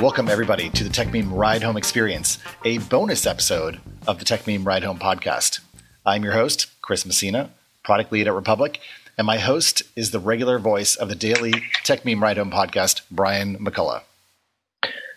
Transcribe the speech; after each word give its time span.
Welcome, 0.00 0.30
everybody, 0.30 0.70
to 0.70 0.82
the 0.82 0.88
Techmeme 0.88 1.28
Ride 1.30 1.62
Home 1.62 1.76
Experience, 1.76 2.38
a 2.64 2.78
bonus 2.78 3.26
episode 3.26 3.80
of 4.08 4.18
the 4.18 4.24
Techmeme 4.24 4.64
Ride 4.64 4.82
Home 4.82 4.98
podcast. 4.98 5.60
I'm 6.06 6.24
your 6.24 6.32
host, 6.32 6.68
Chris 6.80 7.04
Messina, 7.04 7.50
product 7.84 8.10
lead 8.10 8.26
at 8.26 8.32
Republic, 8.32 8.80
and 9.18 9.26
my 9.26 9.36
host 9.36 9.82
is 9.94 10.10
the 10.10 10.18
regular 10.18 10.58
voice 10.58 10.96
of 10.96 11.10
the 11.10 11.14
daily 11.14 11.52
Techmeme 11.84 12.22
Ride 12.22 12.38
Home 12.38 12.50
podcast, 12.50 13.02
Brian 13.10 13.58
McCullough. 13.58 14.00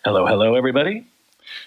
Hello, 0.04 0.28
hello, 0.28 0.54
everybody. 0.56 1.06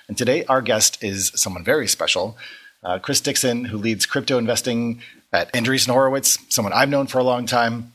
And 0.08 0.18
today, 0.18 0.44
our 0.44 0.60
guest 0.60 1.02
is 1.02 1.32
someone 1.34 1.64
very 1.64 1.88
special, 1.88 2.36
uh, 2.84 2.98
Chris 2.98 3.22
Dixon, 3.22 3.64
who 3.64 3.78
leads 3.78 4.04
crypto 4.04 4.36
investing 4.36 5.00
at 5.32 5.50
Andreessen 5.54 5.88
Horowitz, 5.88 6.38
someone 6.50 6.74
I've 6.74 6.90
known 6.90 7.06
for 7.06 7.18
a 7.18 7.24
long 7.24 7.46
time. 7.46 7.94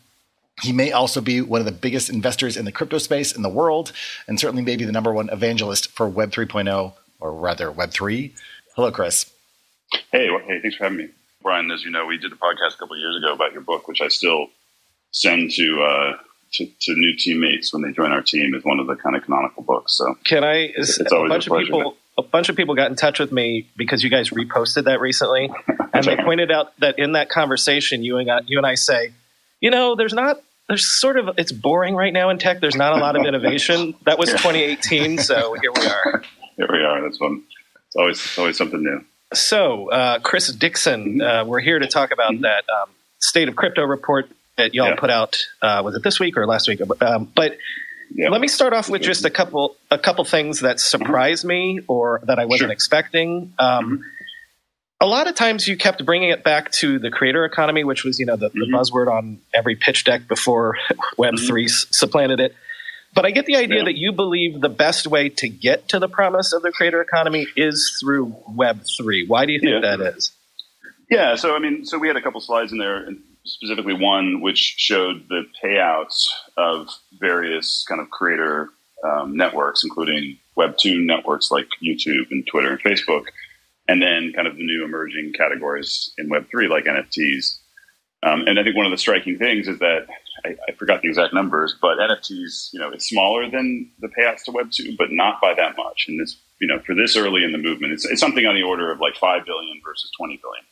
He 0.61 0.71
may 0.73 0.91
also 0.91 1.21
be 1.21 1.41
one 1.41 1.59
of 1.59 1.65
the 1.65 1.71
biggest 1.71 2.09
investors 2.09 2.55
in 2.55 2.65
the 2.65 2.71
crypto 2.71 2.99
space 2.99 3.31
in 3.31 3.41
the 3.41 3.49
world, 3.49 3.91
and 4.27 4.39
certainly 4.39 4.61
maybe 4.61 4.85
the 4.85 4.91
number 4.91 5.11
one 5.11 5.29
evangelist 5.29 5.91
for 5.91 6.07
Web 6.07 6.31
3.0, 6.31 6.93
or 7.19 7.33
rather 7.33 7.71
Web 7.71 7.91
3. 7.91 8.33
Hello, 8.75 8.91
Chris. 8.91 9.31
Hey, 10.11 10.27
hey, 10.47 10.61
thanks 10.61 10.77
for 10.77 10.83
having 10.83 10.99
me. 10.99 11.09
Brian, 11.41 11.71
as 11.71 11.83
you 11.83 11.89
know, 11.89 12.05
we 12.05 12.17
did 12.17 12.31
the 12.31 12.35
podcast 12.35 12.75
a 12.75 12.77
couple 12.77 12.97
years 12.97 13.17
ago 13.17 13.33
about 13.33 13.53
your 13.53 13.61
book, 13.61 13.87
which 13.87 14.01
I 14.01 14.07
still 14.07 14.47
send 15.11 15.51
to, 15.51 15.81
uh, 15.81 16.17
to, 16.53 16.65
to 16.65 16.93
new 16.93 17.15
teammates 17.17 17.73
when 17.73 17.81
they 17.81 17.91
join 17.91 18.11
our 18.11 18.21
team 18.21 18.53
as 18.53 18.63
one 18.63 18.79
of 18.79 18.87
the 18.87 18.95
kind 18.95 19.15
of 19.15 19.23
canonical 19.23 19.63
books. 19.63 19.97
So 19.97 20.15
can 20.23 20.43
I? 20.43 20.71
It's, 20.75 20.99
it's 20.99 21.11
always 21.11 21.29
a 21.29 21.33
bunch 21.33 21.47
a 21.47 21.53
of 21.53 21.59
people. 21.59 21.97
A 22.17 22.23
bunch 22.23 22.49
of 22.49 22.55
people 22.55 22.75
got 22.75 22.91
in 22.91 22.97
touch 22.97 23.19
with 23.19 23.31
me 23.31 23.67
because 23.75 24.03
you 24.03 24.09
guys 24.09 24.29
reposted 24.29 24.83
that 24.83 24.99
recently, 24.99 25.49
and 25.93 26.03
they 26.03 26.17
pointed 26.17 26.51
out 26.51 26.77
that 26.79 26.99
in 26.99 27.13
that 27.13 27.29
conversation, 27.29 28.03
you 28.03 28.17
and 28.17 28.29
I, 28.29 28.41
you 28.45 28.57
and 28.57 28.67
I 28.67 28.75
say, 28.75 29.11
you 29.61 29.71
know, 29.71 29.95
there's 29.95 30.13
not 30.13 30.37
there's 30.71 30.87
sort 30.87 31.17
of 31.17 31.37
it's 31.37 31.51
boring 31.51 31.95
right 31.95 32.13
now 32.13 32.29
in 32.29 32.37
tech. 32.37 32.61
There's 32.61 32.77
not 32.77 32.93
a 32.93 32.95
lot 32.95 33.17
of 33.17 33.25
innovation. 33.25 33.93
That 34.05 34.17
was 34.17 34.29
2018, 34.29 35.17
so 35.17 35.53
here 35.61 35.71
we 35.75 35.85
are. 35.85 36.23
Here 36.55 36.67
we 36.71 36.81
are. 36.81 37.01
That's 37.01 37.19
one. 37.19 37.43
It's 37.87 37.95
always 37.97 38.17
it's 38.17 38.39
always 38.39 38.57
something 38.57 38.81
new. 38.81 39.03
So, 39.33 39.91
uh, 39.91 40.19
Chris 40.19 40.47
Dixon, 40.47 41.21
uh, 41.21 41.43
we're 41.45 41.59
here 41.59 41.77
to 41.77 41.87
talk 41.87 42.11
about 42.11 42.31
mm-hmm. 42.31 42.43
that 42.43 42.63
um, 42.69 42.89
state 43.19 43.49
of 43.49 43.57
crypto 43.57 43.83
report 43.83 44.29
that 44.57 44.73
y'all 44.73 44.87
yeah. 44.87 44.95
put 44.95 45.09
out. 45.09 45.39
Uh, 45.61 45.81
was 45.83 45.95
it 45.95 46.03
this 46.03 46.21
week 46.21 46.37
or 46.37 46.47
last 46.47 46.69
week? 46.69 46.79
Um, 47.01 47.29
but 47.35 47.57
yeah. 48.15 48.29
let 48.29 48.39
me 48.39 48.47
start 48.47 48.71
off 48.71 48.89
with 48.89 49.01
just 49.01 49.25
a 49.25 49.29
couple 49.29 49.75
a 49.89 49.97
couple 49.97 50.23
things 50.23 50.61
that 50.61 50.79
surprised 50.79 51.41
mm-hmm. 51.41 51.49
me 51.49 51.79
or 51.89 52.21
that 52.27 52.39
I 52.39 52.45
wasn't 52.45 52.67
sure. 52.67 52.71
expecting. 52.71 53.53
Um, 53.59 53.85
mm-hmm. 53.85 54.03
A 55.01 55.07
lot 55.07 55.27
of 55.27 55.33
times, 55.33 55.67
you 55.67 55.75
kept 55.75 56.05
bringing 56.05 56.29
it 56.29 56.43
back 56.43 56.71
to 56.73 56.99
the 56.99 57.09
creator 57.09 57.43
economy, 57.43 57.83
which 57.83 58.03
was 58.03 58.19
you 58.19 58.25
know 58.27 58.35
the, 58.35 58.49
the 58.49 58.67
mm-hmm. 58.67 58.75
buzzword 58.75 59.11
on 59.11 59.41
every 59.53 59.75
pitch 59.75 60.03
deck 60.03 60.27
before 60.27 60.77
Web 61.17 61.39
3 61.39 61.65
mm-hmm. 61.65 61.91
supplanted 61.91 62.39
it. 62.39 62.55
But 63.13 63.25
I 63.25 63.31
get 63.31 63.45
the 63.45 63.57
idea 63.57 63.79
yeah. 63.79 63.85
that 63.85 63.97
you 63.97 64.11
believe 64.11 64.61
the 64.61 64.69
best 64.69 65.07
way 65.07 65.29
to 65.29 65.49
get 65.49 65.89
to 65.89 65.99
the 65.99 66.07
promise 66.07 66.53
of 66.53 66.61
the 66.61 66.71
creator 66.71 67.01
economy 67.01 67.47
is 67.57 67.97
through 67.99 68.35
Web 68.47 68.83
three. 68.97 69.25
Why 69.27 69.45
do 69.45 69.51
you 69.51 69.59
think 69.59 69.83
yeah. 69.83 69.97
that 69.97 70.15
is? 70.15 70.31
Yeah, 71.09 71.35
so 71.35 71.55
I 71.55 71.59
mean, 71.59 71.85
so 71.85 71.97
we 71.97 72.07
had 72.07 72.15
a 72.15 72.21
couple 72.21 72.39
slides 72.39 72.71
in 72.71 72.77
there, 72.77 73.09
specifically 73.43 73.95
one 73.95 74.39
which 74.39 74.75
showed 74.77 75.27
the 75.27 75.43
payouts 75.61 76.29
of 76.55 76.87
various 77.19 77.85
kind 77.87 77.99
of 77.99 78.09
creator 78.11 78.69
um, 79.03 79.35
networks, 79.35 79.83
including 79.83 80.37
Web 80.55 80.77
two 80.77 81.01
networks 81.01 81.51
like 81.51 81.67
YouTube 81.83 82.31
and 82.31 82.47
Twitter 82.47 82.71
and 82.71 82.79
Facebook, 82.79 83.25
and 83.87 84.01
then 84.01 84.33
kind 84.35 84.47
of 84.47 84.55
the 84.55 84.65
new 84.65 84.83
emerging 84.83 85.33
categories 85.37 86.13
in 86.17 86.29
Web 86.29 86.49
three 86.49 86.67
like 86.67 86.85
NFTs. 86.85 87.57
Um, 88.23 88.43
and 88.47 88.59
I 88.59 88.63
think 88.63 88.75
one 88.75 88.85
of 88.85 88.91
the 88.91 88.97
striking 88.97 89.37
things 89.37 89.67
is 89.67 89.79
that 89.79 90.05
I, 90.45 90.49
I, 90.69 90.73
forgot 90.73 91.01
the 91.01 91.07
exact 91.07 91.33
numbers, 91.33 91.75
but 91.81 91.97
NFTs, 91.97 92.71
you 92.71 92.79
know, 92.79 92.91
it's 92.91 93.09
smaller 93.09 93.49
than 93.49 93.89
the 93.99 94.09
payouts 94.09 94.43
to 94.43 94.51
Web 94.51 94.71
two, 94.71 94.95
but 94.95 95.07
not 95.11 95.41
by 95.41 95.55
that 95.55 95.75
much. 95.75 96.05
And 96.07 96.19
this, 96.19 96.37
you 96.59 96.67
know, 96.67 96.79
for 96.79 96.93
this 96.93 97.17
early 97.17 97.43
in 97.43 97.51
the 97.51 97.57
movement, 97.57 97.93
it's, 97.93 98.05
it's 98.05 98.21
something 98.21 98.45
on 98.45 98.53
the 98.53 98.61
order 98.61 98.91
of 98.91 98.99
like 98.99 99.15
five 99.15 99.45
billion 99.45 99.81
versus 99.83 100.11
twenty 100.17 100.39
billion. 100.41 100.63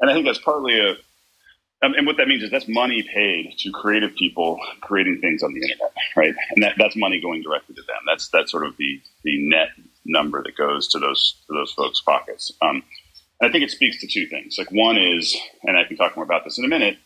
And 0.00 0.10
I 0.10 0.12
think 0.12 0.26
that's 0.26 0.38
partly 0.38 0.78
a, 0.78 0.96
um, 1.82 1.94
and 1.94 2.06
what 2.06 2.16
that 2.16 2.28
means 2.28 2.42
is 2.42 2.50
that's 2.50 2.68
money 2.68 3.02
paid 3.02 3.54
to 3.58 3.70
creative 3.70 4.14
people 4.14 4.58
creating 4.80 5.20
things 5.20 5.42
on 5.42 5.52
the 5.52 5.60
internet, 5.60 5.92
right? 6.16 6.34
And 6.54 6.62
that, 6.62 6.74
that's 6.78 6.96
money 6.96 7.20
going 7.20 7.42
directly 7.42 7.74
to 7.74 7.82
them. 7.82 7.98
That's 8.06 8.28
that's 8.28 8.50
sort 8.50 8.66
of 8.66 8.76
the 8.76 9.00
the 9.24 9.48
net 9.48 9.68
number 10.08 10.42
that 10.42 10.56
goes 10.56 10.88
to 10.88 10.98
those 10.98 11.42
to 11.46 11.54
those 11.54 11.72
folks' 11.72 12.00
pockets. 12.00 12.52
Um, 12.62 12.82
I 13.42 13.50
think 13.50 13.64
it 13.64 13.70
speaks 13.70 14.00
to 14.00 14.06
two 14.06 14.26
things. 14.26 14.56
Like 14.58 14.70
one 14.72 14.96
is, 14.96 15.36
and 15.62 15.76
I 15.76 15.84
can 15.84 15.96
talk 15.96 16.16
more 16.16 16.24
about 16.24 16.44
this 16.44 16.58
in 16.58 16.64
a 16.64 16.68
minute. 16.68 16.96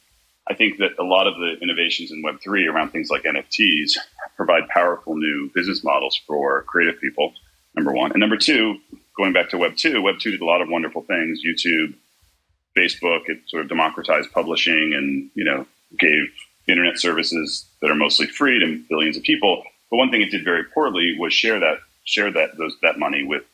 I 0.49 0.55
think 0.55 0.79
that 0.79 0.93
a 0.99 1.05
lot 1.05 1.27
of 1.27 1.35
the 1.37 1.57
innovations 1.61 2.11
in 2.11 2.23
Web3 2.23 2.73
around 2.73 2.91
things 2.91 3.11
like 3.11 3.23
NFTs 3.23 3.93
provide 4.37 4.69
powerful 4.69 5.17
new 5.17 5.51
business 5.55 5.85
models 5.85 6.21
for 6.27 6.63
creative 6.63 7.01
people, 7.01 7.33
number 7.77 7.93
one. 7.93 8.13
And 8.13 8.21
number 8.21 8.37
two, 8.37 8.77
going 9.17 9.33
back 9.33 9.51
to 9.51 9.57
Web2, 9.57 9.97
Web2 9.97 10.23
did 10.23 10.41
a 10.41 10.45
lot 10.45 10.63
of 10.63 10.69
wonderful 10.69 11.03
things. 11.03 11.41
YouTube, 11.45 11.95
Facebook, 12.77 13.29
it 13.29 13.41
sort 13.49 13.63
of 13.63 13.69
democratized 13.69 14.33
publishing 14.33 14.93
and, 14.95 15.31
you 15.35 15.45
know, 15.45 15.67
gave 15.99 16.33
internet 16.69 16.99
services 16.99 17.67
that 17.81 17.91
are 17.91 17.97
mostly 17.97 18.27
free 18.27 18.59
to 18.59 18.83
billions 18.89 19.17
of 19.17 19.23
people. 19.23 19.63
But 19.91 19.97
one 19.97 20.11
thing 20.11 20.23
it 20.23 20.31
did 20.31 20.45
very 20.45 20.65
poorly 20.65 21.17
was 21.19 21.33
share 21.33 21.59
that 21.61 21.79
share 22.11 22.31
that 22.33 22.57
those 22.59 22.77
that 22.83 22.99
money 22.99 23.25
with 23.25 23.45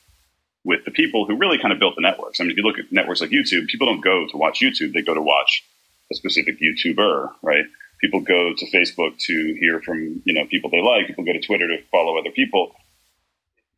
with 0.65 0.85
the 0.85 0.91
people 0.91 1.27
who 1.27 1.37
really 1.37 1.59
kind 1.59 1.73
of 1.73 1.79
built 1.79 1.95
the 1.95 2.03
networks. 2.03 2.41
I 2.41 2.45
mean, 2.45 2.53
if 2.53 2.57
you 2.57 2.65
look 2.65 2.79
at 2.79 2.91
networks 2.91 3.21
like 3.21 3.31
YouTube, 3.31 3.69
people 3.69 3.87
don't 3.87 4.01
go 4.03 4.27
to 4.27 4.37
watch 4.37 4.61
YouTube; 4.61 4.93
they 4.93 5.03
go 5.03 5.15
to 5.15 5.23
watch 5.23 5.65
a 6.11 6.15
specific 6.15 6.59
YouTuber, 6.61 7.31
right? 7.43 7.65
People 8.01 8.21
go 8.21 8.53
to 8.55 8.67
Facebook 8.71 9.19
to 9.19 9.57
hear 9.61 9.81
from 9.81 10.23
you 10.25 10.35
know 10.35 10.47
people 10.47 10.71
they 10.71 10.83
like. 10.83 11.07
People 11.07 11.25
go 11.25 11.33
to 11.33 11.41
Twitter 11.41 11.69
to 11.69 11.83
follow 11.91 12.19
other 12.19 12.31
people. 12.31 12.75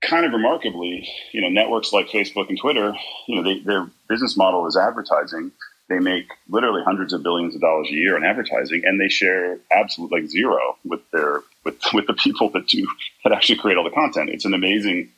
Kind 0.00 0.24
of 0.24 0.32
remarkably, 0.32 1.08
you 1.32 1.40
know, 1.40 1.48
networks 1.48 1.92
like 1.92 2.06
Facebook 2.08 2.48
and 2.48 2.58
Twitter, 2.58 2.94
you 3.26 3.34
know, 3.34 3.42
they, 3.42 3.58
their 3.58 3.90
business 4.08 4.36
model 4.36 4.64
is 4.68 4.76
advertising. 4.76 5.50
They 5.88 5.98
make 5.98 6.30
literally 6.48 6.82
hundreds 6.84 7.12
of 7.14 7.22
billions 7.22 7.54
of 7.54 7.62
dollars 7.62 7.88
a 7.88 7.94
year 7.94 8.16
on 8.16 8.24
advertising, 8.24 8.82
and 8.84 9.00
they 9.00 9.08
share 9.08 9.58
absolute 9.72 10.12
like 10.12 10.26
zero 10.26 10.76
with 10.84 11.00
their 11.12 11.40
with 11.64 11.76
with 11.94 12.06
the 12.06 12.14
people 12.14 12.50
that 12.50 12.66
do 12.66 12.86
that 13.24 13.32
actually 13.32 13.58
create 13.58 13.78
all 13.78 13.84
the 13.84 13.90
content. 13.90 14.30
It's 14.30 14.44
an 14.44 14.54
amazing 14.54 15.10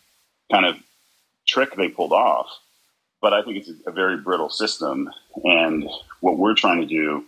kind 0.50 0.66
of 0.66 0.76
trick 1.47 1.75
they 1.75 1.88
pulled 1.88 2.12
off. 2.12 2.48
But 3.20 3.34
I 3.34 3.42
think 3.42 3.59
it's 3.59 3.70
a, 3.86 3.91
very 3.91 4.16
brittle 4.16 4.48
system. 4.48 5.10
And 5.44 5.86
what 6.20 6.38
we're 6.38 6.54
trying 6.54 6.80
to 6.80 6.86
do, 6.86 7.25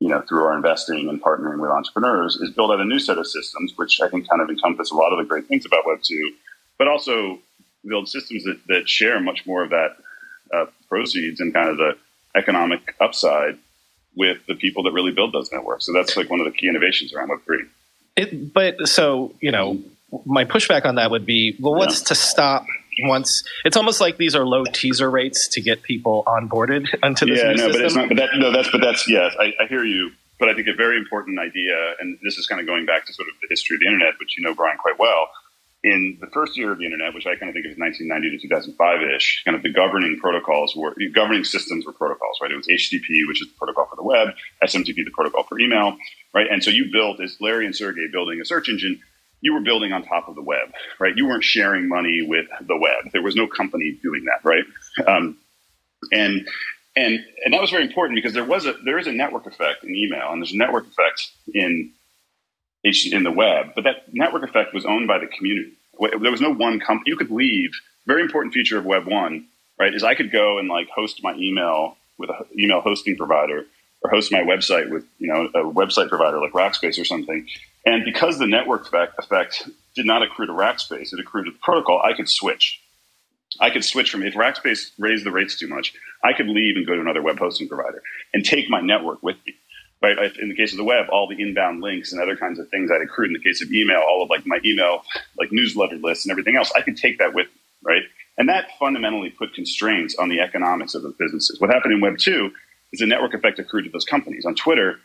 you 0.00 0.08
know, 0.08 0.20
through 0.22 0.44
our 0.44 0.56
investing 0.56 1.08
and 1.08 1.22
partnering 1.22 1.60
with 1.60 1.70
entrepreneurs 1.70 2.36
is 2.36 2.50
build 2.50 2.72
out 2.72 2.80
a 2.80 2.84
new 2.84 2.98
set 2.98 3.18
of 3.18 3.26
systems, 3.28 3.72
which 3.76 4.00
I 4.00 4.08
think 4.08 4.28
kind 4.28 4.42
of 4.42 4.50
encompass 4.50 4.90
a 4.90 4.96
lot 4.96 5.12
of 5.12 5.18
the 5.18 5.24
great 5.24 5.46
things 5.46 5.64
about 5.64 5.86
Web 5.86 6.02
2, 6.02 6.32
but 6.76 6.88
also 6.88 7.38
build 7.86 8.08
systems 8.08 8.42
that, 8.44 8.58
that 8.66 8.88
share 8.88 9.20
much 9.20 9.46
more 9.46 9.62
of 9.62 9.70
that 9.70 9.96
uh, 10.52 10.66
proceeds 10.88 11.40
and 11.40 11.54
kind 11.54 11.68
of 11.68 11.76
the 11.76 11.96
economic 12.34 12.94
upside 13.00 13.58
with 14.16 14.44
the 14.46 14.54
people 14.54 14.82
that 14.84 14.92
really 14.92 15.12
build 15.12 15.32
those 15.32 15.50
networks. 15.52 15.86
So 15.86 15.92
that's 15.92 16.16
like 16.16 16.28
one 16.30 16.40
of 16.40 16.46
the 16.46 16.52
key 16.52 16.68
innovations 16.68 17.12
around 17.14 17.30
Web3. 17.30 17.68
It, 18.16 18.52
but 18.52 18.88
so, 18.88 19.34
you 19.40 19.50
know, 19.50 19.80
my 20.26 20.44
pushback 20.44 20.84
on 20.84 20.96
that 20.96 21.10
would 21.10 21.24
be, 21.24 21.56
well, 21.60 21.74
what's 21.74 22.00
yeah. 22.02 22.08
to 22.08 22.14
stop 22.14 22.66
once 23.00 23.42
it's 23.64 23.76
almost 23.76 24.00
like 24.00 24.16
these 24.16 24.34
are 24.34 24.44
low 24.44 24.64
teaser 24.64 25.10
rates 25.10 25.48
to 25.48 25.60
get 25.60 25.82
people 25.82 26.22
onboarded 26.26 26.86
onto 27.02 27.26
this 27.26 27.38
yeah, 27.38 27.52
no, 27.52 27.56
system. 27.56 27.72
but 27.72 27.80
it's 27.80 27.94
not. 27.94 28.08
But 28.08 28.16
that, 28.18 28.30
no, 28.36 28.52
that's 28.52 28.70
but 28.70 28.80
that's 28.80 29.08
yes, 29.08 29.34
I, 29.38 29.54
I, 29.60 29.66
hear 29.66 29.84
you. 29.84 30.10
But 30.38 30.48
I 30.48 30.54
think 30.54 30.68
a 30.68 30.74
very 30.74 30.98
important 30.98 31.38
idea, 31.38 31.94
and 32.00 32.18
this 32.22 32.36
is 32.36 32.46
kind 32.46 32.60
of 32.60 32.66
going 32.66 32.84
back 32.84 33.06
to 33.06 33.12
sort 33.12 33.28
of 33.28 33.34
the 33.40 33.46
history 33.48 33.76
of 33.76 33.80
the 33.80 33.86
internet, 33.86 34.14
which 34.18 34.36
you 34.36 34.44
know 34.44 34.54
Brian 34.54 34.76
quite 34.76 34.98
well. 34.98 35.28
In 35.84 36.18
the 36.20 36.28
first 36.28 36.56
year 36.56 36.70
of 36.70 36.78
the 36.78 36.84
internet, 36.84 37.12
which 37.12 37.26
I 37.26 37.34
kind 37.34 37.48
of 37.48 37.54
think 37.54 37.66
is 37.66 37.76
1990 37.76 38.38
to 38.38 38.42
2005 38.48 39.16
ish, 39.16 39.42
kind 39.44 39.56
of 39.56 39.64
the 39.64 39.72
governing 39.72 40.16
protocols 40.20 40.76
were 40.76 40.94
governing 41.12 41.42
systems 41.42 41.84
were 41.84 41.92
protocols, 41.92 42.38
right? 42.40 42.52
It 42.52 42.56
was 42.56 42.68
HTTP, 42.68 43.26
which 43.26 43.42
is 43.42 43.48
the 43.48 43.54
protocol 43.58 43.86
for 43.90 43.96
the 43.96 44.04
web, 44.04 44.28
SMTP, 44.62 44.94
the 44.94 45.10
protocol 45.12 45.42
for 45.42 45.58
email, 45.58 45.96
right? 46.32 46.46
And 46.48 46.62
so 46.62 46.70
you 46.70 46.90
built, 46.92 47.20
as 47.20 47.36
Larry 47.40 47.66
and 47.66 47.74
Sergey 47.74 48.06
building 48.12 48.40
a 48.40 48.44
search 48.44 48.68
engine, 48.68 49.00
you 49.40 49.52
were 49.52 49.60
building 49.60 49.92
on 49.92 50.04
top 50.04 50.28
of 50.28 50.36
the 50.36 50.42
web, 50.42 50.72
right? 51.00 51.16
You 51.16 51.26
weren't 51.26 51.44
sharing 51.44 51.88
money 51.88 52.22
with 52.22 52.46
the 52.66 52.76
web. 52.76 53.12
There 53.12 53.22
was 53.22 53.34
no 53.34 53.48
company 53.48 53.98
doing 54.02 54.24
that, 54.26 54.48
right? 54.48 54.64
Um, 55.06 55.36
and 56.12 56.46
and 56.96 57.20
and 57.44 57.54
that 57.54 57.60
was 57.60 57.70
very 57.70 57.84
important 57.84 58.16
because 58.16 58.34
there 58.34 58.44
was 58.44 58.66
a 58.66 58.74
there 58.84 58.98
is 58.98 59.06
a 59.06 59.12
network 59.12 59.46
effect 59.46 59.84
in 59.84 59.94
email, 59.94 60.30
and 60.30 60.40
there's 60.40 60.52
a 60.52 60.56
network 60.56 60.86
effect 60.86 61.30
in 61.52 61.92
in 62.84 63.22
the 63.22 63.30
web, 63.30 63.72
but 63.74 63.84
that 63.84 64.12
network 64.12 64.42
effect 64.42 64.74
was 64.74 64.84
owned 64.84 65.06
by 65.06 65.18
the 65.18 65.26
community. 65.26 65.72
There 66.20 66.30
was 66.30 66.40
no 66.40 66.52
one 66.52 66.80
company. 66.80 67.10
You 67.10 67.16
could 67.16 67.30
leave. 67.30 67.70
Very 68.06 68.22
important 68.22 68.52
feature 68.52 68.78
of 68.78 68.84
Web 68.84 69.06
one, 69.06 69.46
right? 69.78 69.94
Is 69.94 70.02
I 70.02 70.14
could 70.14 70.32
go 70.32 70.58
and 70.58 70.68
like 70.68 70.88
host 70.88 71.22
my 71.22 71.34
email 71.34 71.96
with 72.18 72.30
an 72.30 72.36
email 72.58 72.80
hosting 72.80 73.16
provider, 73.16 73.66
or 74.02 74.10
host 74.10 74.32
my 74.32 74.40
website 74.40 74.90
with 74.90 75.04
you 75.18 75.28
know 75.28 75.46
a 75.54 75.72
website 75.72 76.08
provider 76.08 76.40
like 76.40 76.52
Rackspace 76.52 77.00
or 77.00 77.04
something, 77.04 77.46
and 77.86 78.04
because 78.04 78.38
the 78.38 78.46
network 78.46 78.86
effect, 78.86 79.14
effect 79.18 79.68
did 79.94 80.06
not 80.06 80.22
accrue 80.22 80.46
to 80.46 80.52
Rackspace, 80.52 81.12
it 81.12 81.20
accrued 81.20 81.46
to 81.46 81.52
the 81.52 81.58
protocol, 81.62 82.00
I 82.02 82.14
could 82.14 82.28
switch. 82.28 82.80
I 83.60 83.70
could 83.70 83.84
switch 83.84 84.10
from 84.10 84.22
if 84.22 84.34
Rackspace 84.34 84.92
raised 84.98 85.26
the 85.26 85.30
rates 85.30 85.58
too 85.58 85.68
much, 85.68 85.92
I 86.24 86.32
could 86.32 86.48
leave 86.48 86.76
and 86.76 86.86
go 86.86 86.94
to 86.94 87.00
another 87.00 87.22
web 87.22 87.38
hosting 87.38 87.68
provider 87.68 88.02
and 88.32 88.44
take 88.44 88.70
my 88.70 88.80
network 88.80 89.22
with 89.22 89.36
me. 89.46 89.54
Right? 90.02 90.36
In 90.40 90.48
the 90.48 90.56
case 90.56 90.72
of 90.72 90.78
the 90.78 90.84
web, 90.84 91.06
all 91.10 91.28
the 91.28 91.40
inbound 91.40 91.80
links 91.80 92.12
and 92.12 92.20
other 92.20 92.36
kinds 92.36 92.58
of 92.58 92.68
things 92.68 92.90
I'd 92.90 93.02
accrued. 93.02 93.28
In 93.28 93.34
the 93.34 93.42
case 93.42 93.62
of 93.62 93.72
email, 93.72 94.00
all 94.00 94.22
of 94.22 94.30
like 94.30 94.46
my 94.46 94.58
email, 94.64 95.02
like 95.38 95.52
newsletter 95.52 95.96
lists 95.96 96.24
and 96.24 96.30
everything 96.30 96.56
else, 96.56 96.72
I 96.76 96.82
could 96.82 96.96
take 96.96 97.18
that 97.18 97.34
with 97.34 97.46
me, 97.46 97.60
right? 97.84 98.02
And 98.38 98.48
that 98.48 98.68
fundamentally 98.78 99.30
put 99.30 99.54
constraints 99.54 100.16
on 100.16 100.28
the 100.28 100.40
economics 100.40 100.94
of 100.94 101.02
the 101.02 101.14
businesses. 101.18 101.60
What 101.60 101.70
happened 101.70 101.94
in 101.94 102.00
Web 102.00 102.18
2 102.18 102.50
is 102.92 103.00
the 103.00 103.06
network 103.06 103.34
effect 103.34 103.58
accrued 103.58 103.84
to 103.84 103.90
those 103.90 104.04
companies. 104.04 104.44
On 104.44 104.54
Twitter, 104.54 104.98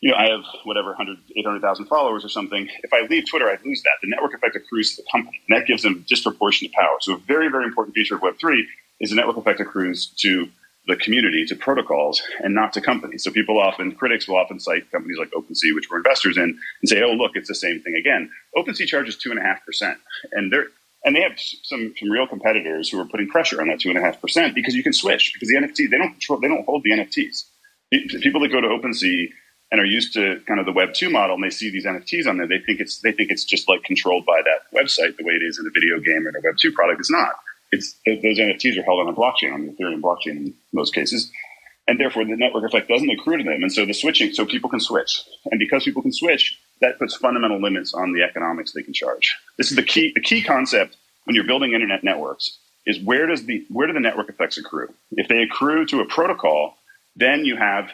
you 0.00 0.10
know, 0.10 0.16
I 0.16 0.28
have 0.28 0.42
whatever 0.64 0.88
100, 0.88 1.16
800,000 1.36 1.86
followers 1.86 2.24
or 2.24 2.28
something. 2.28 2.68
If 2.82 2.92
I 2.92 3.06
leave 3.06 3.28
Twitter, 3.28 3.48
I'd 3.48 3.64
lose 3.64 3.82
that. 3.84 3.92
The 4.02 4.08
network 4.08 4.34
effect 4.34 4.56
accrues 4.56 4.96
to 4.96 5.02
the 5.02 5.08
company, 5.12 5.40
and 5.48 5.56
that 5.56 5.66
gives 5.66 5.84
them 5.84 6.04
disproportionate 6.08 6.72
power. 6.72 6.96
So 7.00 7.14
a 7.14 7.18
very, 7.18 7.48
very 7.48 7.64
important 7.64 7.94
feature 7.94 8.16
of 8.16 8.20
Web3 8.20 8.62
is 9.00 9.10
the 9.10 9.16
network 9.16 9.36
effect 9.36 9.60
accrues 9.60 10.06
to 10.18 10.48
the 10.86 10.96
community, 10.96 11.44
to 11.46 11.54
protocols, 11.54 12.22
and 12.40 12.54
not 12.54 12.72
to 12.72 12.80
companies. 12.80 13.22
So 13.22 13.30
people 13.30 13.58
often, 13.60 13.92
critics 13.92 14.26
will 14.26 14.36
often 14.36 14.58
cite 14.58 14.90
companies 14.90 15.16
like 15.18 15.30
OpenSea, 15.30 15.74
which 15.74 15.88
we're 15.90 15.98
investors 15.98 16.36
in, 16.36 16.42
and 16.42 16.88
say, 16.88 17.02
oh, 17.02 17.12
look, 17.12 17.32
it's 17.34 17.48
the 17.48 17.54
same 17.54 17.80
thing 17.82 17.94
again. 17.94 18.30
OpenSea 18.56 18.86
charges 18.86 19.16
2.5%. 19.16 19.96
And 20.32 20.52
they're, 20.52 20.66
and 21.04 21.14
they 21.14 21.20
have 21.20 21.32
some, 21.36 21.94
some 21.98 22.10
real 22.10 22.26
competitors 22.26 22.88
who 22.88 23.00
are 23.00 23.04
putting 23.04 23.28
pressure 23.28 23.60
on 23.60 23.68
that 23.68 23.78
2.5% 23.78 24.54
because 24.54 24.74
you 24.74 24.82
can 24.82 24.92
switch, 24.92 25.32
because 25.34 25.48
the 25.48 25.56
NFT, 25.56 25.90
they 25.90 25.98
don't 25.98 26.12
control, 26.12 26.40
they 26.40 26.48
don't 26.48 26.64
hold 26.64 26.82
the 26.82 26.90
NFTs. 26.90 27.44
People 28.22 28.40
that 28.40 28.48
go 28.48 28.60
to 28.60 28.68
OpenSea 28.68 29.28
and 29.70 29.80
are 29.80 29.86
used 29.86 30.12
to 30.12 30.40
kind 30.46 30.60
of 30.60 30.66
the 30.66 30.72
Web 30.72 30.92
two 30.94 31.10
model, 31.10 31.34
and 31.34 31.42
they 31.44 31.50
see 31.50 31.70
these 31.70 31.86
NFTs 31.86 32.26
on 32.26 32.36
there, 32.36 32.46
they 32.46 32.58
think 32.58 32.78
it's 32.78 33.00
they 33.00 33.10
think 33.10 33.30
it's 33.30 33.44
just 33.44 33.68
like 33.68 33.82
controlled 33.84 34.24
by 34.26 34.40
that 34.44 34.78
website 34.78 35.16
the 35.16 35.24
way 35.24 35.32
it 35.32 35.42
is 35.42 35.58
in 35.58 35.66
a 35.66 35.70
video 35.70 35.98
game 35.98 36.26
or 36.26 36.30
a 36.30 36.42
Web 36.44 36.56
two 36.58 36.72
product. 36.72 37.00
It's 37.00 37.10
not. 37.10 37.32
It's 37.72 37.96
those 38.06 38.38
NFTs 38.38 38.78
are 38.78 38.82
held 38.82 39.00
on 39.00 39.08
a 39.08 39.16
blockchain 39.16 39.52
on 39.52 39.66
the 39.66 39.72
Ethereum 39.72 40.00
blockchain 40.00 40.36
in 40.36 40.54
most 40.72 40.94
cases, 40.94 41.32
and 41.88 41.98
therefore 41.98 42.24
the 42.24 42.36
network 42.36 42.64
effect 42.64 42.88
doesn't 42.88 43.10
accrue 43.10 43.38
to 43.38 43.44
them. 43.44 43.62
And 43.62 43.72
so 43.72 43.84
the 43.84 43.94
switching, 43.94 44.32
so 44.32 44.44
people 44.44 44.70
can 44.70 44.80
switch, 44.80 45.22
and 45.50 45.58
because 45.58 45.84
people 45.84 46.02
can 46.02 46.12
switch, 46.12 46.58
that 46.80 46.98
puts 46.98 47.16
fundamental 47.16 47.60
limits 47.60 47.94
on 47.94 48.12
the 48.12 48.22
economics 48.22 48.72
they 48.72 48.82
can 48.82 48.92
charge. 48.92 49.36
This 49.56 49.70
is 49.70 49.76
the 49.76 49.82
key. 49.82 50.12
The 50.14 50.20
key 50.20 50.42
concept 50.42 50.96
when 51.24 51.34
you're 51.34 51.46
building 51.46 51.72
internet 51.72 52.04
networks 52.04 52.58
is 52.86 53.00
where 53.00 53.26
does 53.26 53.46
the 53.46 53.64
where 53.70 53.86
do 53.86 53.92
the 53.92 54.00
network 54.00 54.28
effects 54.28 54.58
accrue? 54.58 54.92
If 55.12 55.28
they 55.28 55.42
accrue 55.42 55.86
to 55.86 56.00
a 56.00 56.04
protocol, 56.04 56.76
then 57.16 57.44
you 57.44 57.56
have 57.56 57.90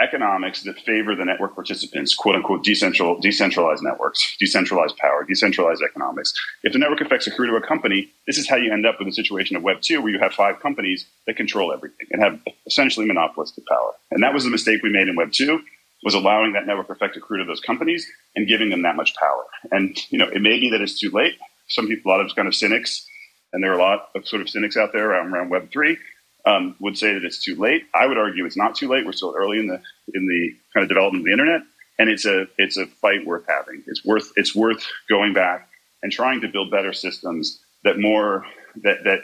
economics 0.00 0.62
that 0.62 0.78
favor 0.80 1.14
the 1.14 1.24
network 1.24 1.54
participants, 1.54 2.14
quote 2.14 2.34
unquote, 2.34 2.64
decentral, 2.64 3.20
decentralized 3.20 3.82
networks, 3.82 4.36
decentralized 4.38 4.96
power, 4.96 5.24
decentralized 5.28 5.82
economics. 5.82 6.32
If 6.62 6.72
the 6.72 6.78
network 6.78 7.00
effects 7.00 7.26
accrue 7.26 7.48
to 7.48 7.56
a 7.56 7.66
company, 7.66 8.10
this 8.26 8.38
is 8.38 8.48
how 8.48 8.56
you 8.56 8.72
end 8.72 8.86
up 8.86 8.96
with 8.98 9.08
a 9.08 9.12
situation 9.12 9.56
of 9.56 9.62
Web 9.62 9.80
2 9.82 10.00
where 10.00 10.12
you 10.12 10.18
have 10.18 10.32
five 10.32 10.60
companies 10.60 11.06
that 11.26 11.36
control 11.36 11.72
everything 11.72 12.06
and 12.10 12.22
have 12.22 12.40
essentially 12.66 13.06
monopolistic 13.06 13.66
power. 13.66 13.92
And 14.10 14.22
that 14.22 14.34
was 14.34 14.44
the 14.44 14.50
mistake 14.50 14.82
we 14.82 14.90
made 14.90 15.08
in 15.08 15.16
Web 15.16 15.32
2 15.32 15.60
was 16.04 16.14
allowing 16.14 16.52
that 16.52 16.66
network 16.66 16.90
effect 16.90 17.14
to 17.14 17.20
accrue 17.20 17.38
to 17.38 17.44
those 17.44 17.60
companies 17.60 18.06
and 18.34 18.48
giving 18.48 18.70
them 18.70 18.82
that 18.82 18.96
much 18.96 19.14
power. 19.14 19.44
And, 19.70 19.96
you 20.10 20.18
know, 20.18 20.28
it 20.28 20.42
may 20.42 20.58
be 20.58 20.68
that 20.70 20.80
it's 20.80 20.98
too 20.98 21.10
late. 21.10 21.34
Some 21.68 21.86
people, 21.86 22.10
a 22.10 22.12
lot 22.12 22.20
of 22.20 22.34
kind 22.34 22.48
of 22.48 22.54
cynics, 22.54 23.06
and 23.52 23.62
there 23.62 23.72
are 23.72 23.78
a 23.78 23.82
lot 23.82 24.08
of 24.16 24.26
sort 24.26 24.42
of 24.42 24.48
cynics 24.48 24.76
out 24.76 24.92
there 24.92 25.10
around, 25.10 25.32
around 25.32 25.50
Web 25.50 25.70
3 25.70 25.96
um, 26.44 26.76
would 26.80 26.98
say 26.98 27.14
that 27.14 27.24
it's 27.24 27.42
too 27.42 27.56
late. 27.56 27.84
I 27.94 28.06
would 28.06 28.18
argue 28.18 28.44
it's 28.44 28.56
not 28.56 28.74
too 28.74 28.88
late. 28.88 29.06
We're 29.06 29.12
still 29.12 29.34
early 29.36 29.58
in 29.58 29.66
the 29.66 29.80
in 30.14 30.26
the 30.26 30.54
kind 30.74 30.82
of 30.82 30.88
development 30.88 31.22
of 31.22 31.26
the 31.26 31.32
internet, 31.32 31.62
and 31.98 32.08
it's 32.08 32.26
a 32.26 32.46
it's 32.58 32.76
a 32.76 32.86
fight 32.86 33.26
worth 33.26 33.44
having. 33.48 33.82
It's 33.86 34.04
worth 34.04 34.32
it's 34.36 34.54
worth 34.54 34.84
going 35.08 35.34
back 35.34 35.68
and 36.02 36.10
trying 36.10 36.40
to 36.40 36.48
build 36.48 36.70
better 36.70 36.92
systems 36.92 37.60
that 37.84 37.98
more 37.98 38.44
that 38.82 39.04
that 39.04 39.20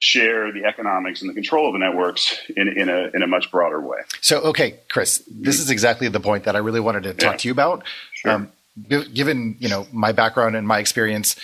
share 0.00 0.50
the 0.50 0.64
economics 0.64 1.20
and 1.20 1.28
the 1.28 1.34
control 1.34 1.66
of 1.66 1.74
the 1.74 1.78
networks 1.78 2.34
in, 2.56 2.68
in 2.68 2.88
a 2.88 3.10
in 3.14 3.22
a 3.22 3.26
much 3.26 3.50
broader 3.50 3.80
way. 3.80 3.98
So, 4.20 4.40
okay, 4.40 4.80
Chris, 4.88 5.22
this 5.30 5.60
is 5.60 5.70
exactly 5.70 6.08
the 6.08 6.20
point 6.20 6.44
that 6.44 6.56
I 6.56 6.58
really 6.58 6.80
wanted 6.80 7.04
to 7.04 7.14
talk 7.14 7.32
yeah. 7.32 7.38
to 7.38 7.48
you 7.48 7.52
about. 7.52 7.84
Sure. 8.14 8.32
Um, 8.32 8.52
given 8.88 9.56
you 9.60 9.68
know 9.68 9.86
my 9.92 10.12
background 10.12 10.56
and 10.56 10.66
my 10.66 10.78
experience 10.78 11.36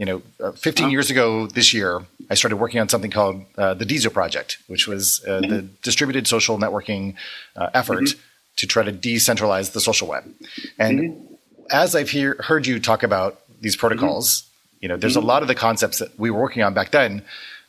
you 0.00 0.06
know, 0.06 0.22
uh, 0.42 0.52
15 0.52 0.84
uh-huh. 0.84 0.90
years 0.90 1.10
ago 1.10 1.46
this 1.46 1.74
year, 1.74 2.02
I 2.30 2.34
started 2.34 2.56
working 2.56 2.80
on 2.80 2.88
something 2.88 3.10
called 3.10 3.44
uh, 3.58 3.74
the 3.74 3.84
DiSo 3.84 4.10
project, 4.10 4.56
which 4.66 4.88
was 4.88 5.22
uh, 5.26 5.32
mm-hmm. 5.32 5.50
the 5.50 5.62
distributed 5.82 6.26
social 6.26 6.58
networking 6.58 7.16
uh, 7.54 7.68
effort 7.74 8.04
mm-hmm. 8.04 8.18
to 8.56 8.66
try 8.66 8.82
to 8.82 8.92
decentralize 8.94 9.72
the 9.72 9.80
social 9.80 10.08
web. 10.08 10.24
And 10.78 11.00
mm-hmm. 11.00 11.34
as 11.70 11.94
I've 11.94 12.08
hear, 12.08 12.36
heard 12.40 12.66
you 12.66 12.80
talk 12.80 13.02
about 13.02 13.40
these 13.60 13.76
protocols, 13.76 14.40
mm-hmm. 14.40 14.76
you 14.80 14.88
know, 14.88 14.96
there's 14.96 15.16
a 15.16 15.18
mm-hmm. 15.18 15.28
lot 15.28 15.42
of 15.42 15.48
the 15.48 15.54
concepts 15.54 15.98
that 15.98 16.18
we 16.18 16.30
were 16.30 16.40
working 16.40 16.62
on 16.62 16.72
back 16.72 16.92
then 16.92 17.22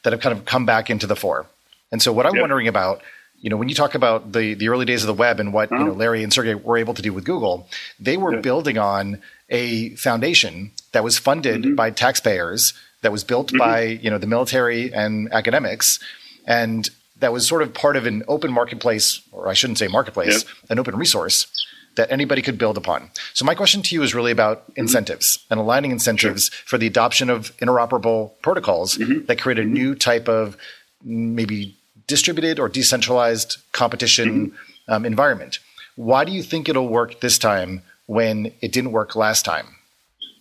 that 0.03 0.13
have 0.13 0.21
kind 0.21 0.37
of 0.37 0.45
come 0.45 0.65
back 0.65 0.89
into 0.89 1.07
the 1.07 1.17
fore. 1.17 1.47
And 1.91 2.01
so 2.01 2.13
what 2.13 2.25
I'm 2.25 2.35
yep. 2.35 2.43
wondering 2.43 2.69
about 2.69 3.01
you 3.41 3.49
know, 3.49 3.57
when 3.57 3.69
you 3.69 3.75
talk 3.75 3.95
about 3.95 4.33
the 4.33 4.53
the 4.53 4.69
early 4.69 4.85
days 4.85 5.01
of 5.01 5.07
the 5.07 5.15
web 5.15 5.39
and 5.39 5.51
what 5.51 5.71
uh-huh. 5.71 5.81
you 5.81 5.87
know 5.87 5.93
Larry 5.93 6.23
and 6.23 6.31
Sergey 6.31 6.53
were 6.53 6.77
able 6.77 6.93
to 6.93 7.01
do 7.01 7.11
with 7.11 7.25
Google, 7.25 7.67
they 7.99 8.15
were 8.15 8.35
yeah. 8.35 8.41
building 8.41 8.77
on 8.77 9.19
a 9.51 9.89
foundation 9.95 10.71
that 10.93 11.03
was 11.03 11.19
funded 11.19 11.61
mm-hmm. 11.61 11.75
by 11.75 11.91
taxpayers, 11.91 12.73
that 13.01 13.11
was 13.11 13.23
built 13.23 13.47
mm-hmm. 13.47 13.57
by 13.57 13.81
you 13.81 14.09
know 14.09 14.17
the 14.17 14.27
military 14.27 14.93
and 14.93 15.31
academics, 15.33 15.99
and 16.47 16.89
that 17.19 17.31
was 17.31 17.47
sort 17.47 17.61
of 17.61 17.73
part 17.73 17.95
of 17.95 18.05
an 18.05 18.23
open 18.27 18.51
marketplace, 18.51 19.21
or 19.31 19.47
I 19.47 19.53
shouldn't 19.53 19.77
say 19.77 19.87
marketplace, 19.87 20.45
an 20.69 20.79
open 20.79 20.95
resource 20.95 21.47
that 21.95 22.11
anybody 22.11 22.41
could 22.41 22.57
build 22.57 22.77
upon. 22.77 23.11
So 23.33 23.45
my 23.45 23.53
question 23.53 23.81
to 23.81 23.95
you 23.95 24.01
is 24.01 24.15
really 24.15 24.31
about 24.31 24.63
mm-hmm. 24.63 24.81
incentives 24.81 25.45
and 25.49 25.59
aligning 25.59 25.91
incentives 25.91 26.45
sure. 26.45 26.63
for 26.65 26.77
the 26.77 26.87
adoption 26.87 27.29
of 27.29 27.55
interoperable 27.57 28.31
protocols 28.41 28.97
mm-hmm. 28.97 29.25
that 29.25 29.41
create 29.41 29.59
a 29.59 29.63
mm-hmm. 29.63 29.73
new 29.73 29.95
type 29.95 30.29
of 30.29 30.57
maybe 31.03 31.77
distributed 32.07 32.59
or 32.59 32.69
decentralized 32.69 33.57
competition 33.73 34.51
mm-hmm. 34.51 34.93
um, 34.93 35.05
environment. 35.05 35.59
Why 35.95 36.23
do 36.23 36.31
you 36.31 36.43
think 36.43 36.69
it'll 36.69 36.87
work 36.87 37.19
this 37.19 37.37
time 37.37 37.83
when 38.11 38.51
it 38.59 38.73
didn't 38.73 38.91
work 38.91 39.15
last 39.15 39.45
time? 39.45 39.67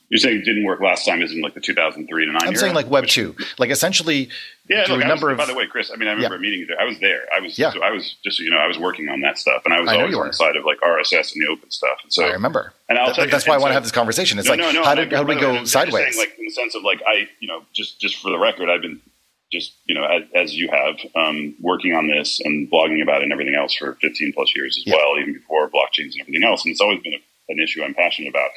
You're 0.08 0.18
saying 0.18 0.38
it 0.38 0.44
didn't 0.44 0.64
work 0.64 0.80
last 0.80 1.06
time, 1.06 1.22
is 1.22 1.30
in 1.30 1.40
like 1.40 1.54
the 1.54 1.60
2003 1.60 2.26
to 2.26 2.32
9 2.32 2.42
I'm 2.42 2.56
saying 2.56 2.74
like 2.74 2.90
Web 2.90 3.06
2. 3.06 3.36
Like 3.60 3.70
essentially, 3.70 4.28
yeah, 4.68 4.86
look, 4.88 4.98
number 5.06 5.28
was, 5.28 5.34
of. 5.34 5.38
By 5.38 5.46
the 5.46 5.54
way, 5.54 5.68
Chris, 5.68 5.92
I 5.94 5.96
mean, 5.96 6.08
I 6.08 6.12
remember 6.12 6.34
yeah. 6.34 6.38
a 6.40 6.42
meeting 6.42 6.58
you 6.58 6.66
there. 6.66 6.80
I 6.80 6.84
was 6.84 6.98
there. 6.98 7.26
I 7.32 7.38
was, 7.38 7.56
yeah. 7.56 7.70
So 7.70 7.80
I 7.80 7.92
was 7.92 8.16
just, 8.24 8.40
you 8.40 8.50
know, 8.50 8.56
I 8.56 8.66
was 8.66 8.76
working 8.76 9.08
on 9.08 9.20
that 9.20 9.38
stuff 9.38 9.62
and 9.64 9.72
I 9.72 9.80
was 9.80 9.88
I 9.88 10.00
always 10.00 10.16
on 10.16 10.26
the 10.26 10.32
side 10.32 10.56
of 10.56 10.64
like 10.64 10.80
RSS 10.80 11.32
and 11.32 11.42
the 11.42 11.46
open 11.48 11.70
stuff. 11.70 11.98
And 12.02 12.12
so 12.12 12.24
I 12.24 12.32
remember. 12.32 12.72
And 12.88 12.98
I'll 12.98 13.14
Th- 13.14 13.30
that's 13.30 13.46
why 13.46 13.54
I 13.54 13.58
want 13.58 13.70
to 13.70 13.74
have 13.74 13.84
this 13.84 13.92
conversation. 13.92 14.40
It's 14.40 14.48
no, 14.48 14.54
like, 14.54 14.60
no, 14.60 14.72
no, 14.72 14.82
how, 14.82 14.96
did, 14.96 15.12
how 15.12 15.22
do 15.22 15.28
we 15.28 15.40
go 15.40 15.52
way, 15.52 15.64
sideways? 15.64 16.16
Saying, 16.16 16.28
like, 16.28 16.36
in 16.40 16.46
the 16.46 16.50
sense 16.50 16.74
of 16.74 16.82
like, 16.82 17.00
I, 17.06 17.28
you 17.38 17.46
know, 17.46 17.62
just, 17.72 18.00
just 18.00 18.16
for 18.20 18.32
the 18.32 18.38
record, 18.38 18.68
I've 18.68 18.82
been 18.82 19.00
just 19.52 19.74
you 19.84 19.94
know 19.94 20.04
as, 20.04 20.22
as 20.34 20.54
you 20.54 20.68
have 20.68 20.96
um, 21.14 21.54
working 21.60 21.94
on 21.94 22.08
this 22.08 22.40
and 22.40 22.70
blogging 22.70 23.02
about 23.02 23.20
it 23.20 23.24
and 23.24 23.32
everything 23.32 23.54
else 23.54 23.74
for 23.74 23.94
15 24.00 24.32
plus 24.32 24.54
years 24.54 24.78
as 24.78 24.86
yeah. 24.86 24.94
well 24.94 25.18
even 25.20 25.34
before 25.34 25.68
blockchains 25.68 26.12
and 26.12 26.20
everything 26.20 26.44
else 26.44 26.64
and 26.64 26.72
it's 26.72 26.80
always 26.80 27.00
been 27.00 27.14
a, 27.14 27.18
an 27.50 27.62
issue 27.62 27.82
i'm 27.82 27.94
passionate 27.94 28.28
about 28.28 28.50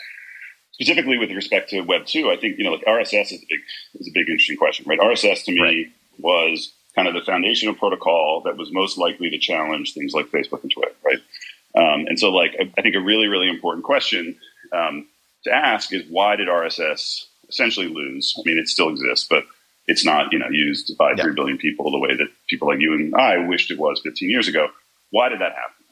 specifically 0.72 1.18
with 1.18 1.32
respect 1.32 1.70
to 1.70 1.82
web 1.82 2.06
2 2.06 2.30
i 2.30 2.38
think 2.38 2.58
you 2.58 2.64
know 2.64 2.72
like 2.72 2.86
rss 2.86 3.32
is 3.32 3.34
a 3.34 3.46
big 3.50 3.60
is 3.96 4.08
a 4.08 4.12
big 4.14 4.28
interesting 4.28 4.58
question 4.58 4.86
right 4.88 5.00
rss 5.00 5.44
to 5.46 5.52
me 5.52 5.62
right. 5.62 5.86
was 6.20 6.74
kind 6.96 7.08
of 7.08 7.14
the 7.14 7.22
foundational 7.22 7.74
protocol 7.74 8.42
that 8.46 8.58
was 8.58 8.72
most 8.72 8.98
likely 8.98 9.30
to 9.30 9.40
challenge 9.40 9.94
things 9.94 10.14
like 10.14 10.28
facebook 10.28 10.62
and 10.62 10.72
twitter 10.72 10.96
right 11.06 11.20
um, 11.76 12.06
and 12.06 12.20
so 12.20 12.30
like 12.30 12.56
I, 12.60 12.72
I, 12.78 12.82
think 12.84 12.96
a 12.96 13.00
really 13.00 13.28
really 13.28 13.50
important 13.50 13.84
question 13.84 14.38
um, 14.72 15.08
to 15.44 15.52
ask 15.52 15.92
is 15.92 16.04
why 16.10 16.36
did 16.36 16.48
rss 16.48 17.26
essentially 17.50 17.88
lose 17.88 18.34
i 18.38 18.42
mean 18.46 18.58
it 18.58 18.68
still 18.68 18.90
exists 18.90 19.28
but 19.30 19.46
it's 19.88 20.06
not 20.06 20.32
you 20.32 20.40
know 20.40 20.50
used 20.50 20.96
by 20.98 21.12
yeah. 21.12 21.24
three 21.24 21.34
billion 21.34 21.58
people 21.58 21.92
the 21.92 22.00
way 22.00 22.16
that 22.16 22.28
people 22.50 22.68
like 22.68 22.80
you 22.80 22.94
and 22.94 23.14
I 23.16 23.38
wished 23.38 23.72
it 23.72 23.80
was 23.80 24.02
15 24.04 24.30
years 24.30 24.48
ago. 24.48 24.68
Why 25.12 25.30
did 25.30 25.42
that 25.42 25.54
happen? 25.54 25.83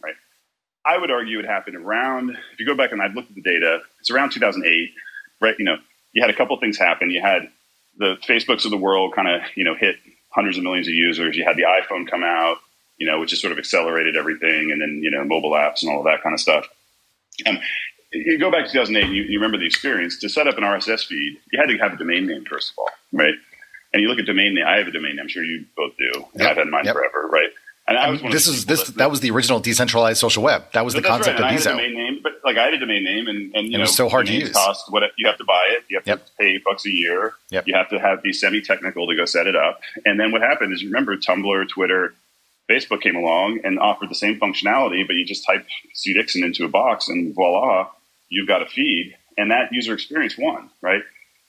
I 0.86 0.98
would 0.98 1.12
argue 1.12 1.40
it 1.40 1.46
happened 1.46 1.76
around. 1.76 2.32
If 2.54 2.60
you 2.60 2.66
go 2.66 2.76
back 2.76 2.92
and 2.92 3.02
I've 3.02 3.14
looked 3.14 3.30
at 3.30 3.36
the 3.36 3.42
data, 3.42 3.80
it's 4.00 4.10
around 4.10 4.32
2008. 4.32 4.92
Right? 5.40 5.56
You 5.58 5.66
know, 5.66 5.78
you 6.14 6.22
had 6.22 6.30
a 6.30 6.36
couple 6.36 6.58
things 6.60 6.78
happen. 6.78 7.10
You 7.10 7.22
had 7.22 7.50
the 7.98 8.16
Facebooks 8.28 8.66
of 8.66 8.72
the 8.72 8.78
world 8.78 9.14
kind 9.14 9.28
of 9.28 9.42
you 9.56 9.64
know 9.64 9.76
hit 9.76 9.96
hundreds 10.30 10.58
of 10.58 10.64
millions 10.64 10.88
of 10.88 10.94
users. 10.94 11.36
You 11.36 11.46
had 11.46 11.58
the 11.58 11.64
iPhone 11.64 12.10
come 12.10 12.24
out, 12.24 12.58
you 12.98 13.08
know, 13.08 13.20
which 13.20 13.32
has 13.32 13.42
sort 13.42 13.52
of 13.52 13.60
accelerated 13.60 14.16
everything, 14.16 14.72
and 14.72 14.82
then 14.82 15.02
you 15.04 15.12
know 15.12 15.24
mobile 15.24 15.52
apps 15.52 15.84
and 15.84 15.92
all 15.92 16.00
of 16.00 16.06
that 16.06 16.24
kind 16.24 16.34
of 16.34 16.40
stuff. 16.40 16.68
Um, 17.46 17.60
you 18.12 18.38
go 18.38 18.52
back 18.52 18.66
to 18.66 18.72
2008, 18.72 19.06
and 19.06 19.16
you, 19.16 19.24
you 19.24 19.40
remember 19.40 19.58
the 19.58 19.66
experience. 19.66 20.18
To 20.20 20.30
set 20.30 20.48
up 20.48 20.58
an 20.58 20.64
RSS 20.64 21.06
feed, 21.06 21.38
you 21.52 21.60
had 21.60 21.70
to 21.70 21.78
have 21.78 21.94
a 21.94 21.98
domain 21.98 22.28
name 22.28 22.46
first 22.46 22.72
of 22.72 22.80
all, 22.80 22.90
right? 23.14 23.36
And 23.94 24.02
you 24.02 24.08
look 24.08 24.20
at 24.20 24.26
domain 24.26 24.56
name. 24.56 24.66
I 24.66 24.78
have 24.78 24.88
a 24.88 24.92
domain 24.92 25.16
name. 25.16 25.24
I'm 25.24 25.28
sure 25.28 25.44
you 25.44 25.66
both 25.76 25.96
do. 25.98 26.12
Yep. 26.36 26.50
I've 26.50 26.58
had 26.58 26.68
mine 26.68 26.86
yep. 26.86 26.96
forever, 26.96 27.28
right? 27.28 27.50
And 27.92 28.00
I 28.00 28.08
um, 28.08 28.24
was 28.24 28.32
this 28.32 28.48
is 28.48 28.66
this 28.66 28.88
that, 28.88 28.96
that 28.96 29.12
was 29.12 29.20
the 29.20 29.32
original 29.32 29.60
decentralized 29.60 30.18
social 30.20 30.44
web. 30.44 30.64
That 30.74 30.86
was 30.86 30.94
the 30.94 31.02
concept 31.02 31.40
right. 31.40 31.54
of 31.54 31.60
DiSo. 31.60 31.72
domain 31.72 31.94
name, 31.94 32.20
but 32.24 32.34
like 32.44 32.58
I 32.58 32.66
had 32.66 32.74
a 32.74 32.80
domain 32.80 33.04
name, 33.04 33.28
and, 33.28 33.54
and 33.54 33.68
you 33.68 33.74
know, 33.74 33.80
it 33.80 33.82
was 33.82 33.96
so 33.96 34.08
hard 34.08 34.28
to 34.28 34.34
use. 34.34 34.52
Cost 34.52 34.92
what 34.92 35.04
you 35.18 35.28
have 35.28 35.38
to 35.38 35.44
buy 35.44 35.68
it. 35.72 35.84
You 35.90 35.98
have 35.98 36.08
yep. 36.08 36.26
to 36.26 36.32
pay 36.40 36.58
bucks 36.58 36.86
a 36.86 36.90
year. 36.90 37.34
Yep. 37.50 37.68
You 37.68 37.76
have 37.76 37.90
to 37.90 38.00
have 38.00 38.24
be 38.24 38.32
semi 38.32 38.62
technical 38.62 39.08
to 39.08 39.16
go 39.16 39.26
set 39.26 39.46
it 39.46 39.56
up. 39.56 39.82
And 40.06 40.20
then 40.20 40.32
what 40.32 40.42
happened 40.42 40.74
is, 40.74 40.86
remember, 40.86 41.18
Tumblr, 41.18 41.68
Twitter, 41.68 42.14
Facebook 42.70 43.02
came 43.02 43.18
along 43.18 43.60
and 43.66 43.78
offered 43.78 44.10
the 44.10 44.16
same 44.16 44.40
functionality, 44.40 45.06
but 45.06 45.18
you 45.18 45.26
just 45.26 45.46
type 45.46 45.66
C 45.94 46.14
Dixon 46.14 46.44
into 46.44 46.64
a 46.64 46.70
box, 46.70 47.10
and 47.10 47.36
voila, 47.36 47.90
you've 48.30 48.48
got 48.48 48.62
a 48.62 48.68
feed, 48.68 49.18
and 49.38 49.52
that 49.52 49.74
user 49.74 49.94
experience 49.94 50.38
won, 50.38 50.70
right? 50.82 51.02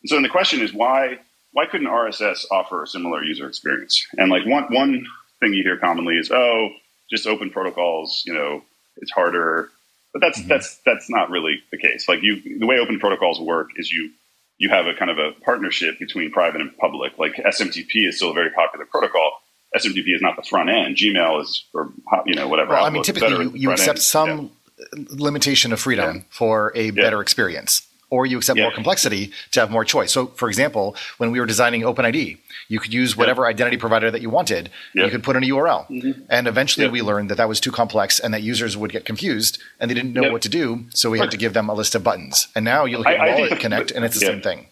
And 0.02 0.08
so 0.08 0.16
then 0.16 0.22
the 0.22 0.28
question 0.28 0.60
is 0.60 0.72
why 0.72 1.18
why 1.52 1.66
couldn't 1.66 1.86
RSS 1.86 2.46
offer 2.50 2.82
a 2.82 2.86
similar 2.86 3.22
user 3.22 3.46
experience? 3.46 4.04
And 4.18 4.30
like 4.30 4.44
one 4.44 4.64
one 4.74 5.06
thing 5.42 5.52
you 5.52 5.62
hear 5.62 5.76
commonly 5.76 6.14
is, 6.14 6.30
oh, 6.30 6.70
just 7.10 7.26
open 7.26 7.50
protocols, 7.50 8.22
you 8.24 8.32
know, 8.32 8.62
it's 8.96 9.10
harder. 9.10 9.68
But 10.12 10.20
that's 10.20 10.38
mm-hmm. 10.38 10.48
that's 10.48 10.78
that's 10.84 11.10
not 11.10 11.30
really 11.30 11.62
the 11.70 11.78
case. 11.78 12.08
Like 12.08 12.22
you, 12.22 12.58
the 12.58 12.66
way 12.66 12.78
open 12.78 12.98
protocols 12.98 13.40
work 13.40 13.70
is 13.76 13.90
you 13.90 14.10
you 14.58 14.68
have 14.70 14.86
a 14.86 14.94
kind 14.94 15.10
of 15.10 15.18
a 15.18 15.32
partnership 15.44 15.98
between 15.98 16.30
private 16.30 16.60
and 16.60 16.76
public. 16.76 17.18
Like 17.18 17.34
SMTP 17.34 18.08
is 18.08 18.16
still 18.16 18.30
a 18.30 18.34
very 18.34 18.50
popular 18.50 18.86
protocol. 18.86 19.32
SMTP 19.74 20.14
is 20.14 20.20
not 20.20 20.36
the 20.36 20.42
front 20.42 20.68
end. 20.68 20.96
Gmail 20.96 21.40
is, 21.40 21.64
or 21.72 21.92
you 22.26 22.34
know, 22.34 22.46
whatever. 22.46 22.72
Well, 22.72 22.84
I 22.84 22.90
mean, 22.90 23.02
typically 23.02 23.44
you, 23.44 23.52
you 23.54 23.70
accept 23.70 23.98
end. 23.98 24.02
some 24.02 24.50
yeah. 24.78 25.04
limitation 25.10 25.72
of 25.72 25.80
freedom 25.80 26.16
yeah. 26.16 26.22
for 26.28 26.72
a 26.74 26.90
better 26.90 27.16
yeah. 27.16 27.22
experience 27.22 27.86
or 28.12 28.26
you 28.26 28.36
accept 28.36 28.58
yeah. 28.58 28.64
more 28.64 28.72
complexity 28.72 29.32
to 29.52 29.58
have 29.58 29.70
more 29.70 29.86
choice. 29.86 30.12
So, 30.12 30.26
for 30.26 30.48
example, 30.50 30.94
when 31.16 31.30
we 31.30 31.40
were 31.40 31.46
designing 31.46 31.80
OpenID, 31.80 32.36
you 32.68 32.78
could 32.78 32.92
use 32.92 33.16
whatever 33.16 33.46
identity 33.46 33.78
provider 33.78 34.10
that 34.10 34.20
you 34.20 34.28
wanted. 34.28 34.70
You 34.92 35.08
could 35.08 35.24
put 35.24 35.34
in 35.34 35.42
a 35.42 35.46
URL. 35.46 35.88
Mm-hmm. 35.88 36.22
And 36.28 36.46
eventually 36.46 36.88
we 36.88 37.00
learned 37.00 37.30
that 37.30 37.36
that 37.36 37.48
was 37.48 37.58
too 37.58 37.72
complex 37.72 38.20
and 38.20 38.34
that 38.34 38.42
users 38.42 38.76
would 38.76 38.92
get 38.92 39.06
confused 39.06 39.62
and 39.80 39.90
they 39.90 39.94
didn't 39.94 40.12
know 40.12 40.30
what 40.30 40.42
to 40.42 40.50
do. 40.50 40.84
So 40.90 41.08
we 41.08 41.18
had 41.18 41.30
to 41.30 41.38
give 41.38 41.54
them 41.54 41.70
a 41.70 41.74
list 41.74 41.94
of 41.94 42.04
buttons. 42.04 42.48
And 42.54 42.66
now 42.66 42.84
you 42.84 42.98
look 42.98 43.06
at 43.06 43.18
I, 43.18 43.34
Wallet 43.34 43.52
I 43.52 43.56
Connect 43.56 43.88
the, 43.88 43.96
and 43.96 44.04
it's 44.04 44.20
the 44.20 44.26
same 44.26 44.42
thing. 44.42 44.66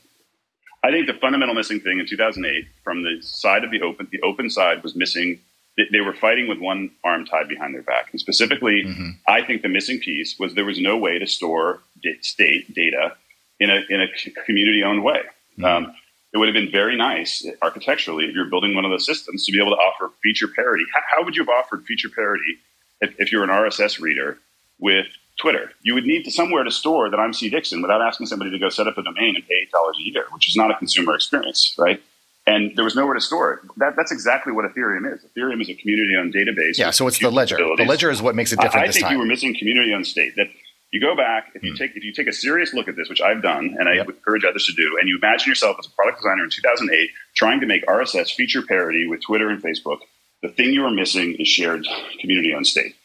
I 0.85 0.91
think 0.91 1.07
the 1.07 1.15
fundamental 1.15 1.55
missing 1.55 1.81
thing 1.81 1.99
in 1.99 2.07
2008 2.07 2.67
from 2.85 3.03
the 3.03 3.23
side 3.23 3.65
of 3.65 3.71
the 3.71 3.81
open, 3.81 4.07
the 4.13 4.21
open 4.21 4.51
side 4.51 4.83
was 4.83 4.95
missing. 4.95 5.41
They 5.79 6.03
were 6.03 6.15
fighting 6.15 6.47
with 6.47 6.59
one 6.59 6.91
arm 7.05 7.25
tied 7.25 7.49
behind 7.49 7.75
their 7.75 7.83
back. 7.83 8.09
And 8.13 8.21
specifically, 8.21 8.85
mm-hmm. 8.85 9.11
I 9.27 9.41
think 9.43 9.63
the 9.63 9.69
missing 9.71 9.99
piece 9.99 10.39
was 10.39 10.55
there 10.55 10.67
was 10.67 10.79
no 10.79 10.99
way 10.99 11.19
to 11.19 11.27
store 11.27 11.81
state 12.21 12.75
data 12.75 13.17
in 13.61 13.71
a 13.71 13.81
in 13.89 14.01
a 14.01 14.09
community 14.45 14.83
owned 14.83 15.05
way. 15.05 15.21
Mm-hmm. 15.59 15.65
Um, 15.65 15.95
it 16.33 16.39
would 16.39 16.49
have 16.49 16.55
been 16.55 16.71
very 16.71 16.97
nice 16.97 17.45
architecturally 17.61 18.25
if 18.25 18.35
you're 18.35 18.47
building 18.47 18.75
one 18.75 18.85
of 18.85 18.91
those 18.91 19.05
systems 19.05 19.45
to 19.47 19.53
be 19.53 19.61
able 19.61 19.73
to 19.73 19.77
offer 19.77 20.13
feature 20.23 20.47
parity. 20.49 20.85
How, 20.95 21.01
how 21.11 21.25
would 21.25 21.35
you 21.37 21.43
have 21.43 21.49
offered 21.49 21.85
feature 21.87 22.09
parity 22.09 22.59
if, 23.01 23.15
if, 23.19 23.33
you're 23.33 23.43
an 23.43 23.51
RSS 23.51 24.01
reader 24.01 24.39
with 24.79 25.07
Twitter? 25.41 25.73
You 25.83 25.95
would 25.95 26.05
need 26.05 26.25
to 26.25 26.31
somewhere 26.31 26.63
to 26.63 26.71
store 26.71 27.11
that 27.11 27.19
I'm 27.19 27.33
C 27.33 27.51
Dixon 27.51 27.83
without 27.83 28.01
asking 28.01 28.27
somebody 28.27 28.53
to 28.53 28.59
go 28.59 28.69
set 28.69 28.87
up 28.87 28.97
a 28.97 29.03
domain 29.03 29.35
and 29.35 29.47
pay 29.47 29.55
eight 29.63 29.73
dollars 29.73 29.97
a 29.99 30.03
year, 30.03 30.25
which 30.31 30.49
is 30.49 30.55
not 30.55 30.71
a 30.71 30.75
consumer 30.75 31.15
experience, 31.15 31.75
right? 31.77 32.01
And 32.47 32.75
there 32.77 32.85
was 32.85 32.97
nowhere 32.97 33.15
to 33.15 33.21
store 33.21 33.55
it. 33.55 33.61
That, 33.77 33.97
that's 33.97 34.11
exactly 34.11 34.53
what 34.53 34.65
Ethereum 34.65 35.13
is. 35.13 35.25
Ethereum 35.25 35.61
is 35.61 35.69
a 35.69 35.75
community-owned 35.75 36.33
database. 36.33 36.79
Yeah, 36.79 36.91
so 36.91 37.07
it's 37.07 37.19
the 37.19 37.31
ledger. 37.31 37.57
The 37.57 37.85
ledger 37.85 38.11
is 38.11 38.23
what 38.23 38.35
makes 38.35 38.51
it 38.53 38.61
different. 38.61 38.87
I, 38.87 38.89
I 38.89 38.93
think 38.93 39.05
time. 39.05 39.13
you 39.13 39.19
were 39.19 39.27
missing 39.27 39.55
community-owned 39.55 40.07
state. 40.07 40.37
That 40.37 40.47
you 40.93 41.01
go 41.01 41.17
back 41.17 41.53
if 41.55 41.63
you 41.63 41.73
mm. 41.73 41.79
take 41.79 41.97
if 41.97 42.05
you 42.05 42.13
take 42.13 42.27
a 42.27 42.33
serious 42.33 42.75
look 42.75 42.89
at 42.89 42.97
this, 42.97 43.09
which 43.09 43.21
I've 43.21 43.43
done, 43.43 43.77
and 43.79 43.89
I 43.89 43.95
yep. 43.95 44.09
encourage 44.09 44.45
others 44.45 44.67
to 44.67 44.73
do, 44.73 44.99
and 44.99 45.09
you 45.09 45.19
imagine 45.19 45.49
yourself 45.49 45.77
as 45.79 45.87
a 45.87 45.91
product 45.91 46.19
designer 46.19 46.45
in 46.45 46.51
2008 46.51 47.11
trying 47.35 47.61
to 47.61 47.67
make 47.67 47.87
RSS 47.87 48.35
feature 48.35 48.63
parity 48.63 49.07
with 49.07 49.23
Twitter 49.23 49.49
and 49.49 49.63
Facebook. 49.63 49.99
The 50.43 50.49
thing 50.49 50.73
you 50.73 50.85
are 50.85 50.91
missing 50.91 51.37
is 51.39 51.49
shared 51.49 51.87
community 52.21 52.53
on 52.53 52.65
state. 52.65 52.97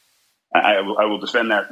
I, 0.60 0.76
I, 0.76 1.06
will 1.06 1.18
defend 1.18 1.52
that. 1.52 1.70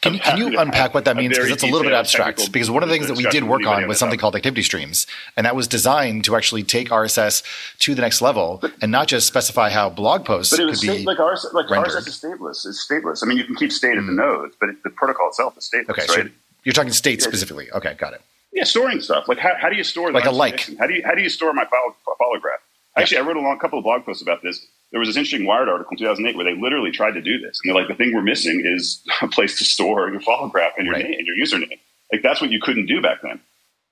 Can, 0.00 0.18
can 0.18 0.38
you 0.38 0.58
unpack 0.58 0.94
what 0.94 1.04
that 1.04 1.16
means? 1.16 1.36
Because 1.36 1.50
it's 1.50 1.62
a 1.62 1.66
little 1.66 1.82
bit 1.82 1.92
abstract. 1.92 2.52
Because 2.52 2.70
one 2.70 2.82
of 2.82 2.88
the 2.88 2.94
things 2.94 3.08
that 3.08 3.16
we 3.16 3.24
did 3.24 3.44
work 3.44 3.66
on 3.66 3.86
was 3.88 3.98
something 3.98 4.18
called 4.18 4.36
activity 4.36 4.62
streams, 4.62 5.06
and 5.36 5.46
that 5.46 5.56
was 5.56 5.68
designed 5.68 6.24
to 6.24 6.36
actually 6.36 6.62
take 6.62 6.88
RSS 6.88 7.42
to 7.78 7.94
the 7.94 8.02
next 8.02 8.20
level 8.20 8.58
but, 8.60 8.72
and 8.82 8.92
not 8.92 9.08
just 9.08 9.26
specify 9.26 9.70
how 9.70 9.88
blog 9.88 10.24
posts 10.24 10.52
but 10.52 10.60
it 10.60 10.66
was 10.66 10.80
could 10.80 10.90
state, 10.90 10.98
be 10.98 11.04
like 11.04 11.18
RSS, 11.18 11.52
like. 11.52 11.66
RSS 11.66 12.08
is 12.08 12.20
stateless. 12.20 12.66
It's 12.66 12.86
stateless. 12.88 13.22
I 13.22 13.26
mean, 13.26 13.38
you 13.38 13.44
can 13.44 13.54
keep 13.54 13.72
state 13.72 13.94
mm. 13.94 14.00
at 14.00 14.06
the 14.06 14.12
hmm. 14.12 14.16
nodes, 14.16 14.56
but 14.58 14.68
it, 14.70 14.82
the 14.82 14.90
protocol 14.90 15.28
itself 15.28 15.56
is 15.56 15.70
stateless. 15.72 15.90
Okay, 15.90 16.02
right? 16.02 16.10
so 16.10 16.28
you're 16.64 16.72
talking 16.72 16.92
state 16.92 17.22
specifically. 17.22 17.70
Okay, 17.72 17.94
got 17.94 18.12
it. 18.12 18.22
Yeah, 18.52 18.64
storing 18.64 19.00
stuff. 19.00 19.28
Like 19.28 19.38
how, 19.38 19.54
how 19.56 19.68
do 19.68 19.76
you 19.76 19.84
store 19.84 20.10
like 20.10 20.24
a 20.24 20.30
like? 20.30 20.68
How 20.78 20.86
do 20.86 20.94
you 20.94 21.02
how 21.04 21.14
do 21.14 21.22
you 21.22 21.28
store 21.28 21.52
my 21.52 21.64
follow 21.66 22.38
graph? 22.40 22.60
Actually, 23.02 23.18
I 23.18 23.20
wrote 23.22 23.36
a 23.36 23.40
long 23.40 23.58
couple 23.58 23.78
of 23.78 23.84
blog 23.84 24.04
posts 24.04 24.22
about 24.22 24.42
this 24.42 24.66
there 24.90 25.00
was 25.00 25.08
this 25.08 25.16
interesting 25.16 25.46
Wired 25.46 25.68
article 25.68 25.92
in 25.92 25.98
2008 25.98 26.36
where 26.36 26.44
they 26.44 26.58
literally 26.58 26.90
tried 26.90 27.12
to 27.12 27.20
do 27.20 27.38
this. 27.38 27.60
And 27.62 27.68
they're 27.68 27.80
like, 27.80 27.88
the 27.88 27.94
thing 27.94 28.14
we're 28.14 28.22
missing 28.22 28.62
is 28.64 29.02
a 29.22 29.28
place 29.28 29.58
to 29.58 29.64
store 29.64 30.08
your 30.10 30.20
follow 30.20 30.48
graph 30.48 30.72
and 30.76 30.86
your 30.86 30.94
right. 30.94 31.04
name 31.04 31.18
and 31.18 31.26
your 31.26 31.36
username. 31.36 31.78
Like 32.12 32.22
that's 32.22 32.40
what 32.40 32.50
you 32.50 32.60
couldn't 32.60 32.86
do 32.86 33.02
back 33.02 33.18
then. 33.22 33.40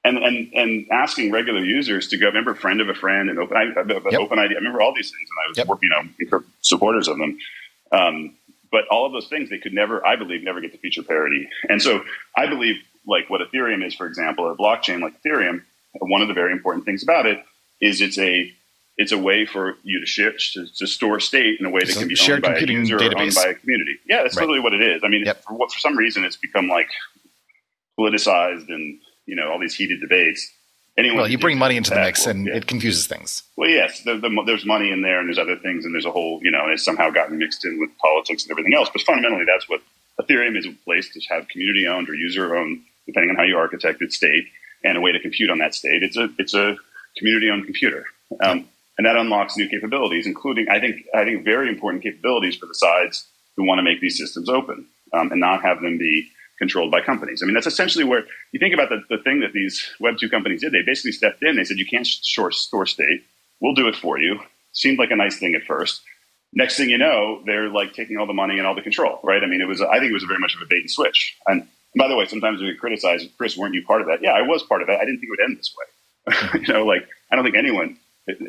And, 0.05 0.19
and, 0.19 0.53
and 0.55 0.87
asking 0.93 1.33
regular 1.33 1.65
users 1.65 2.09
to 2.09 2.17
go, 2.17 2.27
remember 2.27 2.55
friend 2.55 2.81
of 2.81 2.89
a 2.89 2.95
friend 2.95 3.29
and 3.29 3.41
open, 3.41 3.57
I, 3.57 3.65
yep. 3.65 4.21
open 4.21 4.39
ID. 4.39 4.55
I 4.55 4.59
remember 4.59 4.81
all 4.81 4.95
these 4.95 5.11
things 5.11 5.29
and 5.29 5.39
I 5.45 5.49
was, 5.49 5.59
yep. 5.59 5.79
you 5.83 6.31
know, 6.31 6.45
supporters 6.61 7.09
of 7.09 7.19
them. 7.19 7.39
Um, 7.91 8.37
but 8.71 8.87
all 8.89 9.05
of 9.05 9.13
those 9.13 9.27
things 9.29 9.51
they 9.51 9.59
could 9.59 9.75
never, 9.75 10.07
I 10.07 10.17
believe, 10.17 10.45
never 10.45 10.61
get 10.61 10.73
to 10.73 10.79
feature 10.79 11.03
parity. 11.03 11.49
And 11.69 11.83
so 11.83 12.05
I 12.37 12.47
believe 12.47 12.77
like 13.07 13.29
what 13.29 13.41
Ethereum 13.41 13.85
is, 13.85 13.95
for 13.95 14.07
example, 14.07 14.51
a 14.51 14.57
blockchain 14.57 15.01
like 15.01 15.21
Ethereum, 15.23 15.63
one 16.01 16.23
of 16.23 16.29
the 16.29 16.35
very 16.35 16.53
important 16.53 16.85
things 16.85 17.03
about 17.03 17.27
it 17.27 17.43
is 17.81 18.01
it's 18.01 18.19
a 18.19 18.53
it's 18.97 19.13
a 19.13 19.19
way 19.19 19.45
for 19.45 19.77
you 19.83 20.01
to 20.01 20.07
share 20.07 20.33
to, 20.33 20.67
to 20.75 20.87
store 20.87 21.21
state 21.21 21.61
in 21.61 21.67
a 21.67 21.71
way 21.71 21.81
that 21.85 21.97
can 21.97 22.09
be 22.09 22.17
owned 22.31 22.43
by 22.43 22.57
a 22.57 22.67
user 22.67 22.97
database. 22.97 23.15
or 23.15 23.19
owned 23.21 23.35
by 23.35 23.47
a 23.49 23.55
community. 23.55 23.99
Yeah, 24.09 24.23
that's 24.23 24.37
right. 24.37 24.43
literally 24.43 24.61
what 24.61 24.73
it 24.73 24.81
is. 24.81 25.03
I 25.05 25.09
mean, 25.09 25.25
yep. 25.27 25.43
for, 25.43 25.57
for 25.57 25.79
some 25.79 25.97
reason, 25.97 26.25
it's 26.25 26.37
become 26.37 26.69
like 26.69 26.89
politicized 27.99 28.69
and 28.69 28.99
you 29.27 29.37
know 29.37 29.51
all 29.51 29.59
these 29.59 29.75
heated 29.75 30.01
debates. 30.01 30.51
Anyone 30.99 31.19
well, 31.19 31.29
you 31.29 31.37
bring 31.37 31.59
money 31.59 31.77
into 31.77 31.91
the 31.91 31.97
mix, 31.97 32.25
and 32.25 32.47
yeah. 32.47 32.55
it 32.55 32.67
confuses 32.67 33.07
things. 33.07 33.43
Well, 33.57 33.69
yes, 33.69 34.03
the, 34.05 34.17
the, 34.17 34.31
there's 34.47 34.65
money 34.65 34.91
in 34.91 35.03
there, 35.03 35.21
and 35.21 35.29
there's 35.29 35.39
other 35.39 35.57
things, 35.57 35.85
and 35.85 35.95
there's 35.95 36.07
a 36.07 36.11
whole 36.11 36.41
you 36.43 36.51
know, 36.51 36.63
and 36.63 36.73
it's 36.73 36.85
somehow 36.85 37.11
gotten 37.11 37.37
mixed 37.37 37.67
in 37.67 37.79
with 37.79 37.91
politics 37.99 38.45
and 38.45 38.51
everything 38.51 38.73
else. 38.73 38.89
But 38.91 39.03
fundamentally, 39.03 39.45
that's 39.45 39.69
what 39.69 39.83
Ethereum 40.19 40.57
is 40.57 40.65
a 40.65 40.73
place 40.85 41.13
to 41.13 41.21
have 41.29 41.49
community 41.49 41.87
owned 41.87 42.09
or 42.09 42.15
user 42.15 42.57
owned, 42.57 42.81
depending 43.05 43.29
on 43.29 43.37
how 43.37 43.43
you 43.43 43.59
architect 43.59 44.01
it, 44.01 44.13
state, 44.15 44.47
and 44.85 44.97
a 44.97 45.01
way 45.03 45.13
to 45.13 45.21
compute 45.21 45.51
on 45.51 45.59
that 45.59 45.75
state. 45.75 46.03
It's 46.03 46.17
a 46.17 46.31
it's 46.39 46.55
a 46.55 46.77
community 47.19 47.51
owned 47.51 47.67
computer. 47.67 48.07
Um, 48.41 48.67
and 48.99 49.07
that 49.07 49.17
unlocks 49.17 49.57
new 49.57 49.69
capabilities, 49.69 50.27
including 50.27 50.69
I 50.69 50.81
think 50.81 51.05
I 51.15 51.25
think 51.25 51.45
very 51.45 51.69
important 51.69 52.03
capabilities 52.03 52.57
for 52.57 52.67
the 52.67 52.75
sides 52.75 53.27
who 53.57 53.67
want 53.67 53.79
to 53.79 53.83
make 53.83 54.01
these 54.01 54.19
systems 54.19 54.49
open 54.49 54.87
um, 55.13 55.31
and 55.31 55.41
not 55.41 55.63
have 55.63 55.81
them 55.81 55.99
be 55.99 56.29
controlled 56.59 56.91
by 56.91 57.01
companies. 57.01 57.43
I 57.43 57.47
mean, 57.47 57.55
that's 57.55 57.67
essentially 57.67 58.05
where 58.05 58.25
you 58.53 58.59
think 58.59 58.75
about 58.75 58.89
the, 58.89 59.03
the 59.11 59.23
thing 59.23 59.41
that 59.41 59.53
these 59.53 59.87
Web 60.01 60.19
two 60.19 60.29
companies 60.29 60.63
did. 60.63 60.73
They 60.73 60.83
basically 60.85 61.13
stepped 61.13 61.43
in. 61.43 61.57
They 61.57 61.65
said, 61.65 61.79
"You 61.79 61.87
can't 61.87 62.07
store, 62.07 62.53
store 62.53 62.87
state. 62.87 63.25
We'll 63.61 63.75
do 63.75 63.89
it 63.89 63.97
for 63.97 64.19
you." 64.19 64.41
Seemed 64.73 64.99
like 64.99 65.11
a 65.11 65.17
nice 65.17 65.39
thing 65.39 65.55
at 65.55 65.63
first. 65.65 66.03
Next 66.53 66.77
thing 66.77 66.89
you 66.89 66.99
know, 66.99 67.43
they're 67.45 67.69
like 67.69 67.93
taking 67.93 68.17
all 68.17 68.27
the 68.27 68.33
money 68.33 68.57
and 68.59 68.67
all 68.67 68.75
the 68.75 68.83
control, 68.83 69.21
right? 69.23 69.43
I 69.43 69.47
mean, 69.47 69.61
it 69.61 69.69
was. 69.69 69.81
I 69.83 69.99
think 69.99 70.11
it 70.11 70.15
was 70.15 70.25
very 70.25 70.41
much 70.41 70.55
of 70.55 70.63
a 70.63 70.67
bait 70.69 70.81
and 70.81 70.91
switch. 70.91 71.37
And 71.47 71.67
by 71.97 72.09
the 72.09 72.17
way, 72.17 72.27
sometimes 72.27 72.61
we 72.61 72.75
criticize, 72.75 73.27
Chris, 73.37 73.57
weren't 73.57 73.75
you 73.75 73.85
part 73.85 74.01
of 74.01 74.07
that? 74.09 74.23
Yeah, 74.23 74.33
I 74.33 74.43
was 74.43 74.63
part 74.63 74.83
of 74.83 74.89
that. 74.89 75.01
I 75.01 75.05
didn't 75.05 75.21
think 75.21 75.29
it 75.29 75.37
would 75.39 75.49
end 75.49 75.59
this 75.59 75.75
way. 75.77 76.61
you 76.67 76.73
know, 76.73 76.85
like 76.85 77.07
I 77.31 77.37
don't 77.37 77.45
think 77.45 77.57
anyone 77.57 77.99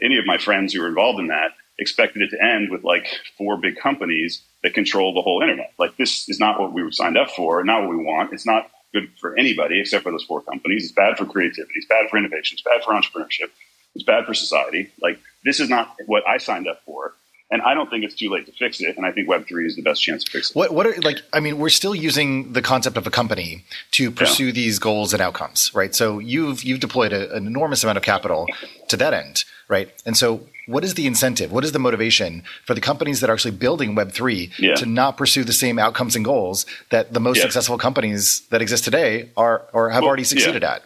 any 0.01 0.17
of 0.17 0.25
my 0.25 0.38
friends 0.38 0.74
who 0.74 0.81
were 0.81 0.88
involved 0.88 1.19
in 1.19 1.27
that 1.27 1.51
expected 1.79 2.22
it 2.24 2.29
to 2.31 2.43
end 2.43 2.72
with 2.72 2.84
like 2.84 3.07
four 3.38 3.57
big 3.57 3.77
companies 3.77 4.41
that 4.63 4.74
control 4.74 5.13
the 5.13 5.22
whole 5.22 5.41
internet. 5.41 5.74
Like 5.77 5.96
this 5.98 6.27
is 6.27 6.39
not 6.39 6.60
what 6.60 6.74
we 6.74 6.84
were 6.84 6.91
signed 6.91 7.17
up 7.17 7.29
for, 7.31 7.63
not 7.63 7.81
what 7.81 7.91
we 7.91 7.98
want. 7.98 8.34
It's 8.34 8.46
not 8.46 8.69
good 8.93 9.10
for 9.19 9.38
anybody 9.38 9.79
except 9.79 10.03
for 10.03 10.12
those 10.12 10.24
four 10.24 10.41
companies. 10.41 10.86
It's 10.86 10.93
bad 10.93 11.17
for 11.17 11.25
creativity. 11.25 11.74
It's 11.75 11.88
bad 11.88 12.10
for 12.10 12.17
innovation. 12.17 12.55
It's 12.55 12.63
bad 12.63 12.84
for 12.84 12.93
entrepreneurship. 12.93 13.51
It's 13.93 14.03
bad 14.03 14.25
for 14.25 14.34
society. 14.34 14.91
Like 15.01 15.19
this 15.43 15.60
is 15.60 15.69
not 15.69 15.96
what 16.07 16.27
I 16.27 16.38
signed 16.38 16.67
up 16.67 16.81
for. 16.86 17.13
And 17.49 17.61
I 17.61 17.73
don't 17.73 17.89
think 17.89 18.03
it's 18.03 18.15
too 18.15 18.29
late 18.29 18.45
to 18.47 18.51
fix 18.51 18.81
it. 18.81 18.97
And 18.97 19.05
I 19.05 19.11
think 19.11 19.29
Web 19.29 19.47
three 19.47 19.65
is 19.65 19.75
the 19.77 19.81
best 19.81 20.01
chance 20.01 20.23
to 20.25 20.31
fix 20.31 20.49
it. 20.49 20.55
What, 20.55 20.73
what 20.73 20.85
are 20.85 20.95
like? 21.01 21.21
I 21.31 21.39
mean, 21.39 21.57
we're 21.57 21.69
still 21.69 21.95
using 21.95 22.51
the 22.51 22.61
concept 22.61 22.97
of 22.97 23.07
a 23.07 23.09
company 23.09 23.63
to 23.91 24.11
pursue 24.11 24.47
yeah. 24.47 24.51
these 24.51 24.79
goals 24.79 25.13
and 25.13 25.21
outcomes, 25.21 25.73
right? 25.73 25.95
So 25.95 26.19
you've 26.19 26.63
you've 26.63 26.81
deployed 26.81 27.13
a, 27.13 27.33
an 27.33 27.47
enormous 27.47 27.83
amount 27.83 27.97
of 27.97 28.03
capital 28.03 28.47
to 28.89 28.97
that 28.97 29.13
end, 29.13 29.45
right? 29.69 29.89
And 30.05 30.17
so, 30.17 30.41
what 30.65 30.83
is 30.83 30.95
the 30.95 31.07
incentive? 31.07 31.49
What 31.49 31.63
is 31.63 31.71
the 31.71 31.79
motivation 31.79 32.43
for 32.65 32.73
the 32.73 32.81
companies 32.81 33.21
that 33.21 33.29
are 33.29 33.33
actually 33.33 33.51
building 33.51 33.95
Web 33.95 34.11
three 34.11 34.51
yeah. 34.59 34.75
to 34.75 34.85
not 34.85 35.15
pursue 35.15 35.45
the 35.45 35.53
same 35.53 35.79
outcomes 35.79 36.17
and 36.17 36.25
goals 36.25 36.65
that 36.89 37.13
the 37.13 37.21
most 37.21 37.37
yeah. 37.37 37.43
successful 37.43 37.77
companies 37.77 38.41
that 38.49 38.61
exist 38.61 38.83
today 38.83 39.29
are 39.37 39.65
or 39.71 39.89
have 39.89 40.01
well, 40.01 40.09
already 40.09 40.25
succeeded 40.25 40.65
at? 40.65 40.83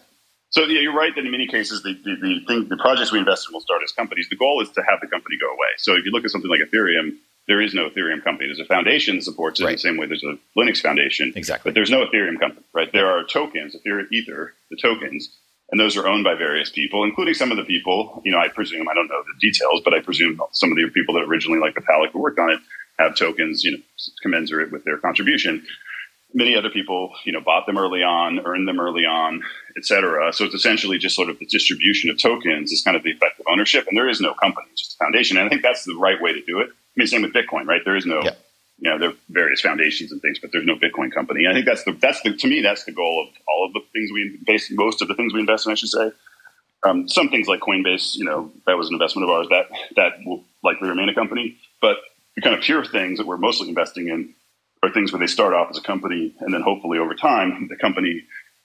So 0.52 0.66
yeah, 0.66 0.82
you're 0.82 0.96
right 0.96 1.16
that 1.16 1.26
in 1.26 1.32
many 1.32 1.48
cases 1.48 1.82
the, 1.82 1.94
the, 1.94 2.16
the, 2.22 2.46
thing, 2.46 2.68
the 2.70 2.78
projects 2.78 3.12
we 3.12 3.20
invest 3.20 3.48
in 3.48 3.54
will 3.54 3.62
start 3.62 3.82
as 3.84 3.92
companies. 3.92 4.28
The 4.30 4.36
goal 4.36 4.62
is 4.62 4.70
to 4.72 4.82
have 4.82 5.00
the 5.02 5.08
company 5.08 5.38
go 5.40 5.48
away. 5.48 5.72
So 5.78 5.96
if 5.96 6.06
you 6.06 6.12
look 6.12 6.26
at 6.26 6.32
something 6.32 6.52
like 6.52 6.60
Ethereum, 6.60 7.16
there 7.48 7.62
is 7.62 7.74
no 7.74 7.90
Ethereum 7.90 8.24
company. 8.24 8.48
There's 8.48 8.60
a 8.60 8.66
foundation 8.66 9.16
that 9.16 9.24
supports 9.24 9.60
it 9.60 9.66
right. 9.66 9.72
the 9.74 9.78
same 9.78 9.98
way 9.98 10.08
there's 10.08 10.24
a 10.24 10.38
Linux 10.60 10.82
foundation. 10.82 11.32
Exactly. 11.36 11.70
But 11.70 11.76
there's 11.76 11.90
no 11.90 12.06
Ethereum 12.06 12.40
company, 12.40 12.66
right? 12.74 12.92
There 12.92 13.08
are 13.08 13.24
tokens, 13.24 13.76
Ethereum, 13.76 14.12
Ether, 14.12 14.54
the 14.70 14.78
tokens, 14.78 15.38
and 15.72 15.80
those 15.80 15.96
are 15.96 16.06
owned 16.06 16.26
by 16.26 16.36
various 16.36 16.70
people, 16.70 17.06
including 17.06 17.34
some 17.34 17.50
of 17.50 17.56
the 17.56 17.64
people, 17.64 18.22
you 18.26 18.32
know, 18.32 18.38
I 18.38 18.50
presume, 18.50 18.90
I 18.90 18.94
don't 18.94 19.08
know 19.08 19.24
the 19.24 19.40
details, 19.40 19.82
but 19.86 19.94
I 19.94 20.02
presume 20.02 20.42
some 20.52 20.70
of 20.70 20.76
the 20.76 20.90
people 20.90 21.16
that 21.16 21.24
originally, 21.24 21.60
like 21.60 21.76
Vitalik, 21.76 22.12
who 22.12 22.20
worked 22.20 22.40
on 22.40 22.50
it, 22.50 22.60
have 23.00 23.16
tokens, 23.16 23.64
you 23.64 23.72
know, 23.72 23.78
commensurate 24.22 24.72
with 24.72 24.84
their 24.84 24.98
contribution 24.98 25.66
many 26.34 26.56
other 26.56 26.70
people, 26.70 27.14
you 27.26 27.32
know, 27.32 27.42
bought 27.42 27.66
them 27.66 27.78
early 27.78 28.04
on, 28.04 28.40
earned 28.46 28.68
them 28.68 28.80
early 28.80 29.06
on, 29.06 29.42
et 29.78 29.86
cetera. 29.86 30.32
So 30.32 30.46
it's 30.46 30.56
essentially 30.56 30.98
just 30.98 31.16
sort 31.16 31.30
of 31.30 31.40
the 31.40 31.46
distribution 31.46 32.10
of 32.10 32.18
tokens 32.18 32.72
is 32.72 32.82
kind 32.84 32.96
of 32.96 33.04
the 33.04 33.12
effect 33.12 33.40
of 33.40 33.46
ownership. 33.50 33.86
And 33.88 33.98
there 33.98 34.08
is 34.08 34.22
no 34.22 34.34
company, 34.34 34.68
it's 34.72 34.82
just 34.82 34.96
a 34.96 34.98
foundation. 34.98 35.38
And 35.38 35.46
I 35.46 35.50
think 35.50 35.62
that's 35.62 35.84
the 35.84 35.96
right 35.96 36.22
way 36.22 36.34
to 36.34 36.42
do 36.42 36.60
it. 36.60 36.70
I 36.70 36.94
mean, 36.96 37.08
same 37.08 37.22
with 37.24 37.34
Bitcoin, 37.34 37.66
right? 37.66 37.82
There 37.84 37.96
is 37.96 38.06
no, 38.06 38.22
yeah. 38.24 38.32
you 38.80 38.90
know, 38.90 38.98
there 38.98 39.10
are 39.10 39.16
various 39.30 39.62
foundations 39.62 40.12
and 40.12 40.22
things, 40.22 40.40
but 40.40 40.52
there's 40.52 40.66
no 40.66 40.76
Bitcoin 40.76 41.12
company. 41.12 41.46
And 41.46 41.50
I 41.50 41.54
think 41.54 41.66
that's 41.66 41.84
the, 41.84 41.94
that's 41.94 42.22
the, 42.22 42.36
to 42.36 42.48
me, 42.48 42.62
that's 42.62 42.86
the 42.86 42.92
goal 42.92 43.28
of 43.28 43.36
all 43.48 43.66
of 43.66 43.74
the 43.74 43.82
things 43.94 44.12
we 44.12 44.38
invest, 44.40 44.72
most 44.72 45.02
of 45.02 45.08
the 45.08 45.16
things 45.16 45.34
we 45.34 45.40
invest 45.40 45.66
in, 45.66 45.72
I 45.72 45.76
should 45.76 45.90
say. 45.90 46.12
Um, 46.84 47.08
some 47.08 47.30
things 47.30 47.48
like 47.48 47.60
Coinbase, 47.60 48.16
you 48.16 48.26
know, 48.26 48.52
that 48.66 48.78
was 48.78 48.88
an 48.88 48.96
investment 48.96 49.30
of 49.30 49.36
ours 49.36 49.48
that, 49.50 49.68
that 49.98 50.26
will 50.26 50.44
likely 50.64 50.90
remain 50.90 51.10
a 51.10 51.14
company, 51.14 51.58
but 51.82 51.98
the 52.36 52.42
kind 52.42 52.56
of 52.56 52.62
pure 52.62 52.86
things 52.86 53.20
that 53.20 53.28
we're 53.28 53.38
mostly 53.38 53.70
investing 53.70 54.08
in 54.08 54.34
are 54.84 54.90
things 54.90 55.12
where 55.12 55.20
they 55.20 55.28
start 55.28 55.54
off 55.54 55.70
as 55.70 55.78
a 55.78 55.82
company 55.82 56.34
and 56.40 56.54
then 56.54 56.62
hopefully 56.62 56.98
over 56.98 57.14
time 57.14 57.68
the 57.70 57.76
company 57.76 58.24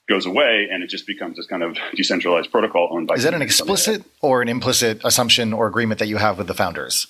goes 0.09 0.25
away 0.25 0.69
and 0.71 0.83
it 0.83 0.89
just 0.89 1.07
becomes 1.07 1.37
this 1.37 1.47
kind 1.47 1.63
of 1.63 1.77
decentralized 1.95 2.51
protocol 2.51 2.89
owned 2.93 3.09
by. 3.09 3.15
Is 3.15 3.25
that 3.25 3.35
an 3.35 3.43
explicit 3.43 4.05
or 4.23 4.41
an 4.41 4.49
implicit 4.49 5.05
assumption 5.05 5.53
or 5.53 5.67
agreement 5.67 5.99
that 5.99 6.07
you 6.09 6.17
have 6.17 6.39
with 6.39 6.47
the 6.47 6.55
founders? 6.55 7.07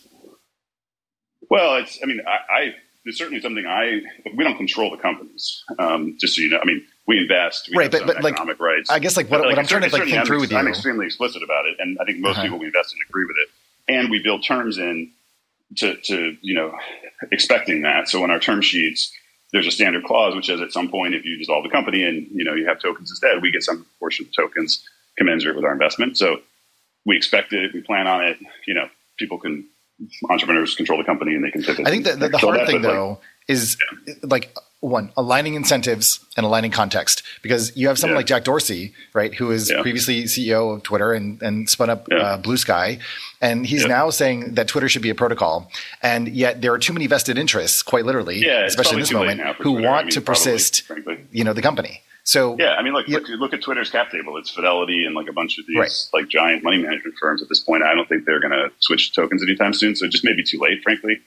Well, 1.49 1.77
it's. 1.77 1.99
I 2.03 2.07
mean, 2.07 2.21
I, 2.27 2.53
I 2.53 2.75
there's 3.05 3.19
certainly 3.19 3.41
something 3.41 3.67
I. 3.67 4.01
We 4.35 4.43
don't 4.43 4.57
control 4.57 4.91
the 4.91 4.97
companies. 4.97 5.63
Um, 5.79 6.17
just 6.19 6.35
so 6.35 6.43
you 6.43 6.51
know, 6.51 6.59
I 6.61 6.65
mean, 6.65 6.85
we 7.07 7.19
invest. 7.19 7.69
We 7.71 7.77
right, 7.77 7.91
but, 7.91 8.07
but 8.07 8.23
like, 8.23 8.37
rights. 8.59 8.91
I 8.91 8.99
guess 8.99 9.17
like 9.17 9.31
what, 9.31 9.39
but, 9.39 9.47
like, 9.47 9.57
what 9.57 9.59
I'm 9.61 9.67
trying 9.67 9.89
to 9.89 9.97
like 9.97 10.09
think 10.09 10.27
through 10.27 10.41
with 10.41 10.51
you. 10.51 10.57
I'm 10.57 10.67
extremely 10.67 11.07
explicit 11.07 11.43
about 11.43 11.67
it, 11.67 11.77
and 11.79 11.99
I 12.01 12.05
think 12.05 12.19
most 12.19 12.33
uh-huh. 12.33 12.43
people 12.43 12.59
we 12.59 12.67
invest 12.67 12.95
in 12.95 12.99
agree 13.09 13.25
with 13.25 13.37
it. 13.43 13.49
And 13.89 14.11
we 14.11 14.21
build 14.21 14.43
terms 14.43 14.79
in 14.79 15.13
to, 15.77 15.97
to 15.97 16.37
you 16.43 16.55
know 16.55 16.73
expecting 17.33 17.83
that. 17.83 18.09
So 18.09 18.25
in 18.25 18.31
our 18.31 18.41
term 18.41 18.63
sheets, 18.63 19.13
there's 19.53 19.67
a 19.67 19.71
standard 19.71 20.05
clause 20.05 20.35
which 20.35 20.47
says 20.47 20.61
at 20.61 20.73
some 20.73 20.89
point 20.89 21.15
if 21.15 21.25
you 21.25 21.39
dissolve 21.39 21.65
the 21.65 21.71
company 21.71 22.05
and 22.05 22.27
you 22.33 22.45
know 22.45 22.55
you 22.55 22.67
have 22.67 22.81
tokens 22.81 23.11
instead, 23.11 23.43
we 23.43 23.51
get 23.51 23.63
some 23.63 23.87
portion 23.99 24.27
of 24.27 24.35
tokens 24.35 24.85
commensurate 25.17 25.57
with 25.57 25.65
our 25.65 25.73
investment. 25.73 26.17
So 26.17 26.41
we 27.05 27.17
expect 27.17 27.53
it, 27.53 27.73
we 27.73 27.81
plan 27.81 28.07
on 28.07 28.25
it. 28.25 28.39
You 28.67 28.75
know, 28.75 28.89
people 29.19 29.39
can 29.39 29.67
entrepreneurs 30.31 30.75
control 30.75 30.99
the 30.99 31.05
company 31.05 31.35
and 31.35 31.45
they 31.45 31.51
can. 31.51 31.87
I 31.87 31.91
think 31.91 32.05
that 32.05 32.19
the, 32.19 32.29
the 32.29 32.39
hard 32.39 32.61
that, 32.61 32.67
thing 32.67 32.83
though 32.83 33.09
like, 33.11 33.19
is 33.49 33.77
yeah. 34.07 34.15
like 34.23 34.55
one 34.81 35.11
aligning 35.17 35.55
incentives 35.55 36.25
and 36.37 36.45
aligning 36.45 36.71
context 36.71 37.23
because 37.43 37.75
you 37.77 37.89
have 37.89 37.99
someone 37.99 38.15
yeah. 38.15 38.19
like 38.19 38.27
Jack 38.27 38.45
Dorsey, 38.45 38.93
right, 39.15 39.35
who 39.35 39.51
is 39.51 39.71
yeah. 39.71 39.81
previously 39.83 40.25
CEO 40.25 40.75
of 40.75 40.83
Twitter 40.83 41.13
and, 41.13 41.41
and 41.43 41.69
spun 41.69 41.91
up 41.91 42.07
uh, 42.13 42.39
Bluesky, 42.39 43.01
and 43.41 43.67
he's 43.67 43.87
now 43.87 44.11
saying 44.11 44.55
that 44.55 44.69
Twitter 44.69 44.89
should 44.89 45.03
be 45.03 45.11
a 45.11 45.15
protocol, 45.15 45.71
and 46.03 46.29
yet 46.29 46.61
there 46.61 46.73
are 46.73 46.79
too 46.79 46.93
many 46.93 47.07
vested 47.07 47.39
interests, 47.39 47.83
quite 47.83 48.05
literally, 48.05 48.47
especially 48.47 48.95
in 48.95 49.01
this 49.01 49.13
moment, 49.13 49.41
who 49.41 49.73
Twitter. 49.73 49.89
want 49.89 50.01
I 50.01 50.03
mean, 50.03 50.11
to 50.11 50.21
persist, 50.21 50.87
probably, 50.87 51.25
you 51.33 51.45
know, 51.45 51.53
the 51.53 51.63
company. 51.63 52.03
So 52.27 52.57
yeah, 52.59 52.75
I 52.75 52.83
mean, 52.83 52.93
look, 52.93 53.07
look, 53.07 53.29
look, 53.29 53.53
at 53.55 53.63
Twitter's 53.63 53.89
cap 53.89 54.11
table. 54.11 54.37
It's 54.37 54.51
Fidelity 54.51 55.07
and 55.07 55.15
like 55.15 55.29
a 55.29 55.33
bunch 55.33 55.59
of 55.59 55.67
these 55.67 55.79
right. 55.79 56.07
like 56.13 56.29
giant 56.29 56.65
money 56.65 56.79
management 56.79 57.15
firms. 57.21 57.41
At 57.41 57.49
this 57.49 57.61
point, 57.61 57.85
I 57.85 57.95
don't 57.95 58.09
think 58.09 58.25
they're 58.25 58.41
going 58.41 58.53
to 58.53 58.69
switch 58.81 59.13
tokens 59.13 59.45
anytime 59.45 59.73
soon. 59.73 59.95
So 59.95 60.07
it 60.07 60.11
just 60.11 60.25
may 60.25 60.35
be 60.35 60.43
too 60.43 60.59
late, 60.59 60.83
frankly. 60.83 61.21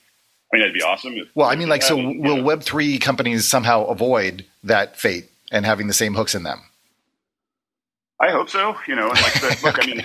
I 0.52 0.56
mean, 0.56 0.60
that'd 0.60 0.74
be 0.74 0.82
awesome. 0.82 1.14
If, 1.14 1.28
well, 1.34 1.48
I 1.48 1.56
mean, 1.56 1.70
like, 1.70 1.80
so 1.80 1.96
will 1.96 2.42
Web 2.42 2.62
three 2.62 2.98
companies 2.98 3.48
somehow 3.48 3.86
avoid 3.86 4.44
that 4.62 4.98
fate 4.98 5.30
and 5.50 5.64
having 5.64 5.86
the 5.86 5.94
same 5.94 6.14
hooks 6.14 6.34
in 6.34 6.42
them? 6.42 6.60
I 8.20 8.30
hope 8.30 8.50
so. 8.50 8.76
You 8.86 8.94
know, 8.94 9.08
and 9.08 9.22
like, 9.22 9.40
the, 9.40 9.60
look, 9.62 9.82
I 9.82 9.86
mean, 9.86 10.02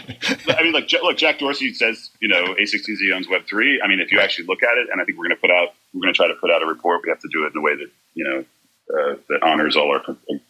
I 0.58 0.64
mean, 0.64 0.72
like, 0.72 0.90
look, 1.04 1.18
Jack 1.18 1.40
Dorsey 1.40 1.74
says, 1.74 2.10
you 2.22 2.30
know, 2.30 2.56
A16Z 2.58 3.14
owns 3.14 3.28
Web 3.28 3.46
three. 3.50 3.82
I 3.84 3.90
mean, 3.90 4.00
if 4.00 4.14
you 4.14 4.22
actually 4.22 4.46
look 4.46 4.64
at 4.64 4.78
it, 4.78 4.88
and 4.90 5.02
I 5.02 5.04
think 5.04 5.18
we're 5.18 5.26
going 5.26 5.36
to 5.36 5.42
put 5.42 5.52
out, 5.52 5.74
we're 5.94 6.02
going 6.04 6.14
to 6.14 6.18
try 6.18 6.30
to 6.30 6.36
put 6.36 6.52
out 6.52 6.64
a 6.64 6.66
report. 6.66 7.02
We 7.04 7.10
have 7.10 7.20
to 7.20 7.30
do 7.34 7.44
it 7.44 7.52
in 7.54 7.58
a 7.58 7.62
way 7.62 7.76
that 7.76 7.92
you 8.14 8.24
know 8.24 8.46
uh, 8.94 9.16
that 9.30 9.42
honors 9.42 9.76
all 9.76 9.92
our 9.92 10.02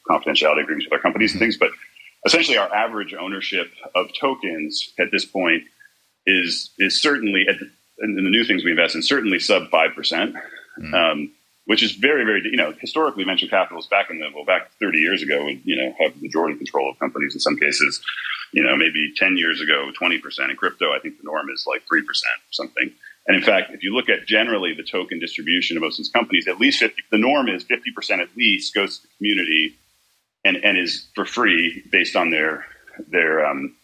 confidentiality 0.09 0.63
agreements 0.63 0.85
with 0.85 0.93
our 0.93 0.99
companies 0.99 1.31
and 1.31 1.39
things. 1.39 1.57
But 1.57 1.71
essentially, 2.25 2.57
our 2.57 2.73
average 2.73 3.13
ownership 3.13 3.71
of 3.95 4.07
tokens 4.19 4.93
at 4.99 5.11
this 5.11 5.25
point 5.25 5.63
is 6.25 6.71
is 6.77 7.01
certainly 7.01 7.45
at 7.47 7.59
the, 7.59 7.69
in 8.03 8.15
the 8.15 8.21
new 8.21 8.43
things 8.43 8.63
we 8.63 8.71
invest 8.71 8.95
in 8.95 9.01
certainly 9.01 9.39
sub 9.39 9.69
five 9.69 9.91
percent, 9.95 10.35
mm. 10.79 10.93
um, 10.93 11.31
which 11.65 11.83
is 11.83 11.93
very 11.93 12.25
very 12.25 12.41
you 12.43 12.57
know 12.57 12.73
historically 12.79 13.23
venture 13.23 13.47
capitalists 13.47 13.89
back 13.89 14.09
in 14.09 14.19
the 14.19 14.27
well 14.33 14.45
back 14.45 14.71
thirty 14.79 14.97
years 14.97 15.21
ago 15.21 15.45
would 15.45 15.61
you 15.63 15.75
know 15.75 15.93
have 15.99 16.21
majority 16.21 16.57
control 16.57 16.89
of 16.89 16.99
companies 16.99 17.33
in 17.33 17.39
some 17.39 17.57
cases. 17.57 18.01
You 18.51 18.63
know, 18.63 18.75
maybe 18.77 19.13
ten 19.17 19.37
years 19.37 19.61
ago, 19.61 19.91
twenty 19.97 20.17
percent. 20.17 20.49
In 20.49 20.57
crypto, 20.57 20.93
I 20.93 20.99
think 20.99 21.17
the 21.17 21.25
norm 21.25 21.49
is 21.49 21.65
like 21.67 21.83
three 21.87 22.03
percent 22.03 22.35
or 22.37 22.53
something. 22.53 22.91
And 23.27 23.35
in 23.35 23.43
fact, 23.43 23.71
if 23.71 23.83
you 23.83 23.93
look 23.93 24.09
at 24.09 24.27
generally 24.27 24.73
the 24.73 24.83
token 24.83 25.19
distribution 25.19 25.77
of 25.77 25.81
most 25.81 25.95
of 25.95 26.05
these 26.05 26.11
companies, 26.11 26.47
at 26.47 26.59
least 26.59 26.79
50, 26.79 27.01
the 27.11 27.17
norm 27.17 27.49
is 27.49 27.63
50% 27.63 28.19
at 28.19 28.29
least 28.37 28.73
goes 28.73 28.99
to 28.99 29.07
the 29.07 29.13
community 29.17 29.75
and, 30.43 30.57
and 30.57 30.77
is 30.77 31.07
for 31.15 31.25
free 31.25 31.83
based 31.91 32.15
on 32.15 32.29
their, 32.29 32.65
their 33.07 33.45
um, 33.45 33.75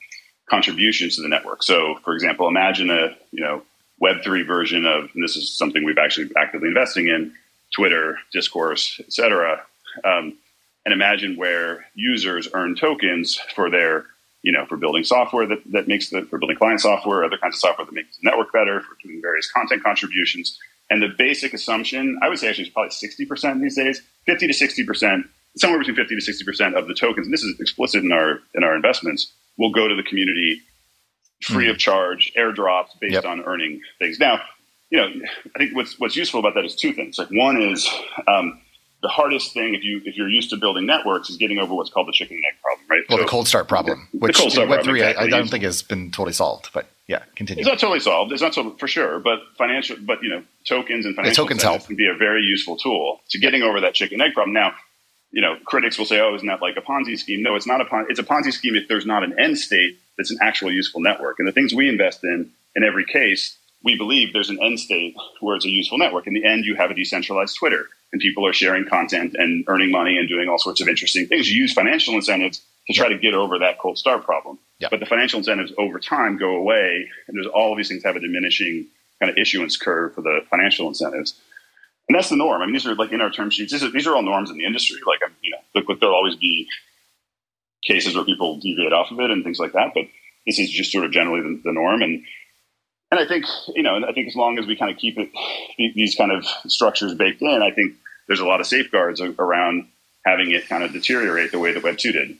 contributions 0.47 1.15
to 1.15 1.23
the 1.23 1.27
network. 1.27 1.63
So 1.63 1.95
for 2.03 2.13
example, 2.13 2.47
imagine 2.47 2.91
a, 2.91 3.15
you 3.31 3.41
know, 3.43 3.63
Web3 4.01 4.45
version 4.45 4.85
of, 4.85 5.09
and 5.13 5.23
this 5.23 5.35
is 5.35 5.55
something 5.55 5.83
we've 5.83 5.97
actually 5.97 6.31
actively 6.37 6.67
investing 6.67 7.07
in, 7.07 7.33
Twitter, 7.71 8.17
Discourse, 8.33 8.99
et 8.99 9.13
cetera. 9.13 9.61
Um, 10.03 10.37
and 10.85 10.93
imagine 10.93 11.37
where 11.37 11.85
users 11.93 12.47
earn 12.53 12.75
tokens 12.75 13.39
for 13.55 13.69
their 13.69 14.05
you 14.43 14.51
know, 14.51 14.65
for 14.65 14.77
building 14.77 15.03
software 15.03 15.45
that, 15.47 15.59
that 15.71 15.87
makes 15.87 16.09
the, 16.09 16.23
for 16.23 16.39
building 16.39 16.57
client 16.57 16.81
software, 16.81 17.23
other 17.23 17.37
kinds 17.37 17.55
of 17.55 17.59
software 17.59 17.85
that 17.85 17.93
makes 17.93 18.17
the 18.17 18.29
network 18.29 18.51
better, 18.51 18.81
for 18.81 18.97
doing 19.03 19.21
various 19.21 19.49
content 19.51 19.83
contributions. 19.83 20.57
And 20.89 21.01
the 21.01 21.09
basic 21.17 21.53
assumption, 21.53 22.19
I 22.21 22.29
would 22.29 22.39
say 22.39 22.49
actually 22.49 22.65
is 22.65 22.73
probably 22.73 22.89
60% 22.89 23.61
these 23.61 23.75
days, 23.75 24.01
50 24.25 24.47
to 24.47 24.53
60%, 24.53 25.23
somewhere 25.57 25.79
between 25.79 25.95
50 25.95 26.19
to 26.19 26.21
60% 26.21 26.77
of 26.77 26.87
the 26.87 26.93
tokens, 26.93 27.27
and 27.27 27.33
this 27.33 27.43
is 27.43 27.59
explicit 27.59 28.03
in 28.03 28.11
our, 28.11 28.39
in 28.55 28.63
our 28.63 28.75
investments, 28.75 29.31
will 29.57 29.71
go 29.71 29.87
to 29.87 29.95
the 29.95 30.03
community 30.03 30.61
free 31.43 31.67
mm. 31.67 31.71
of 31.71 31.77
charge, 31.77 32.31
airdrops 32.37 32.89
based 32.99 33.13
yep. 33.13 33.25
on 33.25 33.41
earning 33.41 33.81
things. 33.99 34.19
Now, 34.19 34.41
you 34.89 34.99
know, 34.99 35.07
I 35.55 35.59
think 35.59 35.75
what's, 35.75 35.99
what's 35.99 36.15
useful 36.15 36.39
about 36.39 36.55
that 36.55 36.65
is 36.65 36.75
two 36.75 36.93
things. 36.93 37.17
Like 37.17 37.29
one 37.31 37.61
is, 37.61 37.89
um, 38.27 38.59
the 39.01 39.07
hardest 39.07 39.53
thing 39.53 39.73
if 39.73 39.83
you 39.83 40.01
if 40.05 40.15
you're 40.15 40.29
used 40.29 40.49
to 40.51 40.57
building 40.57 40.85
networks 40.85 41.29
is 41.29 41.37
getting 41.37 41.57
over 41.57 41.73
what's 41.73 41.89
called 41.89 42.07
the 42.07 42.11
chicken 42.11 42.37
and 42.37 42.45
egg 42.45 42.61
problem, 42.61 42.87
right? 42.89 43.01
Well, 43.09 43.17
so, 43.17 43.23
the 43.23 43.29
cold 43.29 43.47
start 43.47 43.67
problem, 43.67 44.07
which 44.13 44.39
in 44.39 44.45
Web 44.45 44.53
problem, 44.53 44.83
three 44.83 45.01
exactly. 45.01 45.23
I, 45.23 45.27
I, 45.27 45.29
don't 45.29 45.49
think 45.49 45.63
has 45.63 45.81
been 45.81 46.11
totally 46.11 46.33
solved, 46.33 46.69
but 46.73 46.87
yeah, 47.07 47.23
continue. 47.35 47.61
It's 47.61 47.67
not 47.67 47.79
totally 47.79 47.99
solved. 47.99 48.31
It's 48.31 48.41
not 48.41 48.53
so 48.53 48.71
for 48.71 48.87
sure, 48.87 49.19
but 49.19 49.39
financial, 49.57 49.97
but 50.01 50.21
you 50.21 50.29
know, 50.29 50.43
tokens 50.67 51.05
and 51.05 51.15
financial 51.15 51.43
yeah, 51.43 51.47
tokens 51.47 51.63
help. 51.63 51.85
can 51.85 51.95
be 51.95 52.07
a 52.07 52.15
very 52.15 52.43
useful 52.43 52.77
tool 52.77 53.21
to 53.29 53.39
getting 53.39 53.63
over 53.63 53.81
that 53.81 53.95
chicken 53.95 54.21
and 54.21 54.29
egg 54.29 54.35
problem. 54.35 54.53
Now, 54.53 54.73
you 55.31 55.41
know, 55.41 55.57
critics 55.65 55.97
will 55.97 56.05
say, 56.05 56.19
"Oh, 56.19 56.35
isn't 56.35 56.47
that 56.47 56.61
like 56.61 56.77
a 56.77 56.81
Ponzi 56.81 57.17
scheme?" 57.17 57.41
No, 57.41 57.55
it's 57.55 57.67
not 57.67 57.81
a 57.81 57.85
Ponzi. 57.85 58.05
It's 58.09 58.19
a 58.19 58.23
Ponzi 58.23 58.53
scheme 58.53 58.75
if 58.75 58.87
there's 58.87 59.05
not 59.05 59.23
an 59.23 59.39
end 59.39 59.57
state 59.57 59.97
that's 60.17 60.31
an 60.31 60.37
actual 60.41 60.71
useful 60.71 61.01
network. 61.01 61.39
And 61.39 61.47
the 61.47 61.51
things 61.51 61.73
we 61.73 61.89
invest 61.89 62.23
in, 62.23 62.51
in 62.75 62.83
every 62.83 63.05
case, 63.05 63.57
we 63.83 63.97
believe 63.97 64.33
there's 64.33 64.49
an 64.49 64.59
end 64.61 64.79
state 64.79 65.15
where 65.39 65.55
it's 65.55 65.65
a 65.65 65.69
useful 65.69 65.97
network. 65.97 66.27
In 66.27 66.33
the 66.33 66.45
end, 66.45 66.65
you 66.65 66.75
have 66.75 66.91
a 66.91 66.93
decentralized 66.93 67.57
Twitter 67.57 67.87
and 68.11 68.21
people 68.21 68.45
are 68.45 68.53
sharing 68.53 68.85
content 68.85 69.35
and 69.37 69.63
earning 69.67 69.91
money 69.91 70.17
and 70.17 70.27
doing 70.27 70.49
all 70.49 70.59
sorts 70.59 70.81
of 70.81 70.87
interesting 70.87 71.27
things. 71.27 71.51
You 71.51 71.61
use 71.61 71.73
financial 71.73 72.13
incentives 72.13 72.61
to 72.87 72.93
try 72.93 73.09
to 73.09 73.17
get 73.17 73.33
over 73.33 73.59
that 73.59 73.79
cold 73.79 73.97
start 73.97 74.23
problem. 74.23 74.59
Yeah. 74.79 74.89
But 74.91 74.99
the 74.99 75.05
financial 75.05 75.39
incentives 75.39 75.71
over 75.77 75.99
time 75.99 76.37
go 76.37 76.55
away, 76.55 77.07
and 77.27 77.37
there's 77.37 77.47
all 77.47 77.71
of 77.71 77.77
these 77.77 77.87
things 77.87 78.03
have 78.03 78.15
a 78.15 78.19
diminishing 78.19 78.87
kind 79.19 79.29
of 79.29 79.37
issuance 79.37 79.77
curve 79.77 80.15
for 80.15 80.21
the 80.21 80.41
financial 80.49 80.87
incentives. 80.87 81.39
And 82.09 82.17
that's 82.17 82.29
the 82.29 82.35
norm. 82.35 82.61
I 82.61 82.65
mean, 82.65 82.73
these 82.73 82.87
are 82.87 82.95
like 82.95 83.11
in 83.11 83.21
our 83.21 83.29
term 83.29 83.49
sheets. 83.49 83.71
These 83.71 83.83
are, 83.83 83.91
these 83.91 84.07
are 84.07 84.15
all 84.15 84.23
norms 84.23 84.49
in 84.49 84.57
the 84.57 84.65
industry. 84.65 84.99
Like, 85.07 85.19
you 85.41 85.51
know, 85.51 85.57
look, 85.75 85.99
there'll 85.99 86.15
always 86.15 86.35
be 86.35 86.67
cases 87.85 88.15
where 88.15 88.25
people 88.25 88.59
deviate 88.59 88.93
off 88.93 89.11
of 89.11 89.19
it 89.19 89.31
and 89.31 89.43
things 89.43 89.59
like 89.59 89.73
that. 89.73 89.91
But 89.93 90.05
this 90.45 90.59
is 90.59 90.69
just 90.69 90.91
sort 90.91 91.05
of 91.05 91.11
generally 91.11 91.41
the, 91.41 91.61
the 91.63 91.71
norm. 91.71 92.01
And 92.01 92.23
and 93.11 93.19
I 93.19 93.27
think 93.27 93.45
you 93.75 93.83
know, 93.83 93.97
I 94.07 94.13
think 94.13 94.27
as 94.27 94.35
long 94.35 94.57
as 94.57 94.65
we 94.65 94.75
kind 94.75 94.91
of 94.91 94.97
keep 94.97 95.17
it 95.17 95.29
these 95.77 96.15
kind 96.15 96.31
of 96.31 96.45
structures 96.67 97.13
baked 97.13 97.41
in, 97.41 97.61
I 97.61 97.71
think 97.71 97.95
there's 98.27 98.39
a 98.39 98.45
lot 98.45 98.61
of 98.61 98.67
safeguards 98.67 99.21
around 99.21 99.87
having 100.25 100.51
it 100.51 100.67
kind 100.67 100.83
of 100.83 100.93
deteriorate 100.93 101.51
the 101.51 101.59
way 101.59 101.73
that 101.73 101.83
Web 101.83 101.97
two 101.97 102.11
did. 102.11 102.37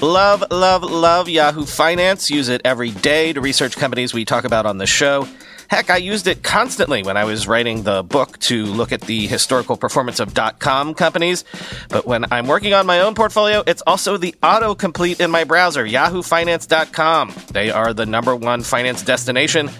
Love, 0.00 0.42
love, 0.50 0.82
love 0.82 1.28
Yahoo 1.28 1.66
Finance. 1.66 2.30
Use 2.30 2.48
it 2.48 2.62
every 2.64 2.90
day 2.90 3.34
to 3.34 3.40
research 3.40 3.76
companies 3.76 4.14
we 4.14 4.24
talk 4.24 4.44
about 4.44 4.64
on 4.64 4.78
the 4.78 4.86
show. 4.86 5.28
Heck, 5.70 5.88
I 5.88 5.98
used 5.98 6.26
it 6.26 6.42
constantly 6.42 7.04
when 7.04 7.16
I 7.16 7.22
was 7.22 7.46
writing 7.46 7.84
the 7.84 8.02
book 8.02 8.36
to 8.40 8.66
look 8.66 8.90
at 8.90 9.02
the 9.02 9.28
historical 9.28 9.76
performance 9.76 10.18
of 10.18 10.34
dot 10.34 10.58
.com 10.58 10.94
companies. 10.94 11.44
But 11.88 12.06
when 12.06 12.24
I'm 12.32 12.48
working 12.48 12.74
on 12.74 12.86
my 12.86 12.98
own 12.98 13.14
portfolio, 13.14 13.62
it's 13.68 13.80
also 13.86 14.16
the 14.16 14.34
autocomplete 14.42 15.20
in 15.20 15.30
my 15.30 15.44
browser, 15.44 15.86
yahoofinance.com. 15.86 17.34
They 17.52 17.70
are 17.70 17.94
the 17.94 18.04
number 18.04 18.34
one 18.34 18.62
finance 18.64 19.02
destination 19.02 19.70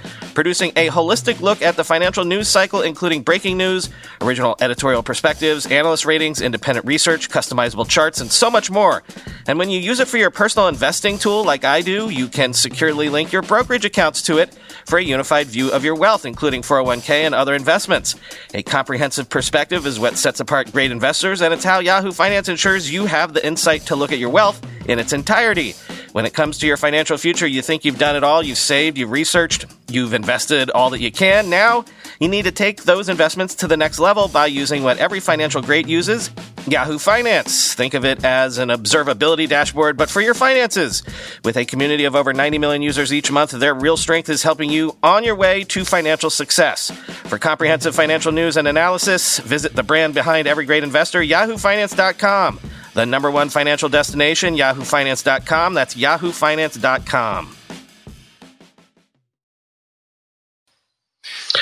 producing 0.41 0.73
a 0.75 0.89
holistic 0.89 1.39
look 1.43 1.61
at 1.61 1.77
the 1.77 1.85
financial 1.85 2.25
news 2.25 2.49
cycle, 2.49 2.81
including 2.81 3.21
breaking 3.21 3.59
news, 3.59 3.91
original 4.23 4.57
editorial 4.63 5.03
perspectives, 5.03 5.67
analyst 5.67 6.07
ratings, 6.07 6.41
independent 6.41 6.87
research, 6.87 7.29
customizable 7.29 7.87
charts, 7.87 8.23
and 8.23 8.33
so 8.33 8.51
much 8.51 8.71
more. 8.71 9.03
And 9.47 9.59
when 9.59 9.69
you 9.69 9.79
use 9.79 10.01
it 10.01 10.09
for 10.09 10.17
your 10.17 10.31
personal 10.31 10.67
investing 10.67 11.19
tool, 11.19 11.45
like 11.45 11.67
I 11.67 11.83
do, 11.83 12.09
you 12.09 12.27
can 12.27 12.55
securely 12.55 13.11
link 13.11 13.33
your 13.33 13.43
brokerage 13.43 13.85
accounts 13.85 14.23
to 14.23 14.39
it 14.39 14.57
for 14.87 14.99
a 14.99 15.03
unified 15.03 15.47
view 15.47 15.71
of 15.73 15.85
your 15.85 15.95
wealth, 15.95 16.25
including 16.25 16.63
401k 16.63 17.11
and 17.27 17.35
other 17.35 17.55
investments. 17.55 18.15
A 18.55 18.63
comprehensive 18.63 19.29
perspective 19.29 19.85
is 19.85 20.01
what 20.01 20.17
sets 20.17 20.41
apart 20.41 20.73
great 20.73 20.91
investors, 20.91 21.43
and 21.43 21.53
it's 21.53 21.65
how 21.65 21.81
Yahoo 21.81 22.13
Finance 22.13 22.49
ensures 22.49 22.91
you 22.91 23.05
have 23.05 23.35
the 23.35 23.47
insight 23.47 23.83
to 23.83 23.95
look 23.95 24.11
at 24.11 24.19
your 24.19 24.31
wealth 24.31 24.65
in 24.87 24.99
its 24.99 25.13
entirety. 25.13 25.75
When 26.13 26.27
it 26.27 26.35
comes 26.35 26.59
to 26.59 26.67
your 26.67 26.77
financial 26.77 27.17
future, 27.19 27.47
you 27.47 27.63
think 27.63 27.85
you've 27.85 27.99
done 27.99 28.17
it 28.17 28.25
all, 28.25 28.43
you've 28.43 28.59
saved, 28.59 28.99
you've 28.99 29.11
researched, 29.13 29.67
you've 29.89 30.13
invested 30.13 30.71
all 30.71 30.91
that 30.91 31.01
you 31.01 31.13
can. 31.13 31.49
Now, 31.49 31.85
You 32.21 32.29
need 32.29 32.45
to 32.45 32.53
take 32.53 32.83
those 32.83 33.09
investments 33.09 33.55
to 33.57 33.67
the 33.67 33.79
next 33.79 33.99
level 33.99 34.29
by 34.29 34.45
using 34.45 34.83
what 34.83 34.99
every 34.99 35.21
financial 35.21 35.63
great 35.63 35.89
uses 35.89 36.31
Yahoo 36.69 36.99
Finance. 36.99 37.73
Think 37.73 37.95
of 37.95 38.05
it 38.05 38.23
as 38.23 38.59
an 38.59 38.69
observability 38.69 39.49
dashboard, 39.49 39.97
but 39.97 40.11
for 40.11 40.21
your 40.21 40.35
finances. 40.35 41.03
With 41.45 41.57
a 41.57 41.65
community 41.65 42.05
of 42.05 42.15
over 42.15 42.35
90 42.35 42.59
million 42.59 42.83
users 42.83 43.11
each 43.11 43.33
month, 43.33 43.53
their 43.53 43.73
real 43.73 43.97
strength 43.97 44.29
is 44.29 44.43
helping 44.43 44.69
you 44.69 44.99
on 45.03 45.25
your 45.25 45.35
way 45.35 45.65
to 45.65 45.87
financial 45.87 46.29
success. 46.29 46.91
For 46.91 47.39
comprehensive 47.39 47.95
financial 47.95 48.33
news 48.33 48.59
and 48.59 48.69
analysis, 48.69 49.39
visit 49.39 49.75
the 49.75 49.83
brand 49.83 50.13
behind 50.13 50.47
every 50.47 50.67
great 50.67 50.85
investor, 50.85 51.23
yahoofinance.com. 51.23 52.61
The 52.95 53.07
number 53.07 53.31
one 53.31 53.49
financial 53.51 53.89
destination, 53.89 54.57
yahoofinance.com. 54.57 55.75
That's 55.75 55.95
yahoofinance.com. 55.95 57.57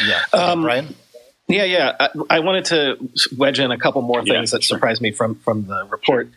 Yeah. 0.06 0.22
Um, 0.32 0.62
Brian? 0.62 0.94
Yeah, 1.48 1.64
yeah. 1.64 1.96
I, 1.98 2.08
I, 2.30 2.40
wanted 2.40 2.66
to 2.66 3.10
wedge 3.36 3.58
in 3.58 3.70
a 3.70 3.78
couple 3.78 4.02
more 4.02 4.22
things 4.22 4.52
yeah, 4.52 4.58
that 4.58 4.64
sure. 4.64 4.76
surprised 4.76 5.00
me 5.00 5.12
from, 5.12 5.34
from 5.36 5.66
the 5.66 5.86
report. 5.90 6.28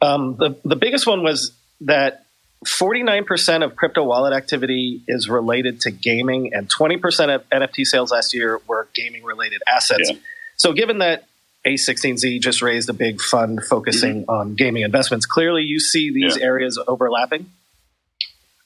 Um, 0.00 0.36
the, 0.36 0.56
the 0.64 0.76
biggest 0.76 1.06
one 1.06 1.22
was 1.22 1.52
that 1.82 2.24
49% 2.64 3.62
of 3.62 3.76
crypto 3.76 4.04
wallet 4.04 4.32
activity 4.32 5.02
is 5.06 5.28
related 5.28 5.82
to 5.82 5.90
gaming, 5.90 6.54
and 6.54 6.68
20% 6.68 7.34
of 7.34 7.48
NFT 7.50 7.84
sales 7.84 8.10
last 8.10 8.34
year 8.34 8.60
were 8.66 8.88
gaming 8.94 9.22
related 9.22 9.62
assets. 9.66 10.10
Yeah. 10.10 10.18
So, 10.56 10.72
given 10.72 10.98
that 10.98 11.24
A16Z 11.66 12.40
just 12.40 12.62
raised 12.62 12.88
a 12.88 12.92
big 12.92 13.20
fund 13.20 13.64
focusing 13.64 14.22
mm-hmm. 14.22 14.30
on 14.30 14.54
gaming 14.54 14.82
investments, 14.82 15.26
clearly 15.26 15.62
you 15.62 15.80
see 15.80 16.12
these 16.12 16.36
yeah. 16.36 16.44
areas 16.44 16.78
overlapping? 16.86 17.50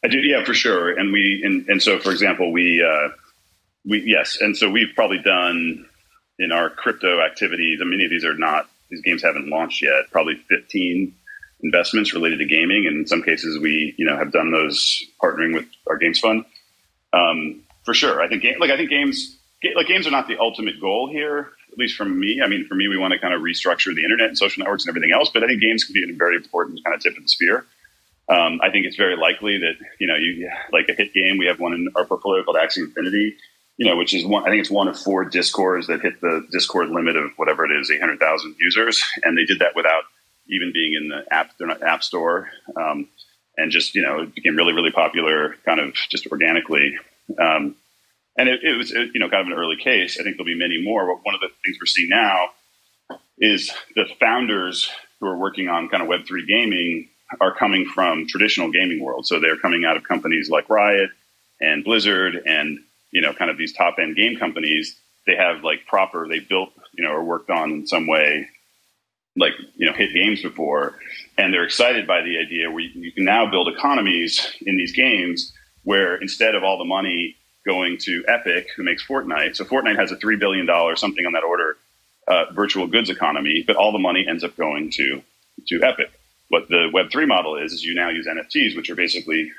I 0.04 0.08
do, 0.08 0.18
yeah, 0.18 0.44
for 0.44 0.54
sure. 0.54 0.96
And 0.96 1.12
we, 1.12 1.42
and, 1.44 1.68
and 1.68 1.82
so, 1.82 1.98
for 1.98 2.11
example, 2.11 2.52
we, 2.52 2.82
uh, 2.82 3.08
we 3.84 4.02
yes, 4.06 4.38
and 4.40 4.56
so 4.56 4.70
we've 4.70 4.94
probably 4.94 5.18
done 5.18 5.87
in 6.38 6.52
our 6.52 6.70
crypto 6.70 7.20
activities. 7.20 7.80
Many 7.82 8.04
of 8.04 8.11
these 8.11 8.24
are 8.24 8.34
not; 8.34 8.68
these 8.90 9.00
games 9.02 9.22
haven't 9.22 9.48
launched 9.48 9.82
yet. 9.82 10.11
Probably 10.11 10.37
fifteen 10.48 11.14
investments 11.62 12.14
related 12.14 12.38
to 12.38 12.44
gaming, 12.44 12.87
and 12.87 12.98
in 12.98 13.06
some 13.06 13.22
cases, 13.22 13.58
we 13.58 13.94
you 13.96 14.06
know 14.06 14.16
have 14.16 14.32
done 14.32 14.50
those 14.50 15.04
partnering 15.22 15.54
with 15.54 15.66
our 15.88 15.96
games 15.96 16.18
fund. 16.18 16.44
Um, 17.12 17.62
for 17.84 17.94
sure, 17.94 18.20
I 18.20 18.28
think 18.28 18.44
like 18.61 18.70
I 18.70 18.76
think 18.76 18.90
games 18.90 19.37
like 19.74 19.87
games 19.87 20.06
are 20.06 20.12
not 20.12 20.28
the 20.28 20.38
ultimate 20.38 20.80
goal 20.80 21.08
here. 21.11 21.50
At 21.79 21.83
least 21.83 21.97
from 21.97 22.19
me, 22.19 22.41
I 22.43 22.49
mean, 22.49 22.67
for 22.67 22.75
me, 22.75 22.88
we 22.88 22.99
want 22.99 23.12
to 23.12 23.19
kind 23.19 23.33
of 23.33 23.41
restructure 23.41 23.95
the 23.95 24.03
internet 24.03 24.29
and 24.29 24.37
social 24.37 24.61
networks 24.64 24.85
and 24.85 24.91
everything 24.91 25.12
else. 25.12 25.31
But 25.33 25.45
I 25.45 25.47
think 25.47 25.61
games 25.61 25.85
can 25.85 25.93
be 25.95 26.03
a 26.03 26.12
very 26.17 26.37
important 26.37 26.83
kind 26.85 26.95
of 26.95 27.01
tip 27.01 27.17
of 27.17 27.23
the 27.23 27.29
spear. 27.29 27.67
Um, 28.29 28.61
I 28.62 28.71
think 28.71 28.85
it's 28.85 28.97
very 28.97 29.17
likely 29.17 29.59
that 29.59 29.75
you 30.01 30.07
know 30.07 30.17
you 30.17 30.51
like 30.73 30.88
a 30.88 30.95
hit 30.95 31.14
game. 31.14 31.38
We 31.38 31.47
have 31.47 31.61
one 31.61 31.73
in 31.73 31.88
our 31.95 32.05
portfolio 32.05 32.43
called 32.43 32.57
Axie 32.57 32.79
Infinity 32.79 33.37
you 33.79 33.87
know, 33.87 33.97
which 33.97 34.12
is 34.12 34.27
one, 34.27 34.43
I 34.43 34.51
think 34.51 34.61
it's 34.61 34.71
one 34.71 34.88
of 34.88 34.99
four 34.99 35.25
discords 35.25 35.87
that 35.87 36.03
hit 36.03 36.21
the 36.21 36.47
discord 36.51 36.91
limit 36.91 37.17
of 37.17 37.31
whatever 37.37 37.64
it 37.64 37.71
is, 37.81 37.91
800,000 37.91 38.57
users. 38.59 39.03
And 39.23 39.38
they 39.38 39.45
did 39.45 39.61
that 39.61 39.75
without 39.77 40.03
even 40.49 40.73
being 40.75 40.95
in 40.95 41.09
the 41.09 41.25
app, 41.33 41.53
app 41.87 42.03
store. 42.03 42.51
Um, 42.77 43.09
and 43.57 43.71
just, 43.71 43.95
you 43.95 44.03
know, 44.03 44.23
it 44.23 44.35
became 44.35 44.57
really, 44.57 44.73
really 44.73 44.91
popular 44.91 45.55
kind 45.64 45.81
of 45.81 45.95
just 45.95 46.27
organically. 46.27 46.97
Um, 47.41 47.77
and 48.38 48.48
it, 48.48 48.61
it 48.62 48.77
was, 48.77 48.92
it, 48.92 49.11
you 49.12 49.20
know, 49.20 49.29
kind 49.29 49.42
of 49.42 49.48
an 49.48 49.59
early 49.59 49.77
case. 49.77 50.18
I 50.18 50.22
think 50.22 50.37
there'll 50.37 50.46
be 50.46 50.59
many 50.59 50.83
more. 50.83 51.07
But 51.07 51.24
one 51.24 51.35
of 51.35 51.40
the 51.40 51.48
things 51.64 51.77
we're 51.81 51.87
seeing 51.87 52.09
now 52.09 52.48
is 53.38 53.70
the 53.94 54.07
founders 54.18 54.90
who 55.20 55.27
are 55.27 55.37
working 55.37 55.68
on 55.68 55.88
kind 55.88 56.03
of 56.03 56.09
Web3 56.09 56.46
gaming 56.46 57.09
are 57.40 57.55
coming 57.55 57.85
from 57.85 58.27
traditional 58.27 58.70
gaming 58.70 59.03
world. 59.03 59.27
So 59.27 59.38
they're 59.38 59.59
coming 59.59 59.85
out 59.85 59.96
of 59.96 60.05
companies 60.05 60.48
like 60.48 60.70
Riot 60.70 61.11
and 61.61 61.85
Blizzard 61.85 62.40
and 62.46 62.79
you 63.11 63.20
know, 63.20 63.33
kind 63.33 63.51
of 63.51 63.59
these 63.59 63.72
top 63.72 63.96
end 63.98 64.16
game 64.16 64.38
companies, 64.38 64.98
they 65.27 65.37
have 65.37 65.62
like 65.64 65.87
proper, 65.87 66.29
they 66.29 66.40
built, 66.40 66.70
you 66.92 67.05
know, 67.05 67.11
or 67.11 67.24
worked 67.24 67.51
on 67.51 67.70
in 67.70 67.87
some 67.87 68.07
way, 68.07 68.48
like, 69.37 69.53
you 69.77 69.87
know, 69.87 69.92
hit 69.92 70.12
games 70.12 70.42
before. 70.42 70.98
And 71.37 71.53
they're 71.53 71.64
excited 71.64 72.07
by 72.07 72.22
the 72.22 72.38
idea 72.38 72.70
where 72.70 72.81
you 72.81 73.12
can 73.12 73.24
now 73.24 73.51
build 73.51 73.68
economies 73.68 74.55
in 74.62 74.77
these 74.77 74.92
games 74.92 75.53
where 75.85 76.16
instead 76.16 76.55
of 76.55 76.64
all 76.64 76.79
the 76.79 76.85
money 76.85 77.37
going 77.68 77.98
to 77.98 78.24
Epic, 78.26 78.68
who 78.74 78.83
makes 78.83 79.07
Fortnite, 79.07 79.54
so 79.54 79.64
Fortnite 79.64 79.98
has 79.98 80.11
a 80.11 80.16
$3 80.16 80.40
billion, 80.40 80.66
something 80.96 81.26
on 81.26 81.33
that 81.33 81.44
order, 81.44 81.76
uh, 82.26 82.46
virtual 82.52 82.87
goods 82.87 83.11
economy, 83.11 83.62
but 83.66 83.76
all 83.76 83.92
the 83.92 83.98
money 83.98 84.26
ends 84.26 84.42
up 84.42 84.57
going 84.57 84.90
to, 84.92 85.22
to 85.68 85.83
Epic. 85.83 86.11
What 86.48 86.68
the 86.68 86.90
Web3 86.94 87.28
model 87.28 87.57
is, 87.57 87.72
is 87.72 87.85
you 87.85 87.94
now 87.94 88.09
use 88.09 88.26
NFTs, 88.26 88.74
which 88.74 88.88
are 88.88 88.94
basically 88.94 89.52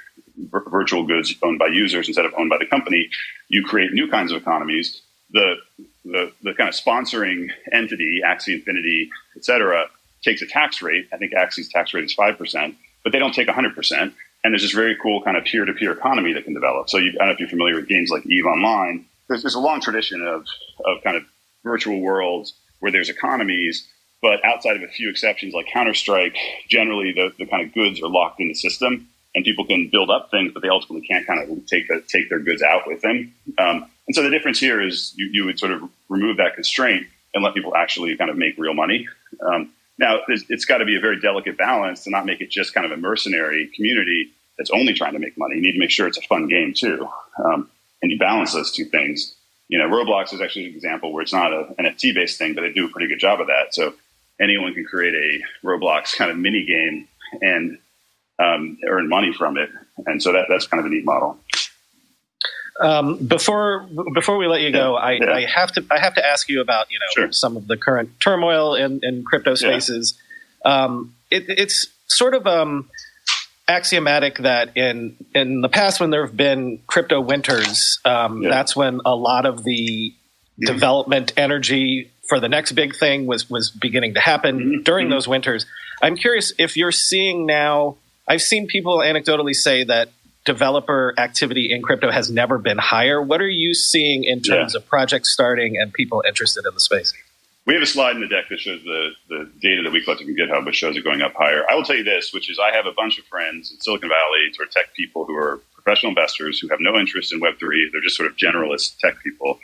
virtual 0.78 1.04
goods 1.06 1.36
owned 1.43 1.60
by 1.60 1.67
users 1.67 2.08
instead 2.08 2.26
of 2.26 2.34
owned 2.36 2.50
by 2.50 2.58
the 2.58 2.65
company. 2.65 3.10
You 3.48 3.63
create 3.63 3.93
new 3.93 4.10
kinds 4.10 4.32
of 4.32 4.41
economies. 4.41 5.02
The, 5.32 5.56
the, 6.04 6.32
the 6.41 6.54
kind 6.56 6.67
of 6.67 6.74
sponsoring 6.74 7.52
entity, 7.72 8.22
Axie 8.26 8.56
Infinity, 8.56 9.10
et 9.36 9.45
cetera, 9.45 9.86
takes 10.24 10.41
a 10.41 10.48
tax 10.48 10.82
rate. 10.82 11.08
I 11.13 11.17
think 11.17 11.34
Axie's 11.34 11.69
tax 11.69 11.93
rate 11.93 12.06
is 12.06 12.15
5%, 12.15 12.76
but 13.04 13.12
they 13.12 13.19
don't 13.19 13.34
take 13.34 13.48
100%. 13.48 14.13
And 14.43 14.54
there's 14.54 14.62
this 14.62 14.71
very 14.71 14.95
cool 15.02 15.21
kind 15.21 15.36
of 15.36 15.43
peer 15.43 15.65
to 15.65 15.73
peer 15.73 15.91
economy 15.91 16.34
that 16.34 16.45
can 16.45 16.54
develop. 16.54 16.89
So 16.89 16.97
you, 16.97 17.10
I 17.10 17.25
don't 17.25 17.28
know 17.28 17.34
if 17.34 17.39
you're 17.39 17.49
familiar 17.49 17.75
with 17.75 17.88
games 17.88 18.10
like 18.10 18.25
EVE 18.25 18.45
Online. 18.45 19.06
There's, 19.28 19.43
there's 19.43 19.56
a 19.56 19.60
long 19.60 19.82
tradition 19.82 20.25
of, 20.25 20.45
of 20.86 21.04
kind 21.04 21.17
of 21.17 21.23
virtual 21.63 21.99
worlds 21.99 22.54
where 22.80 22.91
there's 22.91 23.10
economies 23.10 23.88
but 24.21 24.43
outside 24.43 24.75
of 24.75 24.84
a 24.84 24.88
few 24.88 25.10
exceptions 25.10 25.54
like 25.54 25.67
Counter 25.67 25.93
Strike, 25.93 26.36
generally 26.67 27.13
the, 27.13 27.32
the 27.38 27.45
kind 27.45 27.65
of 27.65 27.73
goods 27.73 28.02
are 28.02 28.10
locked 28.10 28.39
in 28.39 28.49
the 28.49 28.54
system 28.54 29.08
and 29.34 29.45
people 29.45 29.65
can 29.65 29.89
build 29.89 30.10
up 30.10 30.30
things, 30.32 30.52
but 30.54 30.62
they 30.62 30.69
ultimately 30.69 31.08
can't 31.08 31.25
kind 31.25 31.39
of 31.39 31.65
take 31.67 31.88
the, 31.88 32.04
take 32.08 32.30
their 32.30 32.39
goods 32.39 32.62
out 32.62 32.84
with 32.88 33.02
them. 33.02 33.34
Um, 33.58 33.89
and 34.08 34.15
so 34.15 34.23
the 34.23 34.30
difference 34.30 34.60
here 34.60 34.82
is 34.82 35.13
you, 35.15 35.30
you, 35.32 35.45
would 35.45 35.60
sort 35.60 35.71
of 35.71 35.84
remove 36.10 36.38
that 36.38 36.56
constraint 36.56 37.06
and 37.34 37.43
let 37.43 37.54
people 37.54 37.75
actually 37.75 38.17
kind 38.17 38.30
of 38.30 38.38
make 38.38 38.58
real 38.58 38.73
money. 38.73 39.08
Um, 39.41 39.71
now, 40.00 40.20
it's 40.28 40.66
got 40.66 40.78
to 40.78 40.86
be 40.86 40.96
a 40.96 41.00
very 41.00 41.20
delicate 41.20 41.58
balance 41.58 42.06
to 42.06 42.10
not 42.10 42.26
make 42.26 42.40
it 42.40 42.50
just 42.50 42.74
kind 42.74 42.86
of 42.86 42.92
a 42.92 42.98
mercenary 42.98 43.70
community 43.76 44.32
that's 44.58 44.70
only 44.72 44.94
trying 44.94 45.14
to 45.14 45.20
make 45.20 45.38
money. 45.38 45.56
You 45.56 45.62
need 45.62 45.74
to 45.74 45.80
make 45.80 45.92
sure 45.92 46.08
it's 46.08 46.18
a 46.18 46.22
fun 46.22 46.48
game 46.48 46.74
too, 46.74 47.08
um, 47.44 47.70
and 48.02 48.10
you 48.10 48.18
balance 48.18 48.54
those 48.54 48.72
two 48.72 48.86
things. 48.86 49.36
You 49.68 49.78
know, 49.78 49.90
Roblox 49.90 50.34
is 50.34 50.42
actually 50.42 50.68
an 50.68 50.76
example 50.76 51.12
where 51.12 51.22
it's 51.22 51.34
not 51.34 51.54
an 51.54 51.76
NFT 51.80 52.16
based 52.16 52.38
thing, 52.38 52.56
but 52.56 52.62
they 52.62 52.72
do 52.72 52.86
a 52.86 52.90
pretty 52.90 53.08
good 53.08 53.20
job 53.20 53.42
of 53.42 53.48
that. 53.48 53.76
So 53.76 53.94
anyone 54.40 54.74
can 54.74 54.86
create 54.86 55.14
a 55.14 55.68
Roblox 55.68 56.16
kind 56.16 56.32
of 56.32 56.38
mini 56.38 56.66
game 56.66 57.08
and 57.42 57.78
um, 58.40 58.78
earn 58.88 59.10
money 59.10 59.34
from 59.34 59.58
it. 59.58 59.70
And 60.08 60.24
so 60.24 60.32
that, 60.32 60.46
that's 60.50 60.66
kind 60.66 60.80
of 60.80 60.86
a 60.86 60.90
neat 60.90 61.04
model. 61.04 61.38
Um, 62.80 63.26
before 63.26 63.88
before 64.13 64.38
we 64.38 64.48
let 64.48 64.62
you 64.62 64.72
go, 64.72 64.96
I, 64.96 65.13
yeah. 65.13 65.34
I, 65.34 65.46
have 65.46 65.72
to 65.74 65.86
I 65.92 66.00
have 66.00 66.15
to 66.15 66.26
ask 66.26 66.48
you 66.48 66.62
about 66.62 66.88
you 66.89 67.00
know 67.00 67.06
sure. 67.13 67.32
some 67.34 67.58
of 67.58 67.68
the 67.68 67.76
current 67.76 68.20
turmoil 68.22 68.76
in, 68.76 69.02
in 69.04 69.24
crypto 69.24 69.56
spaces. 69.56 70.18
Yeah. 70.65 70.86
Um, 70.86 71.15
it, 71.30 71.46
it's 71.50 71.88
sort 72.08 72.36
of 72.36 72.48
um, 72.48 72.89
axiomatic 73.68 74.39
that 74.39 74.78
in 74.78 75.18
in 75.36 75.62
the 75.62 75.70
past 75.70 76.00
when 76.00 76.10
there 76.10 76.26
have 76.26 76.38
been 76.38 76.82
crypto 76.88 77.20
winters, 77.20 78.00
um, 78.06 78.44
yeah. 78.44 78.50
that's 78.50 78.76
when 78.76 79.02
a 79.06 79.15
lot 79.15 79.46
of 79.46 79.63
the 79.63 80.13
development 80.58 81.34
energy 81.36 82.12
for 82.28 82.39
the 82.39 82.50
next 82.50 82.74
big 82.74 82.96
thing 82.96 83.26
was 83.26 83.50
was 83.50 83.72
beginning 83.72 84.13
to 84.13 84.22
happen 84.22 84.60
mm-hmm. 84.60 84.84
during 84.84 85.08
mm-hmm. 85.08 85.15
those 85.15 85.28
winters. 85.28 85.65
I'm 86.02 86.15
curious 86.15 86.54
if 86.58 86.78
you're 86.78 86.94
seeing 86.94 87.46
now 87.46 87.98
I've 88.30 88.44
seen 88.44 88.68
people 88.68 89.00
anecdotally 89.00 89.56
say 89.56 89.84
that 89.86 90.10
developer 90.45 91.13
activity 91.17 91.71
in 91.71 91.82
crypto 91.82 92.12
has 92.12 92.32
never 92.32 92.58
been 92.58 92.78
higher. 92.78 93.21
What 93.21 93.41
are 93.41 93.49
you 93.49 93.73
seeing 93.73 94.23
in 94.23 94.41
terms 94.41 94.73
yeah. 94.73 94.80
of 94.80 94.88
projects 94.88 95.32
starting 95.34 95.78
and 95.78 95.93
people 95.93 96.23
interested 96.28 96.65
in 96.65 96.73
the 96.73 96.80
space? 96.80 97.13
We 97.65 97.73
have 97.73 97.84
a 97.84 97.86
slide 97.86 98.15
in 98.15 98.21
the 98.21 98.28
deck 98.28 98.45
that 98.49 98.60
shows 98.60 98.82
the, 98.84 99.12
the 99.28 99.52
data 99.62 99.84
that 99.84 99.91
we 99.91 100.04
collected 100.04 100.25
from 100.25 100.36
GitHub, 100.36 100.65
which 100.65 100.75
shows 100.75 100.97
it 100.97 101.04
going 101.04 101.21
up 101.21 101.34
higher. 101.36 101.63
I 101.69 101.75
will 101.75 101.84
tell 101.84 101.97
you 101.97 102.04
this, 102.04 102.34
which 102.34 102.49
is 102.49 102.58
I 102.58 102.75
have 102.75 102.88
a 102.88 102.93
bunch 102.93 103.19
of 103.19 103.25
friends 103.25 103.71
in 103.71 103.80
Silicon 103.80 104.10
Valley, 104.10 104.52
sort 104.54 104.69
of 104.69 104.73
tech 104.73 104.93
people 104.95 105.25
who 105.25 105.36
are 105.36 105.62
professional 105.75 106.10
investors 106.10 106.60
who 106.60 106.67
have 106.69 106.80
no 106.82 106.97
interest 106.97 107.32
in 107.32 107.39
Web3. 107.39 107.91
They're 107.91 108.02
just 108.02 108.15
sort 108.15 108.30
of 108.30 108.38
generalist 108.38 108.97
tech 108.97 109.21
people. 109.23 109.60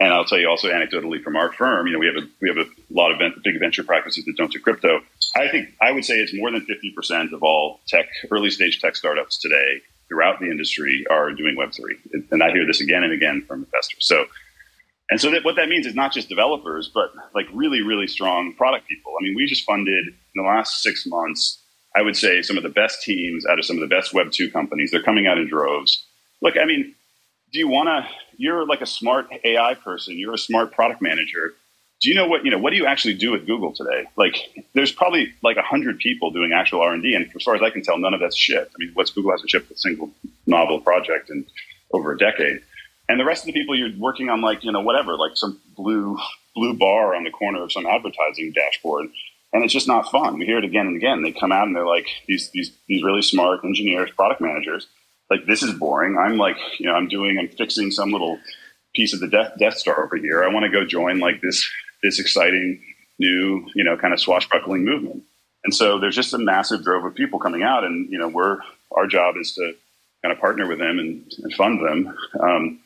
And 0.00 0.14
I'll 0.14 0.24
tell 0.24 0.38
you 0.38 0.48
also 0.48 0.68
anecdotally 0.68 1.20
from 1.22 1.34
our 1.34 1.52
firm, 1.52 1.88
you 1.88 1.92
know, 1.92 1.98
we 1.98 2.06
have 2.06 2.16
a 2.16 2.26
we 2.40 2.48
have 2.48 2.58
a 2.58 2.70
lot 2.88 3.10
of 3.10 3.18
big 3.42 3.58
venture 3.58 3.82
practices 3.82 4.24
that 4.26 4.36
don't 4.36 4.52
do 4.52 4.60
crypto. 4.60 5.00
I 5.34 5.48
think 5.48 5.70
I 5.80 5.90
would 5.90 6.04
say 6.04 6.14
it's 6.14 6.32
more 6.32 6.52
than 6.52 6.60
fifty 6.66 6.92
percent 6.94 7.32
of 7.32 7.42
all 7.42 7.80
tech 7.88 8.06
early 8.30 8.50
stage 8.50 8.80
tech 8.80 8.94
startups 8.94 9.38
today 9.38 9.82
throughout 10.08 10.38
the 10.38 10.46
industry 10.46 11.04
are 11.10 11.32
doing 11.32 11.56
Web 11.56 11.72
three, 11.72 11.96
and 12.30 12.42
I 12.42 12.50
hear 12.52 12.64
this 12.64 12.80
again 12.80 13.02
and 13.02 13.12
again 13.12 13.44
from 13.48 13.64
investors. 13.64 14.06
So, 14.06 14.26
and 15.10 15.20
so 15.20 15.32
that, 15.32 15.44
what 15.44 15.56
that 15.56 15.68
means 15.68 15.84
is 15.84 15.96
not 15.96 16.12
just 16.12 16.28
developers, 16.28 16.88
but 16.94 17.10
like 17.34 17.46
really 17.52 17.82
really 17.82 18.06
strong 18.06 18.54
product 18.54 18.86
people. 18.86 19.12
I 19.20 19.24
mean, 19.24 19.34
we 19.34 19.46
just 19.46 19.64
funded 19.64 20.06
in 20.06 20.14
the 20.36 20.44
last 20.44 20.80
six 20.80 21.06
months. 21.06 21.60
I 21.96 22.02
would 22.02 22.16
say 22.16 22.42
some 22.42 22.56
of 22.56 22.62
the 22.62 22.68
best 22.68 23.02
teams 23.02 23.44
out 23.46 23.58
of 23.58 23.64
some 23.64 23.76
of 23.76 23.80
the 23.80 23.92
best 23.92 24.14
Web 24.14 24.30
two 24.30 24.48
companies. 24.48 24.92
They're 24.92 25.02
coming 25.02 25.26
out 25.26 25.38
in 25.38 25.48
droves. 25.48 26.06
Look, 26.40 26.54
I 26.56 26.66
mean, 26.66 26.94
do 27.52 27.58
you 27.58 27.66
want 27.66 27.88
to? 27.88 28.08
You're 28.38 28.66
like 28.66 28.80
a 28.80 28.86
smart 28.86 29.28
AI 29.44 29.74
person. 29.74 30.18
You're 30.18 30.34
a 30.34 30.38
smart 30.38 30.72
product 30.72 31.02
manager. 31.02 31.54
Do 32.00 32.08
you 32.08 32.14
know 32.14 32.26
what 32.28 32.44
you 32.44 32.50
know? 32.52 32.58
What 32.58 32.70
do 32.70 32.76
you 32.76 32.86
actually 32.86 33.14
do 33.14 33.34
at 33.34 33.44
Google 33.46 33.72
today? 33.74 34.04
Like, 34.16 34.36
there's 34.74 34.92
probably 34.92 35.34
like 35.42 35.56
hundred 35.58 35.98
people 35.98 36.30
doing 36.30 36.52
actual 36.52 36.80
R 36.80 36.94
and 36.94 37.02
D, 37.02 37.14
and 37.14 37.28
as 37.34 37.42
far 37.42 37.56
as 37.56 37.62
I 37.62 37.70
can 37.70 37.82
tell, 37.82 37.98
none 37.98 38.14
of 38.14 38.20
that's 38.20 38.36
shipped. 38.36 38.72
I 38.74 38.78
mean, 38.78 38.92
what's 38.94 39.10
Google 39.10 39.32
hasn't 39.32 39.50
shipped 39.50 39.70
a 39.72 39.76
single 39.76 40.10
novel 40.46 40.80
project 40.80 41.28
in 41.30 41.44
over 41.92 42.12
a 42.12 42.18
decade. 42.18 42.60
and 43.08 43.18
the 43.18 43.24
rest 43.24 43.42
of 43.42 43.46
the 43.46 43.52
people 43.52 43.74
you're 43.76 43.90
working 43.98 44.28
on 44.28 44.40
like 44.42 44.62
you 44.64 44.72
know 44.72 44.80
whatever 44.80 45.16
like 45.16 45.36
some 45.36 45.60
blue 45.76 46.16
blue 46.54 46.74
bar 46.74 47.14
on 47.14 47.24
the 47.24 47.30
corner 47.30 47.62
of 47.62 47.72
some 47.72 47.86
advertising 47.86 48.52
dashboard 48.52 49.06
and 49.52 49.64
it's 49.64 49.72
just 49.72 49.88
not 49.88 50.10
fun 50.10 50.38
we 50.38 50.44
hear 50.44 50.58
it 50.58 50.64
again 50.64 50.86
and 50.86 50.96
again 50.96 51.22
they 51.22 51.32
come 51.32 51.50
out 51.52 51.66
and 51.66 51.74
they're 51.74 51.86
like 51.86 52.06
these 52.26 52.50
these 52.50 52.72
these 52.88 53.02
really 53.02 53.22
smart 53.22 53.64
engineers 53.64 54.10
product 54.10 54.40
managers 54.40 54.86
like 55.30 55.46
this 55.46 55.62
is 55.62 55.72
boring 55.74 56.16
i'm 56.18 56.36
like 56.36 56.56
you 56.78 56.86
know 56.86 56.94
i'm 56.94 57.08
doing 57.08 57.38
i'm 57.38 57.48
fixing 57.48 57.90
some 57.90 58.10
little 58.10 58.38
piece 58.94 59.12
of 59.12 59.20
the 59.20 59.28
death, 59.28 59.52
death 59.58 59.76
star 59.76 60.04
over 60.04 60.16
here 60.16 60.44
i 60.44 60.52
want 60.52 60.64
to 60.64 60.70
go 60.70 60.84
join 60.84 61.18
like 61.18 61.40
this 61.40 61.68
this 62.02 62.18
exciting 62.18 62.82
new 63.18 63.66
you 63.74 63.84
know 63.84 63.96
kind 63.96 64.14
of 64.14 64.20
swashbuckling 64.20 64.84
movement 64.84 65.22
and 65.64 65.74
so 65.74 65.98
there's 65.98 66.16
just 66.16 66.34
a 66.34 66.38
massive 66.38 66.82
drove 66.82 67.04
of 67.04 67.14
people 67.14 67.38
coming 67.38 67.62
out 67.62 67.84
and 67.84 68.10
you 68.10 68.18
know 68.18 68.28
we're 68.28 68.58
our 68.92 69.06
job 69.06 69.34
is 69.40 69.52
to 69.54 69.74
kind 70.22 70.32
of 70.32 70.40
partner 70.40 70.66
with 70.66 70.78
them 70.78 70.98
and, 70.98 71.32
and 71.42 71.54
fund 71.54 71.80
them 71.80 72.16
um, 72.40 72.80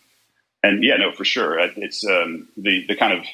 and 0.62 0.85
yeah, 0.85 0.96
no, 0.96 1.12
for 1.12 1.24
sure. 1.24 1.59
It's 1.59 2.05
um, 2.07 2.48
the 2.57 2.87
the 2.87 2.96
kind 2.96 3.12
of 3.12 3.24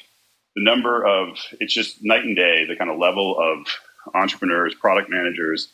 the 0.55 0.63
number 0.63 1.05
of 1.05 1.37
it's 1.59 1.73
just 1.73 2.03
night 2.03 2.23
and 2.23 2.35
day. 2.35 2.65
The 2.65 2.75
kind 2.75 2.89
of 2.89 2.97
level 2.97 3.37
of 3.39 3.67
entrepreneurs, 4.15 4.73
product 4.73 5.09
managers, 5.09 5.69